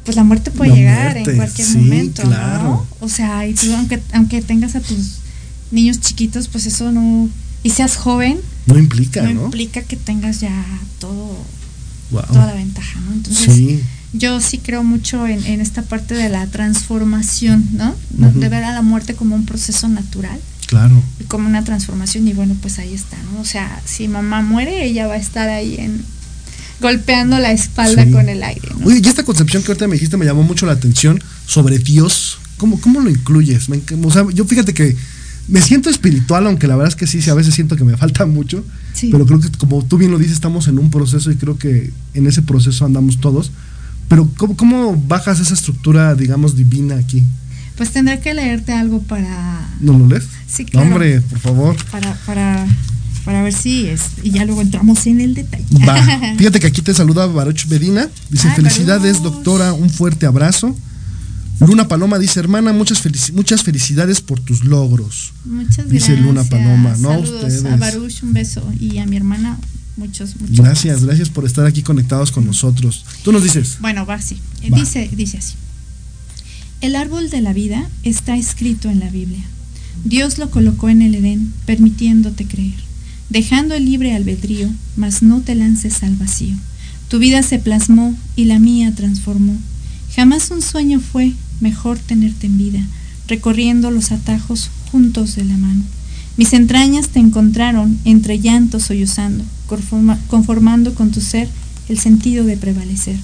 pues 0.06 0.16
la 0.16 0.24
muerte 0.24 0.52
puede 0.52 0.76
llegar 0.76 1.18
en 1.18 1.36
cualquier 1.36 1.68
momento, 1.70 2.24
¿no? 2.26 2.86
O 3.00 3.10
sea, 3.10 3.48
y 3.48 3.54
tú, 3.54 3.74
aunque, 3.76 4.02
aunque 4.14 4.42
tengas 4.42 4.76
a 4.76 4.82
tus 4.82 5.18
niños 5.72 6.00
chiquitos, 6.00 6.48
pues 6.48 6.66
eso 6.66 6.92
no, 6.92 7.30
y 7.64 7.70
seas 7.70 7.96
joven, 7.96 8.40
no 8.66 8.78
implica, 8.78 9.22
¿no? 9.24 9.34
No 9.34 9.46
implica 9.46 9.82
que 9.82 9.96
tengas 9.96 10.40
ya 10.40 10.64
todo, 11.00 11.38
toda 12.12 12.46
la 12.46 12.54
ventaja, 12.54 13.00
¿no? 13.02 13.14
Entonces, 13.14 13.82
yo 14.14 14.42
sí 14.42 14.58
creo 14.58 14.84
mucho 14.84 15.26
en, 15.28 15.62
esta 15.62 15.84
parte 15.84 16.16
de 16.16 16.30
la 16.30 16.48
transformación, 16.48 17.68
¿no? 17.74 17.96
De 18.10 18.50
ver 18.50 18.64
a 18.64 18.74
la 18.74 18.82
muerte 18.82 19.16
como 19.16 19.36
un 19.36 19.46
proceso 19.46 19.88
natural. 19.88 20.40
Claro. 20.68 21.02
Y 21.20 21.26
como 21.26 21.48
una 21.48 21.64
transformación, 21.64 22.28
y 22.28 22.34
bueno, 22.34 22.56
pues 22.62 22.80
ahí 22.80 22.94
está, 22.94 23.18
¿no? 23.32 23.42
O 23.42 23.46
sea, 23.46 23.82
si 23.86 24.08
mamá 24.08 24.42
muere, 24.42 24.86
ella 24.86 25.08
va 25.08 25.16
a 25.16 25.18
estar 25.18 25.50
ahí 25.50 25.76
en 25.78 26.04
golpeando 26.82 27.38
la 27.40 27.52
espalda 27.52 28.10
con 28.12 28.28
el 28.28 28.44
aire. 28.44 28.70
¿no? 28.78 28.88
Oye, 28.88 29.02
y 29.04 29.08
esta 29.08 29.24
concepción 29.24 29.64
que 29.64 29.72
ahorita 29.72 29.88
me 29.88 29.94
dijiste 29.94 30.18
me 30.18 30.26
llamó 30.26 30.44
mucho 30.44 30.66
la 30.66 30.74
atención 30.74 31.22
sobre 31.46 31.78
Dios. 31.78 32.40
¿Cómo, 32.58 32.80
cómo 32.82 33.00
lo 33.00 33.10
incluyes? 33.10 33.70
o 33.70 34.12
sea, 34.12 34.26
yo 34.34 34.46
fíjate 34.46 34.74
que 34.74 34.96
me 35.48 35.62
siento 35.62 35.90
espiritual, 35.90 36.48
aunque 36.48 36.68
la 36.68 36.76
verdad 36.76 36.90
es 36.90 36.96
que 36.96 37.08
sí, 37.08 37.28
a 37.30 37.34
veces 37.34 37.54
siento 37.54 37.76
que 37.76 37.84
me 37.84 37.98
falta 37.98 38.26
mucho. 38.26 38.64
Pero 39.00 39.26
creo 39.26 39.40
que, 39.40 39.50
como 39.52 39.84
tú 39.84 39.98
bien 39.98 40.12
lo 40.12 40.18
dices, 40.18 40.34
estamos 40.34 40.68
en 40.68 40.78
un 40.78 40.92
proceso 40.92 41.32
y 41.32 41.36
creo 41.36 41.58
que 41.58 41.92
en 42.14 42.28
ese 42.28 42.42
proceso 42.42 42.86
andamos 42.86 43.20
todos. 43.20 43.52
Pero 44.08 44.30
¿cómo, 44.36 45.02
bajas 45.08 45.40
esa 45.40 45.54
estructura, 45.54 46.16
digamos, 46.16 46.56
divina 46.56 46.96
aquí? 46.96 47.24
Pues 47.78 47.92
tendré 47.92 48.20
que 48.20 48.34
leerte 48.34 48.74
algo 48.74 49.02
para... 49.02 49.70
¿No 49.80 49.98
lo 49.98 50.08
lees? 50.08 50.26
Sí, 50.48 50.66
claro. 50.66 50.88
hombre, 50.88 51.22
por 51.22 51.40
favor. 51.40 51.76
Para, 51.90 52.14
para, 52.26 52.68
para 53.24 53.42
ver 53.42 53.54
si 53.54 53.88
es... 53.88 54.02
Y 54.22 54.32
ya 54.32 54.46
luego 54.46 54.62
entramos 54.62 55.08
en 55.08 55.22
el 55.22 55.34
detalle. 55.34 55.66
Fíjate 56.38 56.60
que 56.60 56.68
aquí 56.68 56.82
te 56.82 56.94
saluda 56.94 57.26
Baruch 57.26 57.68
Medina. 57.68 58.10
Dice, 58.30 58.52
felicidades, 58.52 59.24
doctora, 59.24 59.74
un 59.74 59.90
fuerte 59.90 60.26
abrazo. 60.26 60.76
Luna 61.68 61.88
Paloma 61.88 62.18
dice, 62.18 62.40
hermana, 62.40 62.74
muchas, 62.74 63.02
muchas 63.34 63.64
felicidades 63.64 64.20
por 64.22 64.40
tus 64.40 64.66
logros. 64.66 65.34
Muchas 65.46 65.88
gracias. 65.88 65.90
Dice 65.90 66.18
Luna 66.18 66.44
Paloma, 66.44 66.96
¿no? 66.98 67.20
Ustedes. 67.20 67.64
A 67.66 67.76
Baruch, 67.78 68.24
un 68.24 68.34
beso. 68.34 68.64
Y 68.80 68.98
a 68.98 69.06
mi 69.06 69.16
hermana, 69.16 69.60
muchos, 69.96 70.40
muchos. 70.40 70.58
Gracias, 70.58 71.06
gracias 71.06 71.30
por 71.30 71.46
estar 71.46 71.66
aquí 71.66 71.84
conectados 71.84 72.32
con 72.32 72.46
nosotros. 72.46 73.06
Tú 73.24 73.32
nos 73.32 73.44
dices. 73.44 73.78
Bueno, 73.80 74.06
va 74.06 74.16
así. 74.16 74.40
Dice, 74.62 75.10
dice 75.16 75.38
así. 75.38 75.54
El 76.82 76.96
árbol 76.96 77.30
de 77.30 77.42
la 77.42 77.54
vida 77.54 77.88
está 78.04 78.36
escrito 78.36 78.90
en 78.90 79.00
la 79.00 79.10
Biblia. 79.10 79.44
Dios 80.04 80.40
lo 80.40 80.50
colocó 80.50 80.90
en 80.90 81.04
el 81.04 81.14
Edén, 81.14 81.54
permitiéndote 81.68 82.48
creer, 82.48 82.80
dejando 83.30 83.76
el 83.76 83.86
libre 83.86 84.16
albedrío, 84.16 84.68
mas 84.96 85.22
no 85.22 85.42
te 85.42 85.54
lances 85.54 86.02
al 86.02 86.16
vacío. 86.16 86.56
Tu 87.08 87.20
vida 87.20 87.44
se 87.44 87.60
plasmó 87.60 88.18
y 88.36 88.46
la 88.46 88.58
mía 88.58 88.96
transformó. 88.96 89.56
Jamás 90.16 90.50
un 90.50 90.62
sueño 90.62 91.00
fue, 91.00 91.34
mejor 91.62 91.98
tenerte 92.00 92.48
en 92.48 92.58
vida, 92.58 92.86
recorriendo 93.28 93.92
los 93.92 94.12
atajos 94.12 94.70
juntos 94.92 95.36
de 95.36 95.46
la 95.46 95.58
mano. 95.58 95.84
Mis 96.38 96.54
entrañas 96.54 97.10
te 97.10 97.20
encontraron 97.20 97.98
entre 98.06 98.40
llantos 98.40 98.84
sollozando, 98.84 99.44
conformando 100.28 100.94
con 100.96 101.12
tu 101.12 101.22
ser 101.22 101.48
el 101.88 102.00
sentido 102.00 102.46
de 102.46 102.58
prevalecer. 102.58 103.16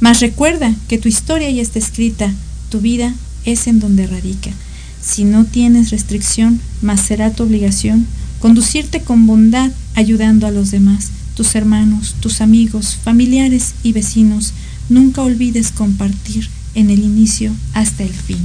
Mas 0.00 0.20
recuerda 0.20 0.74
que 0.88 0.98
tu 0.98 1.08
historia 1.08 1.50
ya 1.50 1.62
está 1.62 1.78
escrita, 1.78 2.32
tu 2.70 2.80
vida 2.80 3.14
es 3.44 3.66
en 3.66 3.80
donde 3.80 4.06
radica. 4.06 4.50
Si 5.00 5.24
no 5.24 5.44
tienes 5.44 5.90
restricción, 5.90 6.60
más 6.82 7.00
será 7.00 7.32
tu 7.32 7.44
obligación 7.44 8.06
conducirte 8.40 9.00
con 9.00 9.26
bondad, 9.26 9.70
ayudando 9.94 10.46
a 10.46 10.50
los 10.50 10.70
demás, 10.70 11.10
tus 11.34 11.54
hermanos, 11.54 12.14
tus 12.20 12.40
amigos, 12.40 12.96
familiares 13.02 13.74
y 13.82 13.92
vecinos. 13.92 14.52
Nunca 14.88 15.22
olvides 15.22 15.72
compartir 15.72 16.48
en 16.76 16.90
el 16.90 17.00
inicio 17.00 17.52
hasta 17.74 18.04
el 18.04 18.14
fin. 18.14 18.38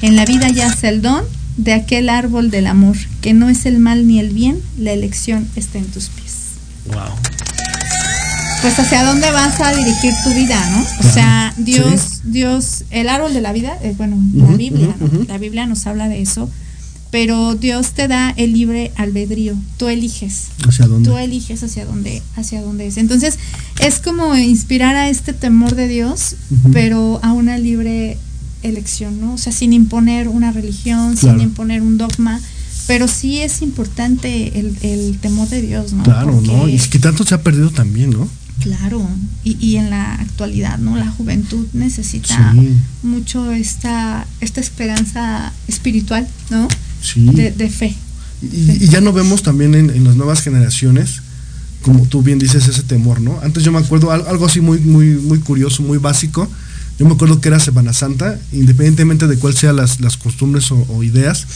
En 0.00 0.16
la 0.16 0.24
vida 0.24 0.48
yace 0.48 0.88
el 0.88 1.02
don 1.02 1.24
de 1.56 1.74
aquel 1.74 2.08
árbol 2.08 2.50
del 2.50 2.66
amor, 2.66 2.96
que 3.20 3.34
no 3.34 3.48
es 3.48 3.66
el 3.66 3.78
mal 3.78 4.06
ni 4.06 4.18
el 4.18 4.30
bien, 4.30 4.60
la 4.78 4.92
elección 4.92 5.46
está 5.56 5.78
en 5.78 5.86
tus 5.86 6.08
pies. 6.08 6.34
Wow. 6.86 7.14
Pues 8.62 8.78
hacia 8.78 9.04
dónde 9.04 9.30
vas 9.30 9.60
a 9.60 9.74
dirigir 9.74 10.12
tu 10.24 10.30
vida, 10.32 10.58
¿no? 10.70 11.08
O 11.08 11.12
sea, 11.12 11.52
Dios, 11.58 12.22
Dios, 12.24 12.84
el 12.90 13.08
árbol 13.08 13.34
de 13.34 13.42
la 13.42 13.52
vida, 13.52 13.76
es 13.82 13.96
bueno, 13.98 14.16
la 14.32 14.56
Biblia, 14.56 14.96
¿no? 14.98 15.24
La 15.28 15.36
Biblia 15.36 15.66
nos 15.66 15.86
habla 15.86 16.08
de 16.08 16.22
eso, 16.22 16.50
pero 17.14 17.54
Dios 17.54 17.92
te 17.92 18.08
da 18.08 18.30
el 18.36 18.54
libre 18.54 18.90
albedrío, 18.96 19.54
tú 19.76 19.86
eliges. 19.86 20.46
¿Hacia 20.66 20.88
dónde? 20.88 21.08
Tú 21.08 21.16
eliges 21.16 21.62
hacia 21.62 21.86
dónde, 21.86 22.20
hacia 22.34 22.60
dónde 22.60 22.88
es. 22.88 22.96
Entonces, 22.96 23.38
es 23.78 24.00
como 24.00 24.36
inspirar 24.36 24.96
a 24.96 25.08
este 25.08 25.32
temor 25.32 25.76
de 25.76 25.86
Dios, 25.86 26.34
pero 26.72 27.20
a 27.22 27.32
una 27.32 27.56
libre 27.56 28.18
elección, 28.64 29.20
¿no? 29.20 29.34
O 29.34 29.38
sea, 29.38 29.52
sin 29.52 29.72
imponer 29.72 30.26
una 30.26 30.50
religión, 30.50 31.16
sin 31.16 31.38
imponer 31.38 31.82
un 31.82 31.98
dogma, 31.98 32.40
pero 32.88 33.06
sí 33.06 33.38
es 33.38 33.62
importante 33.62 34.58
el, 34.58 35.16
temor 35.20 35.48
de 35.48 35.62
Dios, 35.62 35.92
¿no? 35.92 36.02
Claro, 36.02 36.40
¿no? 36.40 36.68
Y 36.68 36.74
es 36.74 36.88
que 36.88 36.98
tanto 36.98 37.24
se 37.24 37.36
ha 37.36 37.44
perdido 37.44 37.70
también, 37.70 38.10
¿no? 38.10 38.28
Claro, 38.58 39.08
y, 39.44 39.56
y 39.64 39.76
en 39.76 39.90
la 39.90 40.14
actualidad, 40.14 40.78
¿no? 40.78 40.96
La 40.96 41.12
juventud 41.12 41.64
necesita 41.74 42.56
mucho 43.04 43.52
esta, 43.52 44.26
esta 44.40 44.60
esperanza 44.60 45.52
espiritual, 45.68 46.26
¿no? 46.50 46.66
Sí. 47.04 47.26
De, 47.26 47.68
fe. 47.68 47.94
Y, 48.42 48.88
ya 48.88 49.00
no 49.00 49.12
vemos 49.12 49.42
también 49.42 49.74
en, 49.74 50.04
las 50.04 50.16
nuevas 50.16 50.40
generaciones, 50.40 51.20
como 51.82 52.06
tú 52.06 52.22
bien 52.22 52.38
dices, 52.38 52.66
ese 52.66 52.82
temor, 52.82 53.20
¿no? 53.20 53.38
Antes 53.42 53.62
yo 53.62 53.72
me 53.72 53.78
acuerdo 53.78 54.10
algo 54.10 54.46
así 54.46 54.60
muy, 54.60 54.78
muy, 54.78 55.16
muy 55.16 55.38
curioso, 55.38 55.82
muy 55.82 55.98
básico. 55.98 56.48
Yo 56.98 57.06
me 57.06 57.12
acuerdo 57.12 57.40
que 57.40 57.48
era 57.48 57.60
Semana 57.60 57.92
Santa, 57.92 58.38
independientemente 58.52 59.26
de 59.26 59.36
cuáles 59.36 59.58
sean 59.58 59.76
las, 59.76 60.00
las 60.00 60.16
costumbres 60.16 60.70
o, 60.70 61.02
ideas, 61.02 61.46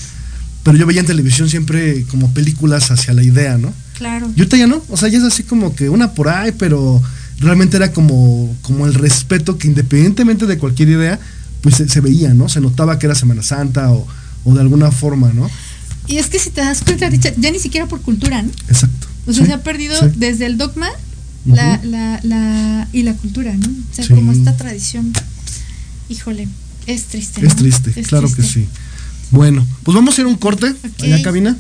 pero 0.65 0.77
yo 0.77 0.85
veía 0.85 1.01
en 1.01 1.07
televisión 1.07 1.49
siempre 1.49 2.05
como 2.11 2.35
películas 2.35 2.91
hacia 2.91 3.15
la 3.15 3.23
idea, 3.23 3.57
¿no? 3.57 3.73
Claro. 3.97 4.31
Y 4.37 4.41
ahorita 4.41 4.57
ya 4.59 4.67
no, 4.67 4.83
o 4.89 4.97
sea, 4.97 5.09
ya 5.09 5.19
es 5.19 5.25
así 5.25 5.45
como 5.45 5.75
que 5.75 5.89
una 5.89 6.13
por 6.13 6.29
ahí, 6.29 6.53
pero 6.59 7.01
realmente 7.39 7.77
era 7.77 7.93
como, 7.93 8.55
como 8.63 8.87
el 8.87 8.95
respeto 8.95 9.57
que 9.57 9.69
independientemente 9.69 10.45
de 10.47 10.59
cualquier 10.59 10.91
idea, 10.91 11.19
pues 11.63 11.77
se, 11.77 12.01
veía, 12.01 12.35
¿no? 12.35 12.49
Se 12.49 12.61
notaba 12.61 12.99
que 12.99 13.07
era 13.07 13.15
Semana 13.15 13.43
Santa 13.43 13.91
o, 13.93 14.07
o, 14.45 14.55
de 14.55 14.61
alguna 14.61 14.91
forma, 14.91 15.33
¿no? 15.33 15.51
Y 16.07 16.17
es 16.17 16.29
que 16.29 16.39
si 16.39 16.51
te 16.51 16.61
das 16.63 16.83
cuenta, 16.83 17.09
Richard, 17.11 17.35
ya 17.39 17.51
ni 17.51 17.59
siquiera 17.59 17.87
por 17.87 18.01
cultura, 18.01 18.43
¿no? 18.43 18.51
Exacto. 18.69 19.07
O 19.27 19.33
sea, 19.33 19.45
se 19.45 19.53
ha 19.53 19.63
perdido 19.63 19.95
desde 20.17 20.47
el 20.47 20.57
dogma 20.57 20.89
la, 21.45 21.81
la, 21.85 22.21
la, 22.23 22.89
y 22.93 23.03
la 23.03 23.15
cultura, 23.15 23.55
¿no? 23.55 23.67
O 23.67 23.95
sea, 23.95 24.07
como 24.09 24.33
esta 24.33 24.57
tradición, 24.57 25.13
híjole, 26.09 26.49
es 26.87 27.05
triste. 27.05 27.47
Es 27.47 27.57
triste, 27.57 27.93
claro 28.03 28.33
que 28.33 28.43
sí. 28.43 28.67
Bueno, 29.31 29.67
pues 29.83 29.95
vamos 29.95 30.17
a 30.17 30.21
ir 30.23 30.27
a 30.27 30.31
un 30.31 30.37
corte 30.37 30.75
allá 31.03 31.23
cabina. 31.23 31.57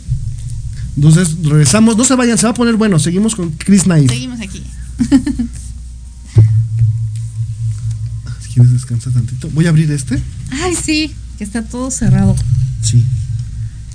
Entonces 0.97 1.37
regresamos, 1.43 1.97
no 1.97 2.05
se 2.05 2.15
vayan, 2.17 2.39
se 2.39 2.47
va 2.47 2.51
a 2.51 2.55
poner 2.55 2.77
bueno. 2.77 2.99
Seguimos 2.99 3.37
con 3.37 3.51
Chris 3.53 3.85
Knight. 3.85 4.11
Seguimos 4.11 4.41
aquí. 4.41 4.63
si 8.41 8.49
quieres 8.55 8.73
descansar 8.73 9.13
tantito. 9.13 9.49
Voy 9.51 9.67
a 9.67 9.69
abrir 9.69 9.91
este. 9.93 10.21
Ay, 10.51 10.75
sí, 10.75 11.15
que 11.37 11.45
está 11.45 11.63
todo 11.63 11.91
cerrado. 11.91 12.35
Sí. 12.83 13.05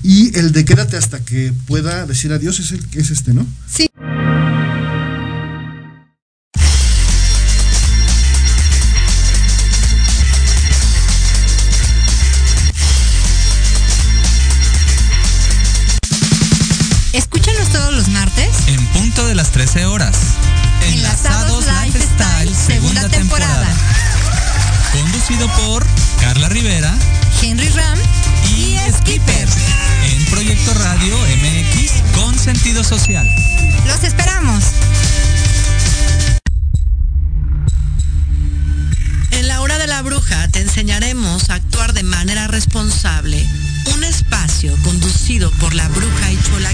Y 0.04 0.38
el 0.38 0.52
de 0.52 0.66
quédate 0.66 0.98
hasta 0.98 1.24
que 1.24 1.54
pueda 1.66 2.06
decir 2.06 2.34
adiós 2.34 2.60
es 2.60 2.72
el 2.72 2.86
que 2.88 3.00
es 3.00 3.12
este, 3.12 3.34
¿no? 3.34 3.46
Sí. 3.68 3.90
de 19.22 19.36
las 19.36 19.52
13 19.52 19.86
horas. 19.86 20.18
Enlazados 20.88 21.66
Lifestyle, 21.84 22.54
segunda 22.54 23.08
temporada. 23.10 23.68
Conducido 24.92 25.48
por 25.56 25.86
Carla 26.20 26.50
Rivera, 26.50 26.94
Henry 27.42 27.70
Ram 27.70 27.98
y, 28.56 28.78
Skipper. 28.92 29.48
En 30.04 30.26
Proyecto 30.26 30.74
Radio 30.74 31.18
MX 31.18 31.92
con 32.16 32.38
sentido 32.38 32.84
social. 32.84 33.28
Los 33.88 34.04
esperamos. 34.04 34.64
En 39.32 39.48
la 39.48 39.62
hora 39.62 39.78
de 39.78 39.88
la 39.88 40.02
bruja 40.02 40.48
te 40.50 40.62
enseñaremos 40.62 41.50
a 41.50 41.56
actuar 41.56 41.94
de 41.94 42.04
manera 42.04 42.48
responsable. 42.48 43.46
Un 43.96 44.04
espacio 44.04 44.76
conducido 44.84 45.52
por 45.60 45.74
la 45.74 45.88
bruja 45.90 46.32
y 46.32 46.40
chola 46.50 46.74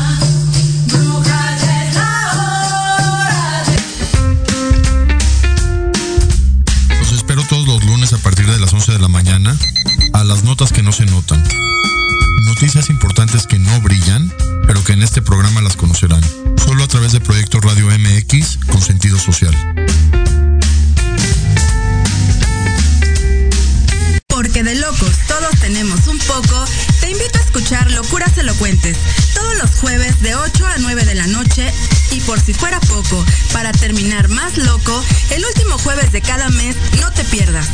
Las 8.71 8.87
11 8.87 8.91
de 8.93 8.99
la 8.99 9.09
mañana 9.09 9.57
a 10.13 10.23
las 10.23 10.45
notas 10.45 10.71
que 10.71 10.81
no 10.81 10.93
se 10.93 11.05
notan. 11.05 11.43
Noticias 12.45 12.89
importantes 12.89 13.45
que 13.45 13.59
no 13.59 13.81
brillan, 13.81 14.31
pero 14.65 14.81
que 14.85 14.93
en 14.93 15.01
este 15.01 15.21
programa 15.21 15.59
las 15.59 15.75
conocerán. 15.75 16.21
Solo 16.63 16.85
a 16.85 16.87
través 16.87 17.11
de 17.11 17.19
Proyecto 17.19 17.59
Radio 17.59 17.87
MX 17.87 18.59
con 18.67 18.81
sentido 18.81 19.19
social. 19.19 19.53
Porque 24.27 24.63
de 24.63 24.75
locos 24.75 25.17
todos 25.27 25.51
tenemos 25.59 26.07
un 26.07 26.19
poco, 26.19 26.65
te 27.01 27.11
invito 27.11 27.39
a 27.39 27.41
escuchar 27.41 27.91
Locuras 27.91 28.37
Elocuentes 28.37 28.97
todos 29.33 29.57
los 29.57 29.71
jueves 29.81 30.21
de 30.21 30.35
8 30.35 30.65
a 30.65 30.77
9 30.77 31.03
de 31.03 31.15
la 31.15 31.27
noche 31.27 31.73
y 32.11 32.21
por 32.21 32.39
si 32.39 32.53
fuera 32.53 32.79
poco, 32.79 33.25
para 33.51 33.73
terminar 33.73 34.29
más 34.29 34.57
loco, 34.57 35.03
el 35.31 35.43
último 35.45 35.77
jueves 35.79 36.13
de 36.13 36.21
cada 36.21 36.49
mes 36.49 36.77
no 37.01 37.11
te 37.11 37.25
pierdas. 37.25 37.67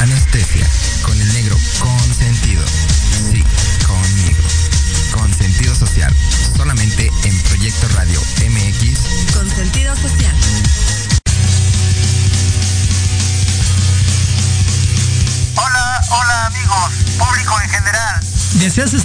Anestesia, 0.00 0.68
con 1.02 1.20
el 1.20 1.32
negro 1.32 1.55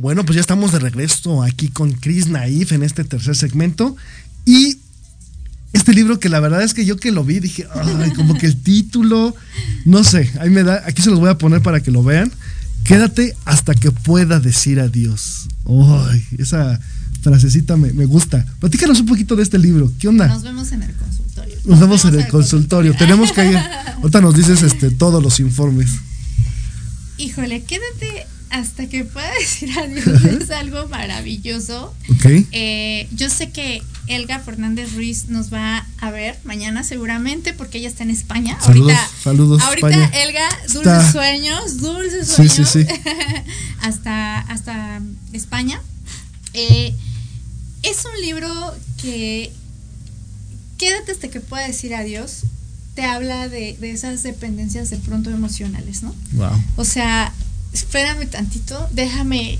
Bueno, 0.00 0.24
pues 0.24 0.36
ya 0.36 0.40
estamos 0.40 0.72
de 0.72 0.78
regreso 0.78 1.42
aquí 1.42 1.68
con 1.68 1.92
Chris 1.92 2.28
Naif 2.28 2.72
en 2.72 2.82
este 2.82 3.04
tercer 3.04 3.36
segmento. 3.36 3.96
Y 4.46 4.78
este 5.74 5.92
libro 5.92 6.18
que 6.18 6.30
la 6.30 6.40
verdad 6.40 6.62
es 6.62 6.72
que 6.72 6.86
yo 6.86 6.96
que 6.96 7.12
lo 7.12 7.22
vi 7.22 7.38
dije, 7.38 7.66
ay, 7.74 8.10
como 8.12 8.32
que 8.32 8.46
el 8.46 8.56
título, 8.56 9.36
no 9.84 10.02
sé, 10.02 10.30
ahí 10.40 10.48
me 10.48 10.62
da, 10.62 10.84
aquí 10.86 11.02
se 11.02 11.10
los 11.10 11.20
voy 11.20 11.28
a 11.28 11.36
poner 11.36 11.60
para 11.60 11.82
que 11.82 11.90
lo 11.90 12.02
vean. 12.02 12.32
Quédate 12.82 13.36
hasta 13.44 13.74
que 13.74 13.92
pueda 13.92 14.40
decir 14.40 14.80
adiós. 14.80 15.48
Ay, 15.66 16.24
esa 16.38 16.80
frasecita 17.20 17.76
me, 17.76 17.92
me, 17.92 18.06
gusta. 18.06 18.46
Platícanos 18.58 19.00
un 19.00 19.06
poquito 19.06 19.36
de 19.36 19.42
este 19.42 19.58
libro. 19.58 19.92
¿Qué 19.98 20.08
onda? 20.08 20.28
Nos 20.28 20.42
vemos 20.42 20.72
en 20.72 20.82
el 20.82 20.94
consultorio. 20.94 21.56
Nos, 21.56 21.66
nos 21.66 21.80
vemos 21.80 22.04
en 22.06 22.14
el 22.14 22.26
consultorio. 22.28 22.92
consultorio. 22.92 22.96
Tenemos 22.96 23.32
que 23.32 23.50
ir. 23.50 23.58
Ahorita 23.98 24.22
nos 24.22 24.34
dices 24.34 24.62
este, 24.62 24.90
todos 24.92 25.22
los 25.22 25.40
informes. 25.40 25.90
Híjole, 27.18 27.62
quédate 27.64 28.26
hasta 28.50 28.88
que 28.88 29.04
pueda 29.04 29.30
decir 29.40 29.70
adiós 29.78 30.06
es 30.24 30.50
algo 30.50 30.86
maravilloso. 30.88 31.94
Okay. 32.16 32.46
Eh, 32.52 33.08
yo 33.12 33.30
sé 33.30 33.50
que 33.50 33.82
Elga 34.06 34.40
Fernández 34.40 34.92
Ruiz 34.94 35.28
nos 35.28 35.52
va 35.52 35.86
a 35.98 36.10
ver 36.10 36.36
mañana 36.44 36.82
seguramente 36.82 37.52
porque 37.52 37.78
ella 37.78 37.88
está 37.88 38.02
en 38.02 38.10
España. 38.10 38.58
Saludos, 38.60 38.92
ahorita, 38.92 39.10
saludos 39.22 39.62
ahorita 39.62 39.88
España. 39.88 40.10
Elga, 40.24 40.48
dulces 40.72 40.92
está... 40.92 41.12
sueños, 41.12 41.80
dulces 41.80 42.28
sueños. 42.28 42.54
Sí, 42.54 42.64
sí, 42.64 42.84
sí. 42.84 43.00
hasta, 43.80 44.40
hasta 44.40 45.00
España. 45.32 45.80
Eh, 46.52 46.94
es 47.82 48.04
un 48.04 48.20
libro 48.20 48.48
que 49.00 49.52
quédate 50.76 51.12
hasta 51.12 51.28
que 51.28 51.40
pueda 51.40 51.66
decir 51.66 51.94
adiós. 51.94 52.40
Te 52.94 53.04
habla 53.04 53.48
de, 53.48 53.76
de 53.80 53.92
esas 53.92 54.24
dependencias 54.24 54.90
de 54.90 54.96
pronto 54.96 55.30
emocionales, 55.30 56.02
¿no? 56.02 56.12
Wow. 56.32 56.50
O 56.76 56.84
sea, 56.84 57.32
espérame 57.72 58.26
tantito, 58.26 58.88
déjame, 58.92 59.58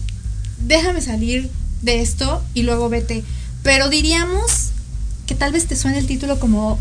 déjame 0.66 1.00
salir 1.00 1.50
de 1.82 2.00
esto 2.02 2.42
y 2.54 2.62
luego 2.62 2.88
vete. 2.88 3.24
Pero 3.62 3.88
diríamos 3.88 4.70
que 5.26 5.34
tal 5.34 5.52
vez 5.52 5.66
te 5.66 5.76
suene 5.76 5.98
el 5.98 6.06
título 6.06 6.38
como 6.40 6.78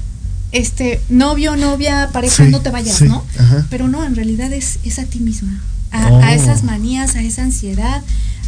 este 0.51 0.99
novio, 1.09 1.55
novia, 1.55 2.09
pareja, 2.11 2.45
Sí, 2.45 2.51
no 2.51 2.61
te 2.61 2.69
vayas, 2.71 2.97
sí, 2.97 3.05
¿no? 3.05 3.23
ajá. 3.37 3.67
Pero 3.69 3.87
no, 3.87 4.03
en 4.05 4.15
realidad 4.15 4.51
es, 4.53 4.79
es 4.83 4.97
a 4.99 5.05
ti 5.05 5.19
misma, 5.19 5.61
a, 5.91 6.07
Oh. 6.11 6.21
a 6.23 6.33
esas 6.33 6.63
manías, 6.63 7.15
a 7.15 7.21
esa 7.21 7.43
ansiedad, 7.43 8.01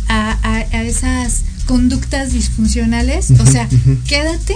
a, 0.08 0.32
a- 0.44 0.78
a 0.78 0.84
esas 0.84 1.42
conductas 1.68 2.34
disfuncionales. 2.34 3.30
O 3.32 3.46
sea, 3.46 3.70
quédate 4.08 4.56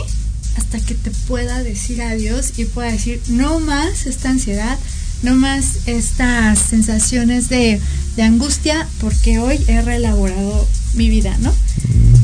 hasta 0.58 0.80
que 0.80 0.96
te 0.96 1.12
pueda 1.28 1.62
decir 1.64 2.02
adiós 2.02 2.54
y 2.58 2.66
pueda 2.66 2.92
decir 2.92 3.22
no 3.28 3.60
más 3.60 4.06
esta 4.08 4.30
ansiedad, 4.30 4.78
no 5.24 5.36
más 5.36 5.66
estas 5.88 6.60
sensaciones 6.60 7.50
de, 7.50 7.80
de 8.16 8.24
angustia, 8.24 8.88
porque 9.00 9.40
hoy 9.40 9.60
he 9.68 9.82
reelaborado 9.82 10.68
mi 10.94 11.10
vida, 11.10 11.36
¿no? 11.40 11.54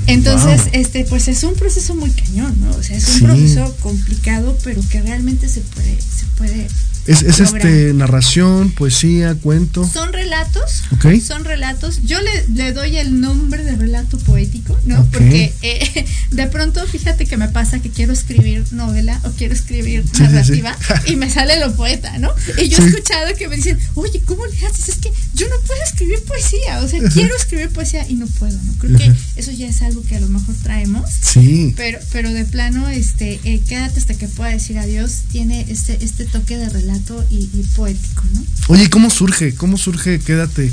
Entonces, 0.07 0.63
Wow. 0.65 0.69
este, 0.73 1.05
pues 1.05 1.27
es 1.27 1.43
un 1.43 1.53
proceso 1.55 1.95
muy 1.95 2.09
cañón, 2.11 2.55
¿no? 2.61 2.71
O 2.75 2.83
sea, 2.83 2.97
es 2.97 3.07
un 3.07 3.13
Sí. 3.19 3.23
proceso 3.25 3.75
complicado, 3.81 4.57
pero 4.63 4.81
que 4.89 5.01
realmente 5.01 5.47
se 5.47 5.61
puede, 5.61 5.97
se 6.01 6.25
puede. 6.37 6.67
Es, 7.07 7.23
es 7.23 7.39
este 7.39 7.93
narración, 7.93 8.71
poesía, 8.71 9.33
cuento. 9.35 9.87
Son 9.87 10.13
relatos, 10.13 10.83
son 11.25 11.45
relatos. 11.45 12.01
Yo 12.03 12.21
le, 12.21 12.47
le 12.49 12.73
doy 12.73 12.97
el 12.97 13.19
nombre 13.19 13.63
de 13.63 13.75
relato 13.75 14.19
poético, 14.19 14.77
¿no? 14.85 15.03
Porque 15.11 15.51
eh, 15.63 16.05
de 16.31 16.47
pronto, 16.47 16.85
fíjate 16.85 17.25
que 17.25 17.37
me 17.37 17.47
pasa 17.49 17.79
que 17.79 17.89
quiero 17.89 18.13
escribir 18.13 18.65
novela 18.71 19.19
o 19.23 19.31
quiero 19.31 19.53
escribir 19.53 20.03
Sí, 20.13 20.21
narrativa 20.21 20.77
sí. 21.05 21.13
y 21.13 21.15
me 21.15 21.29
sale 21.29 21.59
lo 21.59 21.73
poeta, 21.75 22.17
¿no? 22.19 22.31
Y 22.61 22.69
yo 22.69 22.83
he 22.83 22.87
escuchado 22.87 23.33
que 23.35 23.47
me 23.47 23.55
dicen, 23.55 23.79
oye, 23.95 24.21
¿cómo 24.25 24.45
le 24.45 24.67
haces? 24.67 24.89
Es 24.89 24.95
que 24.97 25.11
yo 25.33 25.47
no 25.49 25.55
puedo 25.65 25.81
escribir 25.83 26.23
poesía, 26.23 26.79
o 26.83 26.87
sea, 26.87 26.99
quiero 27.11 27.35
escribir 27.35 27.69
poesía 27.69 28.07
y 28.07 28.13
no 28.13 28.27
puedo, 28.27 28.57
¿no? 28.61 28.73
Creo 28.77 28.97
que 28.97 29.11
eso 29.37 29.51
ya 29.51 29.67
es 29.67 29.81
algo 29.81 30.03
que 30.03 30.17
a 30.17 30.19
lo 30.19 30.27
mejor 30.27 30.53
traemos. 30.61 31.09
Sí. 31.21 31.73
Pero, 31.75 31.97
pero 32.11 32.31
de 32.31 32.45
plano, 32.45 32.87
este, 32.89 33.39
eh, 33.43 33.61
quédate 33.67 33.99
hasta 33.99 34.13
que 34.13 34.27
pueda 34.27 34.51
decir 34.51 34.77
adiós, 34.77 35.23
tiene 35.31 35.65
este, 35.67 35.97
este 36.03 36.25
toque 36.25 36.57
de 36.57 36.69
relato 36.69 36.90
y, 37.29 37.49
poético, 37.75 38.23
¿no? 38.33 38.41
Oye, 38.67 38.83
¿y 38.83 38.87
¿cómo 38.87 39.09
surge? 39.09 39.55
¿Cómo 39.55 39.77
surge? 39.77 40.19
Quédate. 40.19 40.71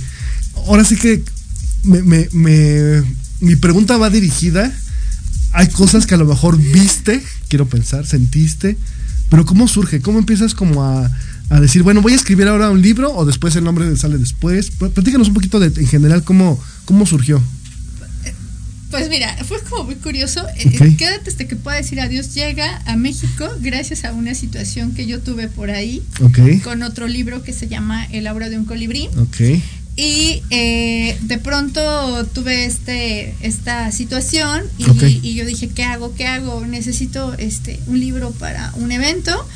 Ahora 0.66 0.84
sí 0.84 0.96
que 0.96 1.22
me, 1.84 2.28
mi 3.40 3.56
pregunta 3.56 3.96
va 3.96 4.10
dirigida. 4.10 4.72
Hay 5.52 5.68
cosas 5.68 6.06
que 6.06 6.14
a 6.14 6.18
lo 6.18 6.26
mejor 6.26 6.58
viste, 6.58 7.22
quiero 7.48 7.66
pensar, 7.66 8.06
sentiste, 8.06 8.76
pero 9.30 9.46
¿cómo 9.46 9.66
surge? 9.68 10.00
¿Cómo 10.00 10.18
empiezas 10.18 10.54
como 10.54 10.84
a, 10.84 11.10
a 11.50 11.60
decir, 11.60 11.82
bueno, 11.82 12.02
voy 12.02 12.12
a 12.12 12.16
escribir 12.16 12.48
ahora 12.48 12.70
un 12.70 12.82
libro 12.82 13.14
o 13.14 13.24
después 13.24 13.56
el 13.56 13.64
nombre 13.64 13.96
sale 13.96 14.18
después? 14.18 14.70
Pl- 14.72 14.90
Platícanos 14.90 15.28
un 15.28 15.34
poquito 15.34 15.62
en 15.62 15.86
general 15.86 16.22
cómo, 16.22 16.62
cómo 16.84 17.06
surgió. 17.06 17.42
Pues 18.91 19.09
mira, 19.11 19.36
fue 19.45 19.61
como 19.68 19.84
muy 19.84 19.97
curioso. 19.97 20.47
eh, 20.57 20.66
Ok. 20.74 20.97
Quédate 20.97 21.28
hasta 21.30 21.47
que 21.47 21.57
pueda 21.57 21.76
decir 21.76 22.01
adiós. 22.01 22.34
Llega 22.34 22.80
a 22.86 22.97
México 22.97 23.49
gracias 23.61 24.05
a 24.05 24.12
una 24.12 24.34
situación 24.34 24.95
que 24.95 25.07
yo 25.07 25.20
tuve 25.20 25.49
por 25.49 25.70
ahí 25.70 26.03
Ok. 26.22 26.62
con 26.64 26.82
otro 26.82 27.07
libro 27.07 27.43
que 27.43 27.53
se 27.53 27.68
llama 27.68 28.07
El 28.11 28.26
aura 28.26 28.49
de 28.49 28.57
un 28.59 28.64
colibrí. 28.64 29.09
Ok. 29.18 29.61
Y 29.97 30.43
eh, 30.51 31.18
de 31.22 31.39
pronto 31.39 32.24
tuve 32.32 32.64
este 32.64 33.34
esta 33.43 33.91
situación 33.93 34.62
y, 34.78 34.84
Ok. 34.84 35.03
y 35.22 35.34
yo 35.34 35.45
dije, 35.45 35.68
¿qué 35.68 35.82
hago? 35.84 36.14
¿Qué 36.14 36.26
hago? 36.26 36.64
Necesito 36.66 37.34
este 37.34 37.80
un 37.89 37.99
libro 38.01 38.30
para 38.30 38.72
un 38.76 38.93
evento. 38.93 39.47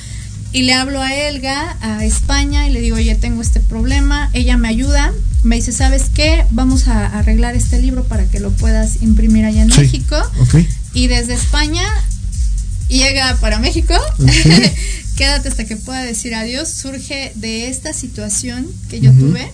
Y 0.54 0.62
le 0.64 0.74
hablo 0.74 1.00
a 1.00 1.14
Elga, 1.14 1.78
a 1.80 2.04
España, 2.04 2.68
y 2.68 2.72
le 2.72 2.82
digo, 2.82 2.96
oye, 2.96 3.14
tengo 3.14 3.40
este 3.40 3.60
problema. 3.60 4.28
Ella 4.34 4.58
me 4.58 4.68
ayuda. 4.68 5.12
Me 5.42 5.56
dice, 5.56 5.72
¿sabes 5.72 6.04
qué? 6.14 6.44
Vamos 6.50 6.86
a 6.88 7.06
arreglar 7.18 7.56
este 7.56 7.80
libro 7.80 8.04
para 8.04 8.26
que 8.26 8.38
lo 8.38 8.50
puedas 8.52 9.02
imprimir 9.02 9.44
allá 9.44 9.62
en 9.62 9.68
México. 9.68 10.16
Y 10.94 11.08
desde 11.08 11.34
España 11.34 11.82
llega 12.88 13.36
para 13.40 13.58
México. 13.58 13.94
Quédate 15.16 15.48
hasta 15.48 15.64
que 15.64 15.76
pueda 15.76 16.02
decir 16.02 16.34
adiós. 16.34 16.68
Surge 16.68 17.32
de 17.34 17.68
esta 17.68 17.92
situación 17.92 18.66
que 18.88 19.00
yo 19.00 19.12
tuve. 19.12 19.50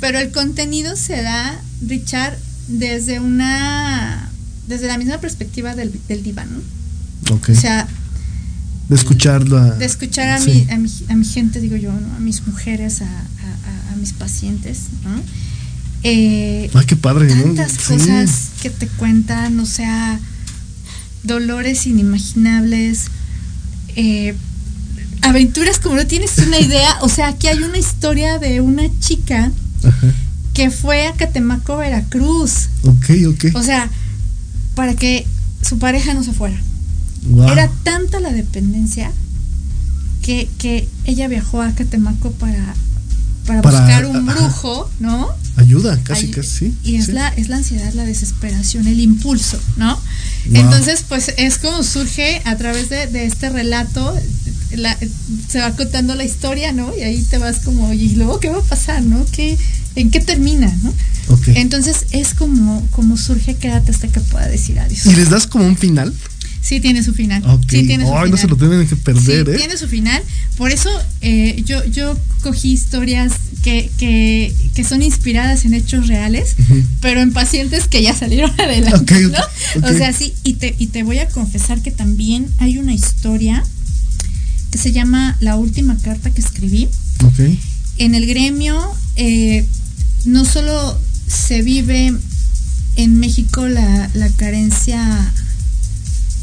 Pero 0.00 0.18
el 0.18 0.30
contenido 0.30 0.94
se 0.94 1.22
da, 1.22 1.60
Richard, 1.86 2.38
desde 2.68 3.18
una. 3.18 4.30
desde 4.66 4.86
la 4.86 4.98
misma 4.98 5.18
perspectiva 5.20 5.74
del, 5.74 5.98
del 6.06 6.22
diván, 6.22 6.48
¿no? 6.52 7.34
O 7.34 7.54
sea, 7.54 7.88
de 8.88 8.94
escucharlo. 8.96 9.74
de 9.76 9.84
escuchar 9.84 10.28
a, 10.28 10.40
mi, 10.40 10.66
a, 10.70 10.76
mi, 10.78 10.90
a, 11.08 11.14
mi, 11.14 11.24
gente, 11.24 11.60
digo 11.60 11.76
yo, 11.76 11.92
¿no? 11.92 12.16
a 12.16 12.20
mis 12.20 12.46
mujeres, 12.46 13.02
a, 13.02 13.04
a 13.04 13.96
mis 13.96 14.12
pacientes, 14.12 14.84
¿no? 15.04 15.22
Eh, 16.04 16.70
Ay, 16.74 16.86
qué 16.86 16.96
padre, 16.96 17.26
tantas 17.28 17.78
cosas 17.78 18.50
que 18.62 18.70
te 18.70 18.86
cuentan, 18.86 19.58
o 19.58 19.66
sea, 19.66 20.18
dolores 21.24 21.86
inimaginables, 21.86 23.06
eh, 23.96 24.36
aventuras 25.22 25.80
como 25.80 25.96
no 25.96 26.06
tienes 26.06 26.38
una 26.38 26.60
idea, 26.60 26.98
o 27.00 27.08
sea, 27.08 27.28
aquí 27.28 27.48
hay 27.48 27.58
una 27.58 27.78
historia 27.78 28.38
de 28.38 28.60
una 28.60 28.84
chica 29.00 29.50
Ajá. 29.82 30.06
que 30.54 30.70
fue 30.70 31.08
a 31.08 31.14
Catemaco, 31.14 31.76
Veracruz. 31.76 32.68
Ok, 32.84 33.10
ok. 33.28 33.56
O 33.56 33.62
sea, 33.64 33.90
para 34.76 34.94
que 34.94 35.26
su 35.62 35.78
pareja 35.78 36.14
no 36.14 36.22
se 36.22 36.32
fuera. 36.32 36.56
Era 37.50 37.70
tanta 37.82 38.20
la 38.20 38.32
dependencia 38.32 39.12
que, 40.22 40.48
que, 40.58 40.88
ella 41.04 41.28
viajó 41.28 41.62
a 41.62 41.72
Catemaco 41.72 42.32
para, 42.32 42.74
para, 43.46 43.62
para 43.62 43.80
buscar 43.80 44.06
un 44.06 44.26
brujo, 44.26 44.90
¿no? 45.00 45.28
Ayuda, 45.56 45.98
casi, 46.04 46.26
Ay, 46.26 46.32
casi, 46.32 46.48
sí. 46.48 46.74
Y 46.84 46.96
es, 46.96 47.06
sí. 47.06 47.12
La, 47.12 47.28
es 47.28 47.48
la 47.48 47.56
ansiedad, 47.56 47.92
la 47.94 48.04
desesperación, 48.04 48.86
el 48.86 49.00
impulso, 49.00 49.58
¿no? 49.76 49.94
Wow. 49.94 50.60
Entonces, 50.60 51.04
pues 51.08 51.34
es 51.36 51.58
como 51.58 51.82
surge 51.82 52.42
a 52.44 52.56
través 52.56 52.90
de, 52.90 53.06
de 53.06 53.26
este 53.26 53.50
relato, 53.50 54.14
la, 54.76 54.96
se 55.48 55.60
va 55.60 55.72
contando 55.72 56.14
la 56.14 56.24
historia, 56.24 56.72
¿no? 56.72 56.96
Y 56.96 57.02
ahí 57.02 57.22
te 57.22 57.38
vas 57.38 57.60
como, 57.60 57.92
y 57.92 58.10
luego, 58.10 58.38
¿qué 58.38 58.50
va 58.50 58.58
a 58.58 58.62
pasar, 58.62 59.02
no? 59.02 59.24
¿Qué, 59.32 59.58
¿En 59.96 60.10
qué 60.10 60.20
termina, 60.20 60.72
no? 60.82 60.94
Okay. 61.34 61.56
Entonces, 61.56 62.06
es 62.12 62.34
como, 62.34 62.86
como 62.90 63.16
surge, 63.16 63.56
quédate 63.56 63.90
hasta 63.90 64.08
que 64.08 64.20
pueda 64.20 64.46
decir 64.46 64.78
adiós. 64.78 65.06
¿Y 65.06 65.14
les 65.14 65.30
das 65.30 65.46
como 65.46 65.66
un 65.66 65.76
final? 65.76 66.14
Sí 66.60 66.80
tiene 66.80 67.02
su 67.02 67.14
final. 67.14 67.42
Okay. 67.44 67.80
Sí 67.80 67.86
tiene 67.86 68.04
su 68.04 68.10
Ay, 68.10 68.16
final. 68.16 68.30
no 68.30 68.36
se 68.36 68.48
lo 68.48 68.56
tienen 68.56 68.86
que 68.86 68.96
perder, 68.96 69.46
sí, 69.46 69.52
¿eh? 69.52 69.56
Tiene 69.56 69.76
su 69.76 69.88
final. 69.88 70.22
Por 70.56 70.70
eso 70.70 70.90
eh, 71.20 71.62
yo, 71.64 71.84
yo 71.86 72.18
cogí 72.42 72.72
historias 72.72 73.32
que, 73.62 73.90
que, 73.98 74.54
que, 74.74 74.84
son 74.84 75.02
inspiradas 75.02 75.64
en 75.64 75.74
hechos 75.74 76.08
reales, 76.08 76.56
uh 76.58 76.62
-huh. 76.62 76.84
pero 77.00 77.20
en 77.20 77.32
pacientes 77.32 77.86
que 77.88 78.02
ya 78.02 78.14
salieron 78.14 78.50
adelante. 78.60 79.14
Okay, 79.14 79.26
¿no? 79.26 79.88
O 79.88 79.92
sea, 79.96 80.12
sí, 80.12 80.34
y 80.44 80.54
te, 80.54 80.74
y 80.78 80.88
te 80.88 81.02
voy 81.02 81.18
a 81.18 81.28
confesar 81.28 81.80
que 81.82 81.90
también 81.90 82.46
hay 82.58 82.78
una 82.78 82.92
historia 82.94 83.64
que 84.70 84.78
se 84.78 84.92
llama 84.92 85.36
La 85.40 85.56
última 85.56 85.96
carta 85.98 86.30
que 86.30 86.40
escribí. 86.40 86.88
En 87.98 88.14
el 88.14 88.26
gremio 88.26 88.78
eh, 89.16 89.66
no 90.24 90.44
solo 90.44 90.98
se 91.26 91.62
vive 91.62 92.12
en 92.96 93.16
México 93.20 93.66
la, 93.68 94.10
la 94.14 94.28
carencia 94.30 95.32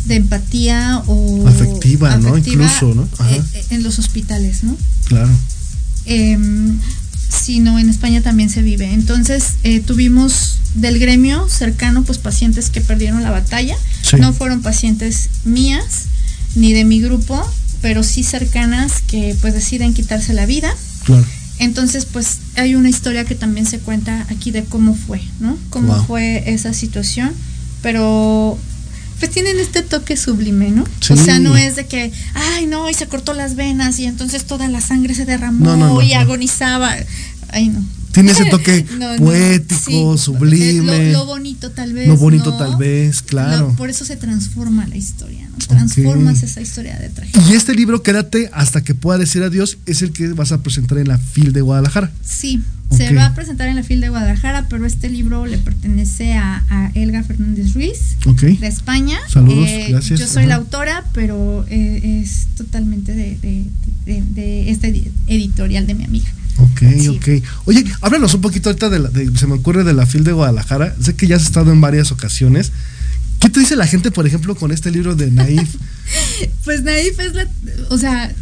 de 0.06 0.16
empatía 0.16 1.04
o 1.08 1.48
afectiva, 1.48 2.10
afectiva 2.10 2.18
¿no? 2.18 2.38
Incluso, 2.38 2.94
¿no? 2.94 3.08
Eh, 3.30 3.42
en 3.72 3.84
los 3.84 4.00
hospitales, 4.00 4.64
¿no? 4.64 4.78
Claro. 5.08 5.32
Eh, 6.06 6.38
sino 7.30 7.80
en 7.80 7.90
España 7.90 8.22
también 8.22 8.50
se 8.50 8.62
vive. 8.62 8.92
Entonces 8.94 9.56
eh, 9.64 9.80
tuvimos 9.80 10.58
del 10.76 11.00
gremio 11.00 11.48
cercano 11.50 12.04
pues 12.04 12.18
pacientes 12.18 12.70
que 12.70 12.82
perdieron 12.82 13.24
la 13.24 13.32
batalla. 13.32 13.76
Sí. 14.02 14.18
No 14.18 14.34
fueron 14.34 14.62
pacientes 14.62 15.30
mías 15.44 16.06
ni 16.56 16.74
de 16.74 16.86
mi 16.86 17.02
grupo, 17.02 17.42
pero 17.82 18.04
sí 18.04 18.24
cercanas 18.24 19.02
que 19.08 19.36
pues 19.42 19.54
deciden 19.54 19.94
quitarse 19.94 20.34
la 20.34 20.46
vida. 20.46 20.74
Claro. 21.04 21.26
Entonces, 21.58 22.06
pues 22.06 22.40
hay 22.56 22.76
una 22.76 22.90
historia 22.90 23.24
que 23.24 23.36
también 23.36 23.66
se 23.66 23.80
cuenta 23.80 24.28
aquí 24.30 24.52
de 24.52 24.66
cómo 24.66 24.94
fue, 24.94 25.22
¿no? 25.40 25.58
Cómo 25.70 25.94
wow. 25.94 26.06
fue 26.06 26.54
esa 26.54 26.74
situación, 26.74 27.32
pero 27.82 28.58
pues 29.20 29.32
tienen 29.32 29.60
este 29.60 29.82
toque 29.82 30.18
sublime, 30.18 30.72
¿no? 30.72 30.86
Sí. 31.00 31.14
O 31.14 31.18
sea, 31.18 31.40
no 31.40 31.56
es 31.56 31.76
de 31.76 31.86
que, 31.86 32.12
ay, 32.34 32.66
no, 32.66 32.90
y 32.90 32.94
se 32.94 33.08
cortó 33.08 33.34
las 33.34 33.56
venas 33.56 34.00
y 34.00 34.06
entonces 34.06 34.46
toda 34.46 34.68
la 34.68 34.82
sangre 34.82 35.16
se 35.16 35.26
derramó 35.26 35.66
no, 35.66 35.78
no, 35.78 35.94
no, 35.96 36.02
y 36.02 36.14
agonizaba. 36.14 36.96
Ay, 37.50 37.70
no. 37.70 37.84
Tiene 38.12 38.32
ese 38.32 38.46
toque 38.46 38.86
poético, 39.18 40.18
sí. 40.18 40.24
sublime. 40.24 41.12
Lo, 41.12 41.20
lo, 41.20 41.26
bonito 41.26 41.72
tal 41.72 41.92
vez. 41.92 42.08
Lo 42.08 42.16
bonito 42.16 42.56
tal 42.58 42.78
vez, 42.78 43.22
claro. 43.22 43.74
por 43.78 43.90
eso 43.90 44.06
se 44.06 44.16
transforma 44.16 44.88
la 44.88 44.96
historia, 44.96 45.50
¿no? 45.50 45.58
Transformas 45.58 46.38
okay. 46.38 46.50
esa 46.50 46.62
historia 46.62 46.98
de 46.98 47.10
tragedia. 47.10 47.42
Y 47.50 47.56
este 47.56 47.76
libro, 47.76 48.04
Quédate 48.04 48.50
hasta 48.54 48.82
que 48.82 48.96
pueda 48.96 49.20
decir 49.20 49.44
adiós, 49.44 49.78
es 49.86 50.02
el 50.02 50.14
que 50.14 50.30
vas 50.30 50.54
a 50.54 50.64
presentar 50.64 50.98
en 50.98 51.10
la 51.10 51.18
FIL 51.18 51.52
de 51.52 51.60
Guadalajara. 51.60 52.10
Sí, 52.24 52.62
okay. 52.90 53.08
se 53.08 53.14
va 53.14 53.28
a 53.28 53.34
presentar 53.34 53.68
en 53.68 53.76
la 53.76 53.84
FIL 53.84 54.02
de 54.02 54.10
Guadalajara, 54.10 54.68
pero 54.70 54.86
este 54.86 55.10
libro 55.10 55.46
le 55.46 55.58
pertenece 55.58 56.34
a, 56.34 56.64
a 56.70 56.92
Elga 56.96 57.24
Fernández 57.24 57.74
Ruiz, 57.74 58.18
okay. 58.26 58.58
de 58.58 58.68
España. 58.68 59.20
Saludos, 59.28 59.68
eh, 59.70 59.88
gracias. 59.90 60.20
Yo 60.20 60.28
soy 60.28 60.44
Ajá. 60.44 60.50
la 60.50 60.56
autora, 60.56 61.04
pero 61.14 61.66
eh, 61.70 62.22
es 62.24 62.48
totalmente 62.56 63.14
de, 63.14 63.38
de, 63.42 63.66
de, 64.06 64.24
de 64.30 64.70
este 64.72 65.12
editorial 65.28 65.88
de 65.88 65.94
mi 65.94 66.06
amiga. 66.06 66.30
Ok, 66.58 66.80
sí. 67.00 67.08
ok. 67.10 67.44
Oye, 67.66 67.84
háblanos 68.02 68.34
un 68.34 68.42
poquito 68.42 68.70
ahorita 68.70 68.90
de, 68.90 69.00
la, 69.00 69.10
se 69.38 69.48
me 69.48 69.54
ocurre 69.56 69.84
de 69.84 69.94
la 69.94 70.06
FIL 70.06 70.24
de 70.24 70.32
Guadalajara. 70.32 70.96
Sé 71.02 71.16
que 71.16 71.28
ya 71.28 71.36
has 71.36 71.44
estado 71.44 71.72
en 71.72 71.82
varias 71.82 72.12
ocasiones. 72.12 72.72
¿Qué 73.40 73.50
te 73.50 73.60
dice 73.60 73.76
la 73.76 73.88
gente, 73.88 74.12
por 74.12 74.26
ejemplo, 74.26 74.56
con 74.56 74.72
este 74.72 74.92
libro 74.92 75.16
de 75.16 75.32
Naif? 75.32 75.76
pues 76.64 76.84
Naif 76.84 77.20
es 77.20 77.34
la, 77.34 77.48
o 77.90 77.98
sea, 77.98 78.34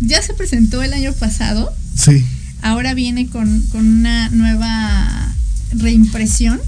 ya 0.00 0.22
se 0.22 0.34
presentó 0.34 0.82
el 0.82 0.92
año 0.92 1.12
pasado. 1.14 1.72
Sí. 1.96 2.24
Ahora 2.62 2.94
viene 2.94 3.26
con, 3.26 3.62
con 3.72 3.86
una 3.86 4.28
nueva 4.30 5.34
reimpresión, 5.72 6.60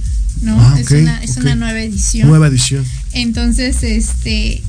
¿no? 0.42 0.60
Ah, 0.60 0.76
es, 0.78 0.90
una, 0.90 1.22
es 1.22 1.32
okay. 1.32 1.42
una 1.42 1.54
nueva 1.54 1.80
edición. 1.80 2.28
Nueva 2.28 2.48
edición. 2.48 2.84
Entonces, 3.12 3.82
este, 3.82 4.62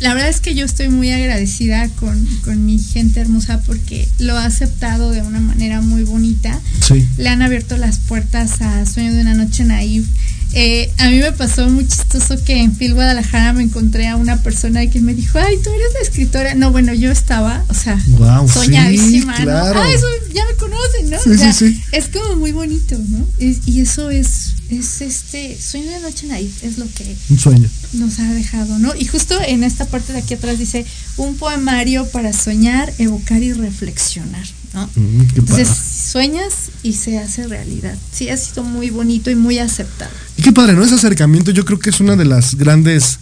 la 0.00 0.12
verdad 0.12 0.28
es 0.28 0.40
que 0.40 0.54
yo 0.54 0.64
estoy 0.64 0.88
muy 0.88 1.10
agradecida 1.10 1.88
con, 1.88 2.26
con, 2.44 2.66
mi 2.66 2.78
gente 2.78 3.20
hermosa 3.20 3.60
porque 3.60 4.08
lo 4.18 4.36
ha 4.36 4.44
aceptado 4.44 5.10
de 5.10 5.22
una 5.22 5.40
manera 5.40 5.80
muy 5.80 6.02
bonita. 6.02 6.60
Sí. 6.80 7.06
Le 7.16 7.28
han 7.28 7.42
abierto 7.42 7.76
las 7.76 7.98
puertas 7.98 8.60
a 8.60 8.84
Sueño 8.86 9.12
de 9.12 9.20
una 9.20 9.34
Noche 9.34 9.64
Naive. 9.64 10.06
Eh, 10.54 10.90
a 10.98 11.08
mí 11.08 11.18
me 11.18 11.32
pasó 11.32 11.68
muy 11.68 11.86
chistoso 11.86 12.42
que 12.44 12.60
en 12.60 12.74
Phil 12.76 12.94
Guadalajara 12.94 13.52
me 13.52 13.62
encontré 13.64 14.06
a 14.08 14.16
una 14.16 14.40
persona 14.42 14.86
que 14.88 15.00
me 15.00 15.14
dijo, 15.14 15.38
ay, 15.38 15.56
tú 15.62 15.70
eres 15.70 15.92
la 15.94 16.00
escritora. 16.00 16.54
No, 16.54 16.70
bueno, 16.70 16.94
yo 16.94 17.10
estaba, 17.10 17.64
o 17.68 17.74
sea, 17.74 18.00
wow, 18.10 18.48
soñadísima, 18.48 19.36
sí, 19.36 19.42
claro. 19.42 19.74
¿no? 19.74 19.80
Ah, 19.80 19.90
eso 19.90 20.06
ya 20.32 20.44
me 20.46 20.54
conocen, 20.56 21.10
¿no? 21.10 21.20
Sí, 21.20 21.30
o 21.30 21.38
sea, 21.38 21.52
sí, 21.52 21.74
sí. 21.74 21.82
Es 21.92 22.08
como 22.08 22.36
muy 22.36 22.52
bonito, 22.52 22.96
¿no? 23.08 23.26
Es, 23.38 23.66
y 23.66 23.80
eso 23.80 24.10
es, 24.10 24.54
es 24.70 25.00
este, 25.00 25.58
Sueño 25.60 25.90
de 25.90 26.00
Noche 26.00 26.26
Naive, 26.28 26.52
es 26.62 26.78
lo 26.78 26.86
que 26.86 27.16
Un 27.30 27.38
sueño. 27.38 27.68
nos 27.94 28.18
ha 28.20 28.32
dejado, 28.32 28.78
¿no? 28.78 28.94
Y 28.96 29.06
justo 29.06 29.36
en 29.44 29.64
esta 29.64 29.86
parte 29.86 30.12
de 30.12 30.20
aquí 30.20 30.34
atrás 30.34 30.58
dice, 30.58 30.86
un 31.16 31.36
poemario 31.36 32.06
para 32.06 32.32
soñar, 32.32 32.92
evocar 32.98 33.42
y 33.42 33.52
reflexionar, 33.52 34.46
¿no? 34.72 34.88
Mm, 34.94 35.20
Entonces 35.36 35.68
sueñas 35.68 36.52
y 36.82 36.92
se 36.92 37.18
hace 37.18 37.46
realidad. 37.48 37.96
Sí, 38.12 38.28
ha 38.28 38.36
sido 38.36 38.62
muy 38.62 38.90
bonito 38.90 39.30
y 39.30 39.34
muy 39.34 39.58
aceptado. 39.58 40.12
Qué 40.44 40.52
padre, 40.52 40.74
¿no? 40.74 40.84
Ese 40.84 40.96
acercamiento 40.96 41.52
yo 41.52 41.64
creo 41.64 41.78
que 41.78 41.88
es 41.88 42.00
una 42.00 42.16
de 42.16 42.26
las 42.26 42.54
grandes... 42.56 43.18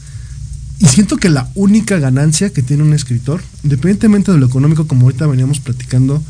Y 0.80 0.86
siento 0.86 1.18
que 1.18 1.30
la 1.30 1.48
única 1.54 2.00
ganancia 2.00 2.50
que 2.52 2.62
tiene 2.62 2.82
un 2.82 2.92
escritor, 2.92 3.40
independientemente 3.62 4.32
de 4.32 4.38
lo 4.38 4.46
económico, 4.46 4.88
como 4.88 5.06
ahorita 5.06 5.28
veníamos 5.28 5.60
platicando, 5.60 6.20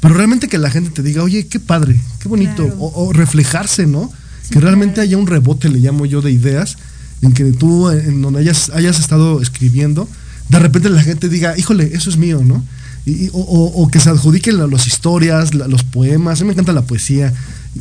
pero 0.00 0.12
realmente 0.12 0.48
que 0.48 0.58
la 0.58 0.68
gente 0.70 0.90
te 0.90 1.02
diga, 1.02 1.22
oye, 1.22 1.46
qué 1.46 1.58
padre, 1.58 1.98
qué 2.20 2.28
bonito, 2.28 2.64
Claro. 2.66 2.78
o, 2.78 3.06
o 3.08 3.12
reflejarse, 3.14 3.86
¿no? 3.86 4.12
Sí, 4.42 4.50
que 4.50 4.60
realmente 4.60 4.96
claro. 4.96 5.08
haya 5.08 5.16
un 5.16 5.26
rebote, 5.26 5.70
le 5.70 5.78
llamo 5.78 6.04
yo, 6.04 6.20
de 6.20 6.30
ideas, 6.30 6.76
en 7.22 7.32
que 7.32 7.44
tú, 7.52 7.88
en 7.88 8.20
donde 8.20 8.40
hayas, 8.40 8.68
hayas 8.74 8.98
estado 9.00 9.40
escribiendo, 9.40 10.06
de 10.50 10.58
repente 10.58 10.90
la 10.90 11.02
gente 11.02 11.30
diga, 11.30 11.56
híjole, 11.56 11.92
eso 11.94 12.10
es 12.10 12.18
mío, 12.18 12.42
¿no? 12.44 12.62
Y, 13.04 13.28
o, 13.32 13.38
o- 13.40 13.82
o 13.82 13.88
que 13.88 13.98
se 14.00 14.10
adjudiquen 14.10 14.58
la- 14.58 14.66
las 14.68 14.86
historias, 14.86 15.54
la- 15.54 15.66
los 15.66 15.82
poemas, 15.82 16.40
a 16.40 16.44
mí 16.44 16.48
me 16.48 16.52
encanta 16.52 16.72
la 16.72 16.82
poesía, 16.82 17.32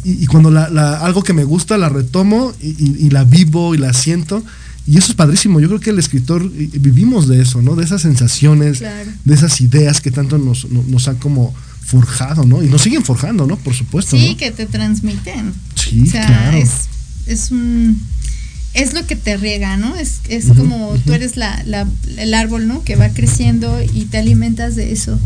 y, 0.03 0.23
y 0.23 0.25
cuando 0.25 0.49
la, 0.49 0.69
la- 0.69 0.97
algo 0.97 1.21
que 1.23 1.33
me 1.33 1.43
gusta 1.43 1.77
la 1.77 1.89
retomo 1.89 2.53
y, 2.61 3.05
y- 3.05 3.09
la 3.11 3.23
vivo 3.23 3.75
y 3.75 3.77
la 3.77 3.93
siento, 3.93 4.43
y 4.87 4.97
eso 4.97 5.11
es 5.11 5.15
padrísimo, 5.15 5.59
yo 5.59 5.67
creo 5.67 5.79
que 5.79 5.91
el 5.91 5.99
escritor 5.99 6.49
vivimos 6.51 7.27
de 7.27 7.39
eso, 7.41 7.61
¿no? 7.61 7.75
De 7.75 7.83
esas 7.85 8.01
sensaciones, 8.01 8.79
Claro. 8.79 9.11
de 9.23 9.33
esas 9.35 9.61
ideas 9.61 10.01
que 10.01 10.09
tanto 10.09 10.39
nos, 10.39 10.67
nos, 10.71 10.87
nos 10.87 11.07
han 11.07 11.17
como 11.17 11.53
forjado, 11.85 12.43
¿no? 12.45 12.63
Y 12.63 12.67
nos 12.67 12.81
siguen 12.81 13.03
forjando, 13.03 13.45
¿no? 13.45 13.57
Por 13.57 13.75
supuesto, 13.75 14.17
Sí, 14.17 14.29
¿no? 14.31 14.37
que 14.37 14.49
te 14.51 14.65
transmiten. 14.65 15.53
Sí, 15.75 16.01
o 16.01 16.05
sea, 16.07 16.25
claro. 16.25 16.57
es, 16.57 16.71
es 17.27 17.51
un 17.51 18.01
es 18.73 18.93
lo 18.93 19.05
que 19.05 19.15
te 19.15 19.35
riega, 19.37 19.75
¿no? 19.77 19.95
Es, 19.97 20.21
es 20.29 20.45
como 20.55 20.95
tú 21.05 21.13
eres 21.13 21.35
la, 21.35 21.61
la, 21.65 21.87
el 22.17 22.33
árbol, 22.33 22.67
¿no? 22.67 22.83
Que 22.83 22.95
va 22.95 23.09
creciendo 23.09 23.81
y 23.81 24.05
te 24.05 24.17
alimentas 24.17 24.75
de 24.75 24.91
eso. 24.91 25.19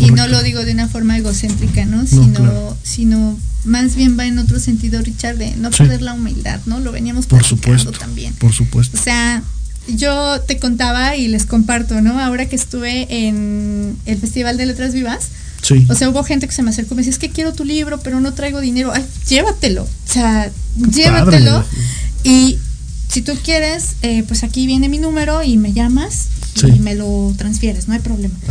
Y 0.00 0.10
no 0.10 0.26
lo 0.28 0.42
digo 0.42 0.64
de 0.64 0.72
una 0.72 0.88
forma 0.88 1.18
egocéntrica, 1.18 1.84
¿no? 1.84 2.06
sino, 2.06 2.76
sino 2.82 3.38
más 3.64 3.96
bien 3.96 4.18
va 4.18 4.26
en 4.26 4.38
otro 4.38 4.58
sentido, 4.60 5.02
Richard, 5.02 5.36
de 5.36 5.54
no 5.56 5.70
perder 5.70 6.02
la 6.02 6.14
humildad, 6.14 6.60
¿no? 6.66 6.78
Lo 6.80 6.92
veníamos 6.92 7.26
por 7.26 7.44
supuesto 7.44 7.92
también. 7.92 8.32
Por 8.34 8.52
supuesto. 8.52 8.96
O 8.96 9.02
sea, 9.02 9.42
yo 9.88 10.40
te 10.42 10.58
contaba 10.58 11.16
y 11.16 11.28
les 11.28 11.46
comparto, 11.46 12.00
¿no? 12.00 12.20
Ahora 12.20 12.46
que 12.46 12.56
estuve 12.56 13.06
en 13.26 13.96
el 14.06 14.18
Festival 14.18 14.56
de 14.56 14.66
Letras 14.66 14.94
Vivas, 14.94 15.28
Sí. 15.60 15.84
O 15.90 15.94
sea, 15.96 16.08
hubo 16.08 16.22
gente 16.22 16.46
que 16.46 16.54
se 16.54 16.62
me 16.62 16.70
acercó 16.70 16.94
y 16.94 16.98
me 16.98 17.00
decía, 17.00 17.10
es 17.10 17.18
que 17.18 17.30
quiero 17.30 17.52
tu 17.52 17.64
libro, 17.64 17.98
pero 17.98 18.20
no 18.20 18.32
traigo 18.32 18.60
dinero. 18.60 18.92
Ay, 18.94 19.04
llévatelo. 19.28 19.82
O 19.82 19.88
sea, 20.12 20.52
llévatelo. 20.76 21.64
Y 22.22 22.58
si 23.08 23.22
tú 23.22 23.32
quieres, 23.42 23.96
eh, 24.02 24.22
pues 24.26 24.44
aquí 24.44 24.66
viene 24.66 24.88
mi 24.88 24.98
número 24.98 25.42
y 25.42 25.56
me 25.56 25.72
llamas 25.72 26.28
y 26.62 26.78
me 26.80 26.94
lo 26.94 27.32
transfieres, 27.36 27.88
no 27.88 27.94
hay 27.94 28.00
problema. 28.00 28.34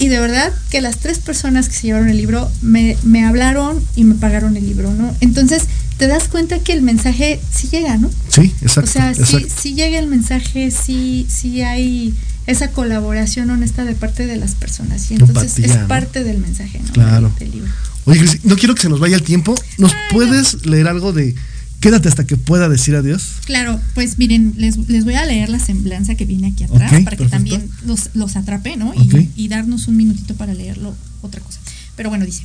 Y 0.00 0.08
de 0.08 0.18
verdad 0.18 0.50
que 0.70 0.80
las 0.80 0.96
tres 0.96 1.18
personas 1.18 1.68
que 1.68 1.74
se 1.74 1.82
llevaron 1.82 2.08
el 2.08 2.16
libro 2.16 2.50
me, 2.62 2.96
me 3.02 3.22
hablaron 3.22 3.84
y 3.96 4.04
me 4.04 4.14
pagaron 4.14 4.56
el 4.56 4.64
libro, 4.64 4.94
¿no? 4.94 5.14
Entonces 5.20 5.64
te 5.98 6.06
das 6.06 6.28
cuenta 6.28 6.58
que 6.60 6.72
el 6.72 6.80
mensaje 6.80 7.38
sí 7.52 7.68
llega, 7.70 7.98
¿no? 7.98 8.10
Sí, 8.30 8.54
exacto. 8.62 8.88
O 8.88 8.92
sea, 8.94 9.12
sí, 9.14 9.46
sí 9.54 9.74
llega 9.74 9.98
el 9.98 10.06
mensaje, 10.06 10.70
sí, 10.70 11.26
sí 11.28 11.60
hay 11.60 12.14
esa 12.46 12.70
colaboración 12.70 13.50
honesta 13.50 13.84
de 13.84 13.94
parte 13.94 14.26
de 14.26 14.36
las 14.36 14.54
personas. 14.54 15.10
Y 15.10 15.16
entonces 15.16 15.58
es 15.58 15.76
parte 15.86 16.24
del 16.24 16.38
mensaje, 16.38 16.80
¿no? 16.80 16.92
Claro. 16.92 17.32
Del, 17.38 17.50
libro. 17.50 17.70
Oye, 18.06 18.24
no 18.44 18.56
quiero 18.56 18.74
que 18.74 18.80
se 18.80 18.88
nos 18.88 19.00
vaya 19.00 19.16
el 19.16 19.22
tiempo. 19.22 19.54
¿Nos 19.76 19.92
puedes 20.10 20.64
leer 20.64 20.88
algo 20.88 21.12
de 21.12 21.34
Quédate 21.80 22.08
hasta 22.10 22.26
que 22.26 22.36
pueda 22.36 22.68
decir 22.68 22.94
adiós. 22.94 23.36
Claro, 23.46 23.80
pues 23.94 24.18
miren, 24.18 24.52
les, 24.58 24.76
voy 24.76 25.14
a 25.14 25.24
leer 25.24 25.48
la 25.48 25.58
semblanza 25.58 26.14
que 26.14 26.26
viene 26.26 26.48
aquí 26.48 26.64
atrás 26.64 26.92
para 27.04 27.16
que 27.16 27.26
también 27.26 27.70
los, 27.86 28.10
los 28.12 28.36
atrape, 28.36 28.76
¿no? 28.76 28.92
Y, 28.94 29.30
y, 29.34 29.48
darnos 29.48 29.88
un 29.88 29.96
minutito 29.96 30.34
para 30.34 30.52
leerlo, 30.52 30.94
otra 31.22 31.40
cosa. 31.40 31.58
Pero 31.96 32.10
bueno, 32.10 32.26
dice, 32.26 32.44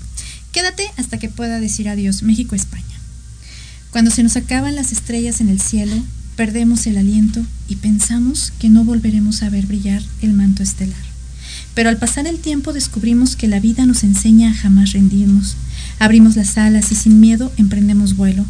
quédate 0.54 0.90
hasta 0.96 1.20
que 1.20 1.28
pueda 1.28 1.60
decir 1.60 1.90
adiós, 1.90 2.24
México-España. 2.24 2.84
Cuando 3.92 4.10
se 4.10 4.24
nos 4.24 4.38
acaban 4.38 4.76
las 4.76 4.94
estrellas 4.94 5.42
en 5.42 5.50
el 5.50 5.60
cielo, 5.60 5.96
perdemos 6.38 6.88
el 6.88 6.98
aliento 6.98 7.46
y 7.68 7.76
pensamos 7.76 8.54
que 8.58 8.70
no 8.70 8.86
volveremos 8.86 9.44
a 9.44 9.50
ver 9.50 9.66
brillar 9.66 10.02
el 10.22 10.32
manto 10.32 10.64
estelar. 10.64 10.96
Pero 11.74 11.90
al 11.90 11.98
pasar 11.98 12.26
el 12.26 12.40
tiempo 12.40 12.72
descubrimos 12.72 13.36
que 13.36 13.50
la 13.50 13.60
vida 13.60 13.86
nos 13.86 14.04
enseña 14.04 14.52
a 14.52 14.54
jamás 14.54 14.94
rendirnos. 14.94 15.58
Abrimos 16.00 16.38
las 16.38 16.58
alas 16.58 16.94
y 16.94 16.96
sin 16.96 17.20
miedo 17.20 17.52
emprendemos 17.58 18.16
vuelo 18.16 18.46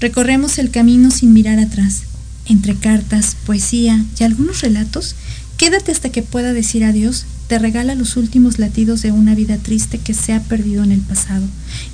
Recorremos 0.00 0.58
el 0.58 0.70
camino 0.70 1.10
sin 1.10 1.32
mirar 1.32 1.58
atrás. 1.58 2.02
Entre 2.46 2.74
cartas, 2.74 3.36
poesía 3.46 4.02
y 4.18 4.24
algunos 4.24 4.62
relatos, 4.62 5.14
quédate 5.58 5.92
hasta 5.92 6.08
que 6.08 6.22
pueda 6.22 6.52
decir 6.54 6.84
adiós, 6.84 7.26
te 7.48 7.58
regala 7.58 7.94
los 7.94 8.16
últimos 8.16 8.58
latidos 8.58 9.02
de 9.02 9.12
una 9.12 9.34
vida 9.34 9.58
triste 9.58 9.98
que 9.98 10.14
se 10.14 10.32
ha 10.32 10.40
perdido 10.40 10.84
en 10.84 10.92
el 10.92 11.00
pasado. 11.00 11.44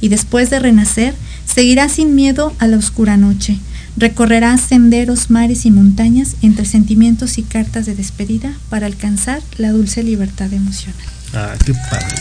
Y 0.01 0.09
después 0.09 0.51
de 0.51 0.61
renacer, 0.61 1.15
seguirás 1.53 1.93
sin 1.93 2.15
miedo 2.15 2.55
a 2.59 2.67
la 2.69 2.77
oscura 2.77 3.17
noche. 3.17 3.59
Recorrerás 3.97 4.61
senderos, 4.61 5.31
mares 5.31 5.65
y 5.67 5.71
montañas 5.71 6.37
entre 6.43 6.67
sentimientos 6.67 7.39
y 7.39 7.43
cartas 7.43 7.87
de 7.87 7.95
despedida 7.95 8.53
para 8.69 8.87
alcanzar 8.87 9.41
la 9.57 9.73
dulce 9.73 10.03
libertad 10.03 10.53
emocional. 10.53 11.07
Ah, 11.33 11.55
qué 11.65 11.73
padre. 11.91 12.15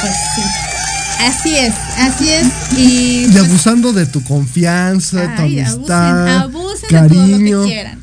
Pues 0.00 0.14
sí. 0.34 0.73
Así 1.20 1.54
es, 1.54 1.74
así 1.98 2.28
es. 2.28 2.46
Y, 2.76 3.26
pues, 3.26 3.44
abusando 3.44 3.92
de 3.92 4.06
tu 4.06 4.22
confianza, 4.22 5.20
de 5.20 5.36
tu 5.36 5.42
amistad, 5.42 6.38
abusen, 6.38 6.88
cariño. 6.88 7.62
De 7.62 7.66
que 7.66 7.72
quieran. 7.72 8.00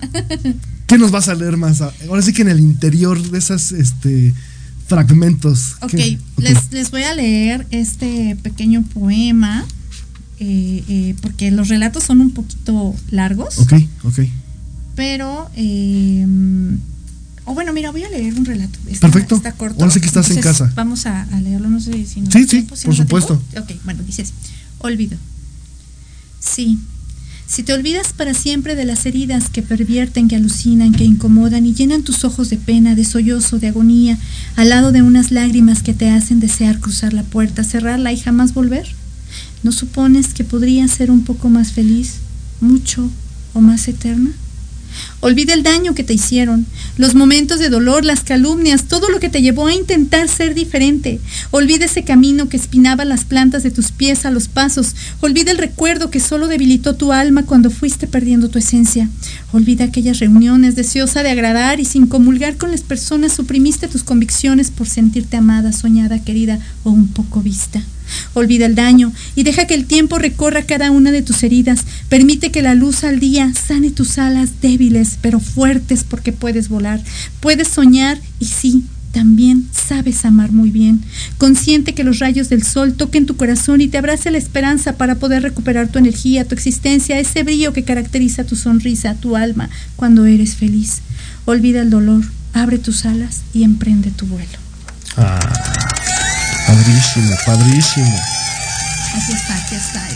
¿Qué 0.88 0.97
nos 0.97 1.12
vas 1.12 1.30
a 1.30 1.36
leer 1.36 1.55
más? 1.55 1.82
Ahora 1.82 2.22
sí 2.22 2.34
que 2.34 2.41
en 2.41 2.49
el 2.49 2.59
interior 2.59 3.22
de 3.22 3.38
esas 3.38 3.72
este, 3.72 4.34
fragmentos. 4.88 5.78
Ok, 5.82 5.93
Les, 6.38 6.72
les, 6.72 6.91
voy 6.91 7.03
a 7.03 7.16
leer 7.16 7.66
este 7.72 8.36
pequeño 8.43 8.84
poema, 8.93 9.66
eh, 10.39 10.84
eh, 10.89 11.16
porque 11.22 11.49
los 11.51 11.70
relatos 11.70 12.03
son 12.03 12.20
un 12.20 12.32
poquito 12.32 12.93
largos. 13.09 13.59
Ok, 13.59 13.74
ok. 14.03 14.20
Pero 14.95 15.49
eh, 15.55 16.28
o 17.46 17.54
bueno, 17.54 17.74
mira, 17.74 17.92
voy 17.92 18.04
a 18.04 18.10
leer 18.10 18.36
un 18.36 18.46
relato. 18.46 18.78
Perfecto. 19.00 19.36
Está 19.36 19.54
corto. 19.54 19.82
Ahora 19.82 19.94
sí 19.94 20.00
que 20.00 20.08
estás 20.08 20.30
en 20.30 20.42
casa. 20.42 20.72
Vamos 20.76 21.06
a, 21.06 21.26
leerlo, 21.42 21.70
no 21.70 21.80
sé 21.80 22.06
si 22.06 22.22
nos 22.22 22.34
Sí, 22.34 22.48
sí, 22.48 22.62
por 22.62 22.96
supuesto. 22.96 23.42
Ok, 23.58 23.72
bueno, 23.84 24.04
dice 24.04 24.22
así. 24.24 24.34
Olvido. 24.80 25.18
Sí. 26.39 26.80
Si 27.48 27.64
te 27.64 27.74
olvidas 27.74 28.14
para 28.14 28.34
siempre 28.34 28.76
de 28.76 28.86
las 28.86 29.06
heridas 29.06 29.50
que 29.50 29.62
pervierten, 29.62 30.30
que 30.30 30.38
alucinan, 30.38 30.94
que 30.94 31.04
incomodan 31.04 31.66
y 31.66 31.74
llenan 31.74 32.04
tus 32.04 32.24
ojos 32.24 32.50
de 32.50 32.56
pena, 32.56 32.96
de 32.96 33.04
sollozo, 33.04 33.60
de 33.60 33.68
agonía, 33.68 34.18
al 34.56 34.70
lado 34.70 34.94
de 34.94 35.02
unas 35.02 35.32
lágrimas 35.32 35.84
que 35.84 35.94
te 35.94 36.10
hacen 36.10 36.39
desear 36.39 36.80
cruzar 36.80 37.12
la 37.12 37.24
puerta, 37.24 37.66
cerrarla 37.66 38.14
y 38.14 38.20
jamás 38.20 38.54
volver, 38.54 38.88
¿no 39.64 39.74
supones 39.74 40.34
que 40.34 40.46
podría 40.46 40.88
ser 40.88 41.12
un 41.12 41.26
poco 41.26 41.50
más 41.50 41.74
feliz, 41.74 42.20
mucho 42.62 43.10
o 43.54 43.60
más 43.60 43.86
eterna? 43.89 44.32
Olvida 45.22 45.53
el 45.53 45.61
daño 45.61 45.93
que 45.93 46.03
te 46.03 46.15
hicieron, 46.15 46.65
los 46.97 47.13
momentos 47.13 47.59
de 47.59 47.69
dolor, 47.69 48.03
las 48.03 48.22
calumnias, 48.22 48.86
todo 48.86 49.07
lo 49.09 49.19
que 49.19 49.30
te 49.30 49.43
llevó 49.43 49.67
a 49.67 49.74
intentar 49.74 50.28
ser 50.28 50.55
diferente. 50.55 51.19
Olvida 51.51 51.86
ese 51.86 52.03
camino 52.03 52.49
que 52.49 52.57
espinaba 52.57 53.05
las 53.05 53.24
plantas 53.24 53.61
de 53.61 53.69
tus 53.69 53.91
pies 53.91 54.26
a 54.26 54.32
los 54.32 54.47
pasos. 54.47 54.95
Olvida 55.22 55.51
el 55.51 55.59
recuerdo 55.59 56.09
que 56.09 56.19
solo 56.19 56.47
debilitó 56.47 56.95
tu 56.95 57.13
alma 57.13 57.43
cuando 57.43 57.69
fuiste 57.69 58.07
perdiendo 58.07 58.49
tu 58.49 58.57
esencia. 58.57 59.09
Olvida 59.51 59.86
aquellas 59.86 60.19
reuniones 60.19 60.76
deseosa 60.76 61.22
de 61.22 61.30
agradar 61.30 61.80
y 61.80 61.86
sin 61.86 62.07
comulgar 62.07 62.57
con 62.57 62.72
las 62.72 62.82
personas 62.82 63.32
suprimiste 63.32 63.88
tus 63.88 64.03
convicciones 64.03 64.72
por 64.72 64.88
sentirte 64.88 65.38
amada, 65.38 65.72
soñada, 65.72 66.24
querida 66.24 66.59
o 66.84 66.89
un 66.89 67.07
poco 67.07 67.41
vista. 67.41 67.84
Olvida 68.34 68.65
el 68.65 68.76
daño 68.76 69.13
y 69.36 69.43
deja 69.43 69.67
que 69.67 69.74
el 69.74 69.86
tiempo 69.86 70.17
recorra 70.17 70.63
cada 70.63 70.91
una 70.91 71.11
de 71.11 71.22
tus 71.22 71.43
heridas. 71.43 71.86
Permite 72.09 72.51
que 72.51 72.61
la 72.61 72.76
luz 72.76 73.03
al 73.03 73.19
día 73.19 73.53
sane 73.53 73.91
tus 73.91 74.17
alas 74.17 74.61
débiles 74.61 75.11
pero 75.22 75.39
fuertes 75.39 76.03
porque 76.03 76.32
puedes 76.32 76.70
volar. 76.70 77.01
Puedes 77.39 77.68
soñar 77.68 78.20
y 78.39 78.45
sí, 78.45 78.86
también 79.12 79.68
sabes 79.74 80.24
amar 80.26 80.51
muy 80.51 80.72
bien, 80.72 81.03
consciente 81.38 81.93
que 81.93 82.03
los 82.03 82.20
rayos 82.20 82.49
del 82.49 82.64
sol 82.64 82.93
toquen 82.93 83.26
tu 83.26 83.36
corazón 83.36 83.82
y 83.82 83.88
te 83.88 83.97
abrace 83.97 84.32
la 84.32 84.38
esperanza 84.38 84.93
para 84.93 85.16
poder 85.16 85.43
recuperar 85.43 85.89
tu 85.89 85.99
energía, 85.99 86.47
tu 86.47 86.55
existencia, 86.55 87.20
ese 87.20 87.43
brillo 87.43 87.74
que 87.74 87.84
caracteriza 87.84 88.45
tu 88.45 88.55
sonrisa, 88.55 89.16
tu 89.16 89.36
alma, 89.36 89.70
cuando 89.95 90.26
eres 90.26 90.55
feliz. 90.55 91.01
Olvida 91.45 91.82
el 91.82 91.89
dolor, 91.89 92.24
abre 92.53 92.78
tus 92.78 93.05
alas 93.05 93.41
y 93.53 93.64
emprende 93.64 94.12
tu 94.12 94.26
vuelo. 94.28 94.57
Ah. 95.18 95.39
Padrísimo, 96.68 97.36
padrísimo. 97.45 98.20
Aquí 99.14 99.34
está, 99.34 99.55
aquí 99.57 99.76
está. 99.76 100.07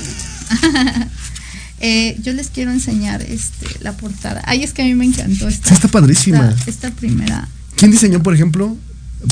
eh, 1.80 2.17
yo 2.21 2.34
les 2.34 2.49
quiero 2.49 2.71
enseñar 2.71 3.21
este, 3.21 3.67
la 3.82 3.93
portada. 3.93 4.41
Ay, 4.45 4.63
es 4.63 4.73
que 4.73 4.82
a 4.82 4.86
mí 4.86 4.95
me 4.95 5.05
encantó 5.05 5.47
esta. 5.47 5.73
está 5.73 5.88
padrísima. 5.88 6.55
Esta, 6.67 6.91
primera. 6.91 7.47
¿Quién 7.76 7.91
diseñó, 7.91 8.23
por 8.23 8.34
ejemplo, 8.34 8.78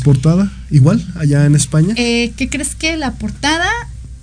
portada? 0.04 0.52
Igual, 0.70 1.06
allá 1.16 1.46
en 1.46 1.56
España. 1.56 1.94
Eh, 1.98 2.34
¿Qué 2.36 2.50
crees 2.50 2.76
que 2.76 2.98
la 2.98 3.14
portada 3.14 3.70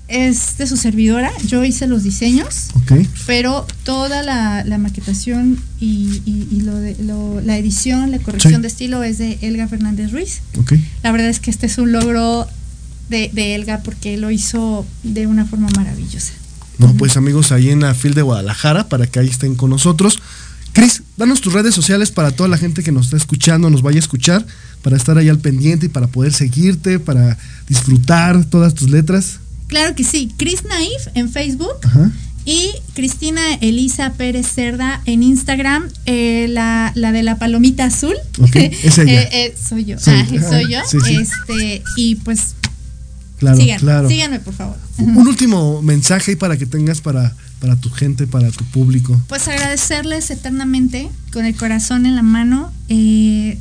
es 0.08 0.58
de 0.58 0.66
su 0.66 0.76
servidora? 0.76 1.30
Yo 1.46 1.64
hice 1.64 1.86
los 1.86 2.02
diseños. 2.02 2.68
Ok. 2.74 3.06
Pero 3.26 3.66
toda 3.84 4.22
la, 4.22 4.78
maquetación 4.78 5.58
y, 5.80 6.60
lo 6.62 6.76
de, 6.76 6.96
la 7.44 7.56
edición, 7.56 8.10
la 8.10 8.18
corrección 8.18 8.60
de 8.60 8.68
estilo 8.68 9.02
es 9.02 9.18
de 9.18 9.38
Elga 9.40 9.66
Fernández 9.68 10.12
Ruiz. 10.12 10.42
Ok. 10.58 10.74
La 11.02 11.12
verdad 11.12 11.28
es 11.28 11.40
que 11.40 11.50
este 11.50 11.66
es 11.66 11.78
un 11.78 11.92
logro 11.92 12.46
de, 13.10 13.54
Elga 13.54 13.80
porque 13.82 14.16
lo 14.16 14.30
hizo 14.30 14.86
de 15.02 15.26
una 15.26 15.44
forma 15.44 15.68
maravillosa. 15.76 16.32
No, 16.80 16.94
pues 16.94 17.18
amigos, 17.18 17.52
ahí 17.52 17.68
en 17.68 17.80
la 17.80 17.94
FIL 17.94 18.14
de 18.14 18.22
Guadalajara, 18.22 18.88
para 18.88 19.06
que 19.06 19.18
ahí 19.18 19.28
estén 19.28 19.54
con 19.54 19.68
nosotros. 19.68 20.18
Cris, 20.72 21.02
danos 21.18 21.42
tus 21.42 21.52
redes 21.52 21.74
sociales 21.74 22.10
para 22.10 22.30
toda 22.30 22.48
la 22.48 22.56
gente 22.56 22.82
que 22.82 22.90
nos 22.90 23.06
está 23.06 23.18
escuchando, 23.18 23.68
nos 23.68 23.82
vaya 23.82 23.96
a 23.96 24.00
escuchar, 24.00 24.46
para 24.80 24.96
estar 24.96 25.18
ahí 25.18 25.28
al 25.28 25.38
pendiente 25.38 25.86
y 25.86 25.88
para 25.90 26.06
poder 26.06 26.32
seguirte, 26.32 26.98
para 26.98 27.36
disfrutar 27.68 28.46
todas 28.46 28.74
tus 28.74 28.88
letras. 28.88 29.40
Claro 29.66 29.94
que 29.94 30.04
sí, 30.04 30.32
Cris 30.38 30.64
Naif 30.64 31.08
en 31.14 31.30
Facebook. 31.30 31.76
Y 32.46 32.70
Cristina 32.94 33.42
Elisa 33.60 34.14
Pérez 34.14 34.46
Cerda 34.46 35.02
en 35.04 35.22
Instagram, 35.22 35.90
eh, 36.06 36.46
la, 36.48 36.92
de 36.94 37.22
la 37.22 37.38
palomita 37.38 37.84
azul. 37.84 38.14
Okay, 38.40 38.64
eh, 38.82 39.28
eh, 39.32 39.54
soy 39.62 39.84
yo. 39.84 39.96
Ah, 40.06 40.26
soy 40.48 40.72
yo. 40.72 40.80
Este, 41.06 41.82
y 41.96 42.14
pues 42.16 42.54
Claro, 43.40 43.58
claro. 43.78 44.08
Síganme, 44.08 44.38
por 44.38 44.52
favor. 44.52 44.76
Un 44.98 45.26
último 45.26 45.80
mensaje 45.80 46.36
para 46.36 46.58
que 46.58 46.66
tengas 46.66 47.00
para, 47.00 47.34
para 47.58 47.74
tu 47.74 47.88
gente, 47.90 48.26
para 48.26 48.50
tu 48.50 48.66
público. 48.66 49.18
Pues 49.28 49.48
agradecerles 49.48 50.30
eternamente, 50.30 51.08
con 51.32 51.46
el 51.46 51.56
corazón 51.56 52.04
en 52.04 52.16
la 52.16 52.22
mano, 52.22 52.70
eh, 52.90 53.58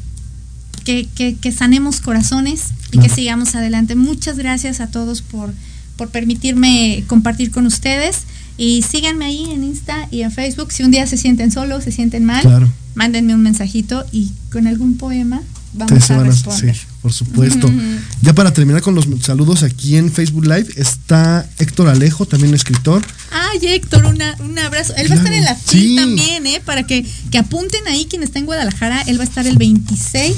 que, 0.84 1.08
que, 1.40 1.52
sanemos 1.54 2.02
corazones 2.02 2.66
y 2.92 3.00
que 3.00 3.08
sigamos 3.08 3.56
adelante. 3.56 3.96
Muchas 3.96 4.38
gracias 4.38 4.82
a 4.82 4.88
todos 4.88 5.22
por, 5.22 5.54
por 5.96 6.10
permitirme 6.10 7.06
compartir 7.08 7.50
con 7.50 7.66
ustedes. 7.66 8.24
Y 8.58 8.82
síganme 8.82 9.24
ahí 9.24 9.50
en 9.50 9.64
Insta 9.64 10.10
y 10.12 10.24
en 10.24 10.32
Facebook. 10.32 10.74
Si 10.74 10.84
un 10.84 10.92
día 10.92 11.08
se 11.08 11.16
sienten 11.16 11.52
solos, 11.52 11.86
se 11.86 11.94
sienten 11.94 12.26
mal, 12.26 12.70
mándenme 12.96 13.34
un 13.34 13.44
mensajito 13.44 14.06
y 14.12 14.34
con 14.52 14.68
algún 14.68 14.98
poema 14.98 15.42
vamos 15.74 16.12
a 16.12 16.24
responder. 16.24 16.76
sí, 16.76 16.82
por 17.02 17.14
supuesto. 17.14 17.72
Ya 18.22 18.34
para 18.34 18.52
terminar 18.54 18.82
con 18.82 18.96
los 18.96 19.08
saludos 19.22 19.64
aquí 19.64 19.96
en 19.96 20.12
Facebook 20.12 20.46
Live 20.46 20.68
está 20.76 21.50
Héctor 21.58 21.88
Alejo, 21.88 22.26
también 22.26 22.54
escritor. 22.54 23.02
Ay, 23.32 23.60
Héctor, 23.62 24.06
un 24.06 24.60
abrazo. 24.60 24.94
Él 24.98 25.10
va 25.10 25.16
a 25.16 25.18
estar 25.18 25.34
en 25.34 25.46
la 25.46 25.56
FIL 25.56 25.96
también, 25.96 26.46
¿eh? 26.46 26.62
Para 26.64 26.86
que, 26.86 27.06
que 27.32 27.38
apunten 27.38 27.88
ahí 27.88 28.06
quien 28.10 28.24
está 28.24 28.40
en 28.40 28.46
Guadalajara. 28.46 29.02
Él 29.04 29.18
va 29.18 29.24
a 29.24 29.28
estar 29.28 29.48
el 29.48 29.58
26 29.58 30.36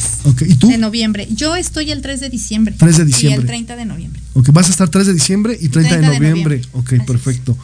de 0.59 0.77
noviembre. 0.77 1.27
Yo 1.31 1.55
estoy 1.55 1.91
el 1.91 2.01
3 2.01 2.19
de 2.19 2.29
diciembre. 2.29 2.75
3 2.77 2.97
de 2.97 3.05
diciembre. 3.05 3.37
Y 3.37 3.41
el 3.41 3.47
30 3.47 3.75
de 3.75 3.85
noviembre. 3.85 4.21
Ok, 4.33 4.49
vas 4.51 4.67
a 4.67 4.71
estar 4.71 4.89
3 4.89 5.07
de 5.07 5.13
diciembre 5.13 5.57
y 5.59 5.69
30, 5.69 5.97
de, 5.97 6.07
noviembre. 6.07 6.61
Ok, 6.73 6.93
perfecto. 7.07 7.57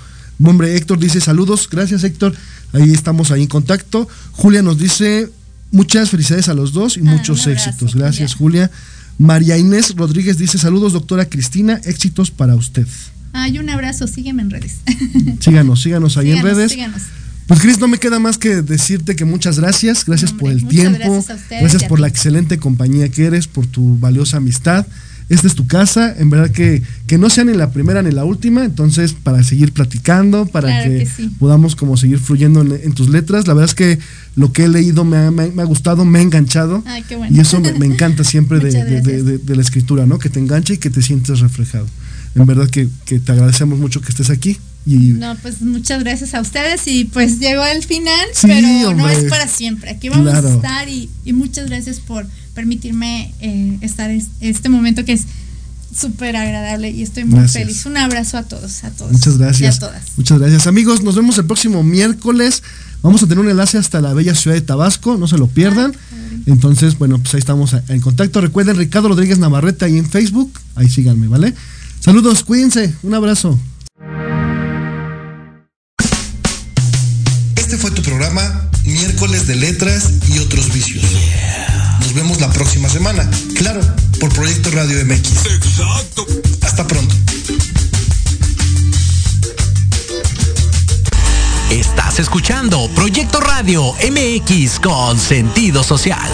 Hombre, 0.44 0.76
Héctor 0.76 1.00
dice 1.00 1.22
saludos. 1.22 1.70
Gracias, 1.70 2.04
Héctor. 2.04 2.36
Ahí 2.74 2.94
estamos 2.94 3.32
ahí 3.32 3.44
en 3.44 3.48
contacto. 3.48 4.08
Julia 4.32 4.62
nos 4.62 4.78
dice 4.78 5.30
Muchas 5.72 6.10
felicidades 6.10 6.50
a 6.50 6.54
los 6.54 6.74
dos 6.74 6.98
y 6.98 7.02
ah, 7.02 7.04
muchos 7.04 7.46
éxitos. 7.48 7.96
Gracias, 7.96 8.36
Julia. 8.36 8.72
María 9.18 9.58
Inés 9.58 9.96
Rodríguez 9.96 10.38
dice: 10.38 10.58
Saludos, 10.58 10.94
doctora 10.94 11.26
Cristina, 11.26 11.82
éxitos 11.84 12.32
para 12.32 12.56
usted. 12.56 12.88
Ay, 13.34 13.60
un 13.60 13.70
abrazo, 13.70 14.08
sígueme 14.08 14.42
en 14.42 14.50
redes. 14.50 14.78
síganos, 15.40 15.82
síganos 15.82 16.18
ahí 16.18 16.32
en 16.32 16.44
redes. 16.44 16.72
Síganos. 16.72 17.02
Pues 17.48 17.62
Cris, 17.62 17.80
no 17.80 17.88
me 17.88 17.98
queda 17.98 18.20
más 18.20 18.38
que 18.38 18.62
decirte 18.62 19.16
que 19.16 19.24
muchas 19.24 19.58
gracias, 19.58 20.04
gracias 20.06 20.34
por 20.34 20.52
el 20.52 20.68
tiempo, 20.68 21.24
gracias 21.50 21.86
por 21.86 22.00
la 22.00 22.10
excelente 22.10 22.58
compañía 22.58 23.08
que 23.08 23.26
eres, 23.26 23.48
por 23.48 23.66
tu 23.66 23.98
valiosa 24.00 24.38
amistad 24.38 24.86
esta 25.30 25.48
es 25.48 25.56
tu 25.56 25.68
casa, 25.68 26.16
en 26.18 26.30
verdad 26.30 26.52
que, 26.52 26.82
que 27.06 27.18
no 27.18 27.30
sea 27.30 27.44
ni 27.44 27.54
la 27.54 27.72
primera 27.72 28.02
ni 28.02 28.12
la 28.12 28.24
última, 28.24 28.64
entonces 28.64 29.14
para 29.14 29.44
seguir 29.44 29.74
platicando, 29.74 30.46
para 30.46 30.84
que, 30.84 31.08
podamos 31.38 31.76
como 31.76 31.98
seguir 31.98 32.20
fluyendo 32.20 32.62
en, 32.62 32.94
tus 32.94 33.10
letras, 33.10 33.46
la 33.46 33.54
verdad 33.54 33.70
es 33.70 33.76
que 33.76 34.00
lo 34.36 34.54
que 34.54 34.64
he 34.66 34.70
leído 34.70 35.04
me 35.04 35.18
ha, 35.18 35.32
me, 35.32 35.44
ha 35.44 35.66
gustado, 35.66 36.06
me 36.06 36.20
ha 36.20 36.22
enganchado 36.22 36.82
y 37.30 37.40
eso 37.42 37.60
me, 37.60 37.86
encanta 37.86 38.24
siempre 38.24 38.60
de, 38.60 39.56
la 39.56 39.62
escritura, 39.62 40.06
¿no? 40.06 40.18
Que 40.18 40.30
te 40.30 40.40
enganche 40.40 40.76
y 40.76 40.78
que 40.78 40.90
te 40.90 41.02
sientes 41.02 41.42
reflejado. 41.42 41.88
En 42.36 42.46
verdad 42.46 42.70
que, 42.70 42.88
te 43.06 43.32
agradecemos 43.32 43.80
mucho 43.80 44.00
que 44.00 44.10
estés 44.10 44.30
aquí. 44.30 44.58
Y, 44.86 44.96
no, 44.96 45.36
pues 45.42 45.62
muchas 45.62 46.02
gracias 46.02 46.34
a 46.34 46.40
ustedes 46.40 46.88
y 46.88 47.04
pues 47.04 47.40
llegó 47.40 47.66
el 47.66 47.84
final, 47.84 48.26
pero 48.42 48.94
no 48.94 49.10
es 49.10 49.26
para 49.26 49.46
siempre. 49.46 49.90
Aquí 49.90 50.08
vamos 50.08 50.34
a 50.34 50.56
estar 50.56 50.88
y, 50.88 51.10
y 51.26 51.34
muchas 51.34 51.68
gracias 51.68 52.00
por 52.00 52.26
permitirme 52.58 53.32
eh, 53.40 53.78
estar 53.82 54.10
en 54.10 54.26
este 54.42 54.68
momento 54.68 55.06
que 55.06 55.14
es 55.14 55.26
súper 55.96 56.36
agradable 56.36 56.90
y 56.90 57.04
estoy 57.04 57.24
muy 57.24 57.48
feliz. 57.48 57.86
Un 57.86 57.98
abrazo 57.98 58.36
a 58.40 58.44
todos, 58.44 58.84
a 58.84 58.90
todos. 58.90 59.12
Muchas 59.12 59.38
gracias. 59.38 59.80
Muchas 60.18 60.40
gracias. 60.40 60.66
Amigos, 60.66 61.04
nos 61.04 61.16
vemos 61.16 61.38
el 61.38 61.46
próximo 61.46 61.84
miércoles. 61.84 62.64
Vamos 63.04 63.22
a 63.22 63.28
tener 63.28 63.44
un 63.44 63.50
enlace 63.52 63.78
hasta 63.78 64.02
la 64.02 64.16
bella 64.16 64.34
ciudad 64.34 64.56
de 64.56 64.62
Tabasco, 64.62 65.18
no 65.18 65.28
se 65.28 65.38
lo 65.38 65.46
pierdan. 65.46 65.94
Entonces, 66.48 66.98
bueno, 66.98 67.20
pues 67.20 67.36
ahí 67.36 67.40
estamos 67.40 67.76
en 67.90 68.02
contacto. 68.02 68.42
Recuerden, 68.42 68.76
Ricardo 68.76 69.10
Rodríguez 69.10 69.38
Navarrete 69.38 69.86
ahí 69.86 70.00
en 70.00 70.10
Facebook. 70.10 70.52
Ahí 70.74 70.90
síganme, 70.90 71.28
¿vale? 71.28 71.54
Saludos, 72.00 72.44
cuídense. 72.44 72.92
Un 73.04 73.14
abrazo. 73.14 73.60
Este 77.56 77.78
fue 77.78 77.92
tu 77.92 78.02
programa, 78.02 78.72
miércoles 78.84 79.46
de 79.46 79.58
letras 79.58 80.12
y 80.34 80.40
otros 80.40 80.74
vicios. 80.74 81.04
Nos 82.00 82.14
vemos 82.14 82.40
la 82.40 82.50
próxima 82.50 82.90
semana. 82.90 83.30
Claro, 83.56 83.82
por 84.20 84.34
Proyecto 84.34 84.72
Radio 84.72 85.04
MX. 85.06 85.46
Exacto. 85.46 86.26
Hasta 86.62 86.88
pronto. 86.88 87.16
Estás 91.70 92.20
escuchando 92.20 92.90
Proyecto 92.96 93.40
Radio 93.40 93.94
MX 93.94 94.80
con 94.80 95.20
sentido 95.20 95.84
social. 95.84 96.30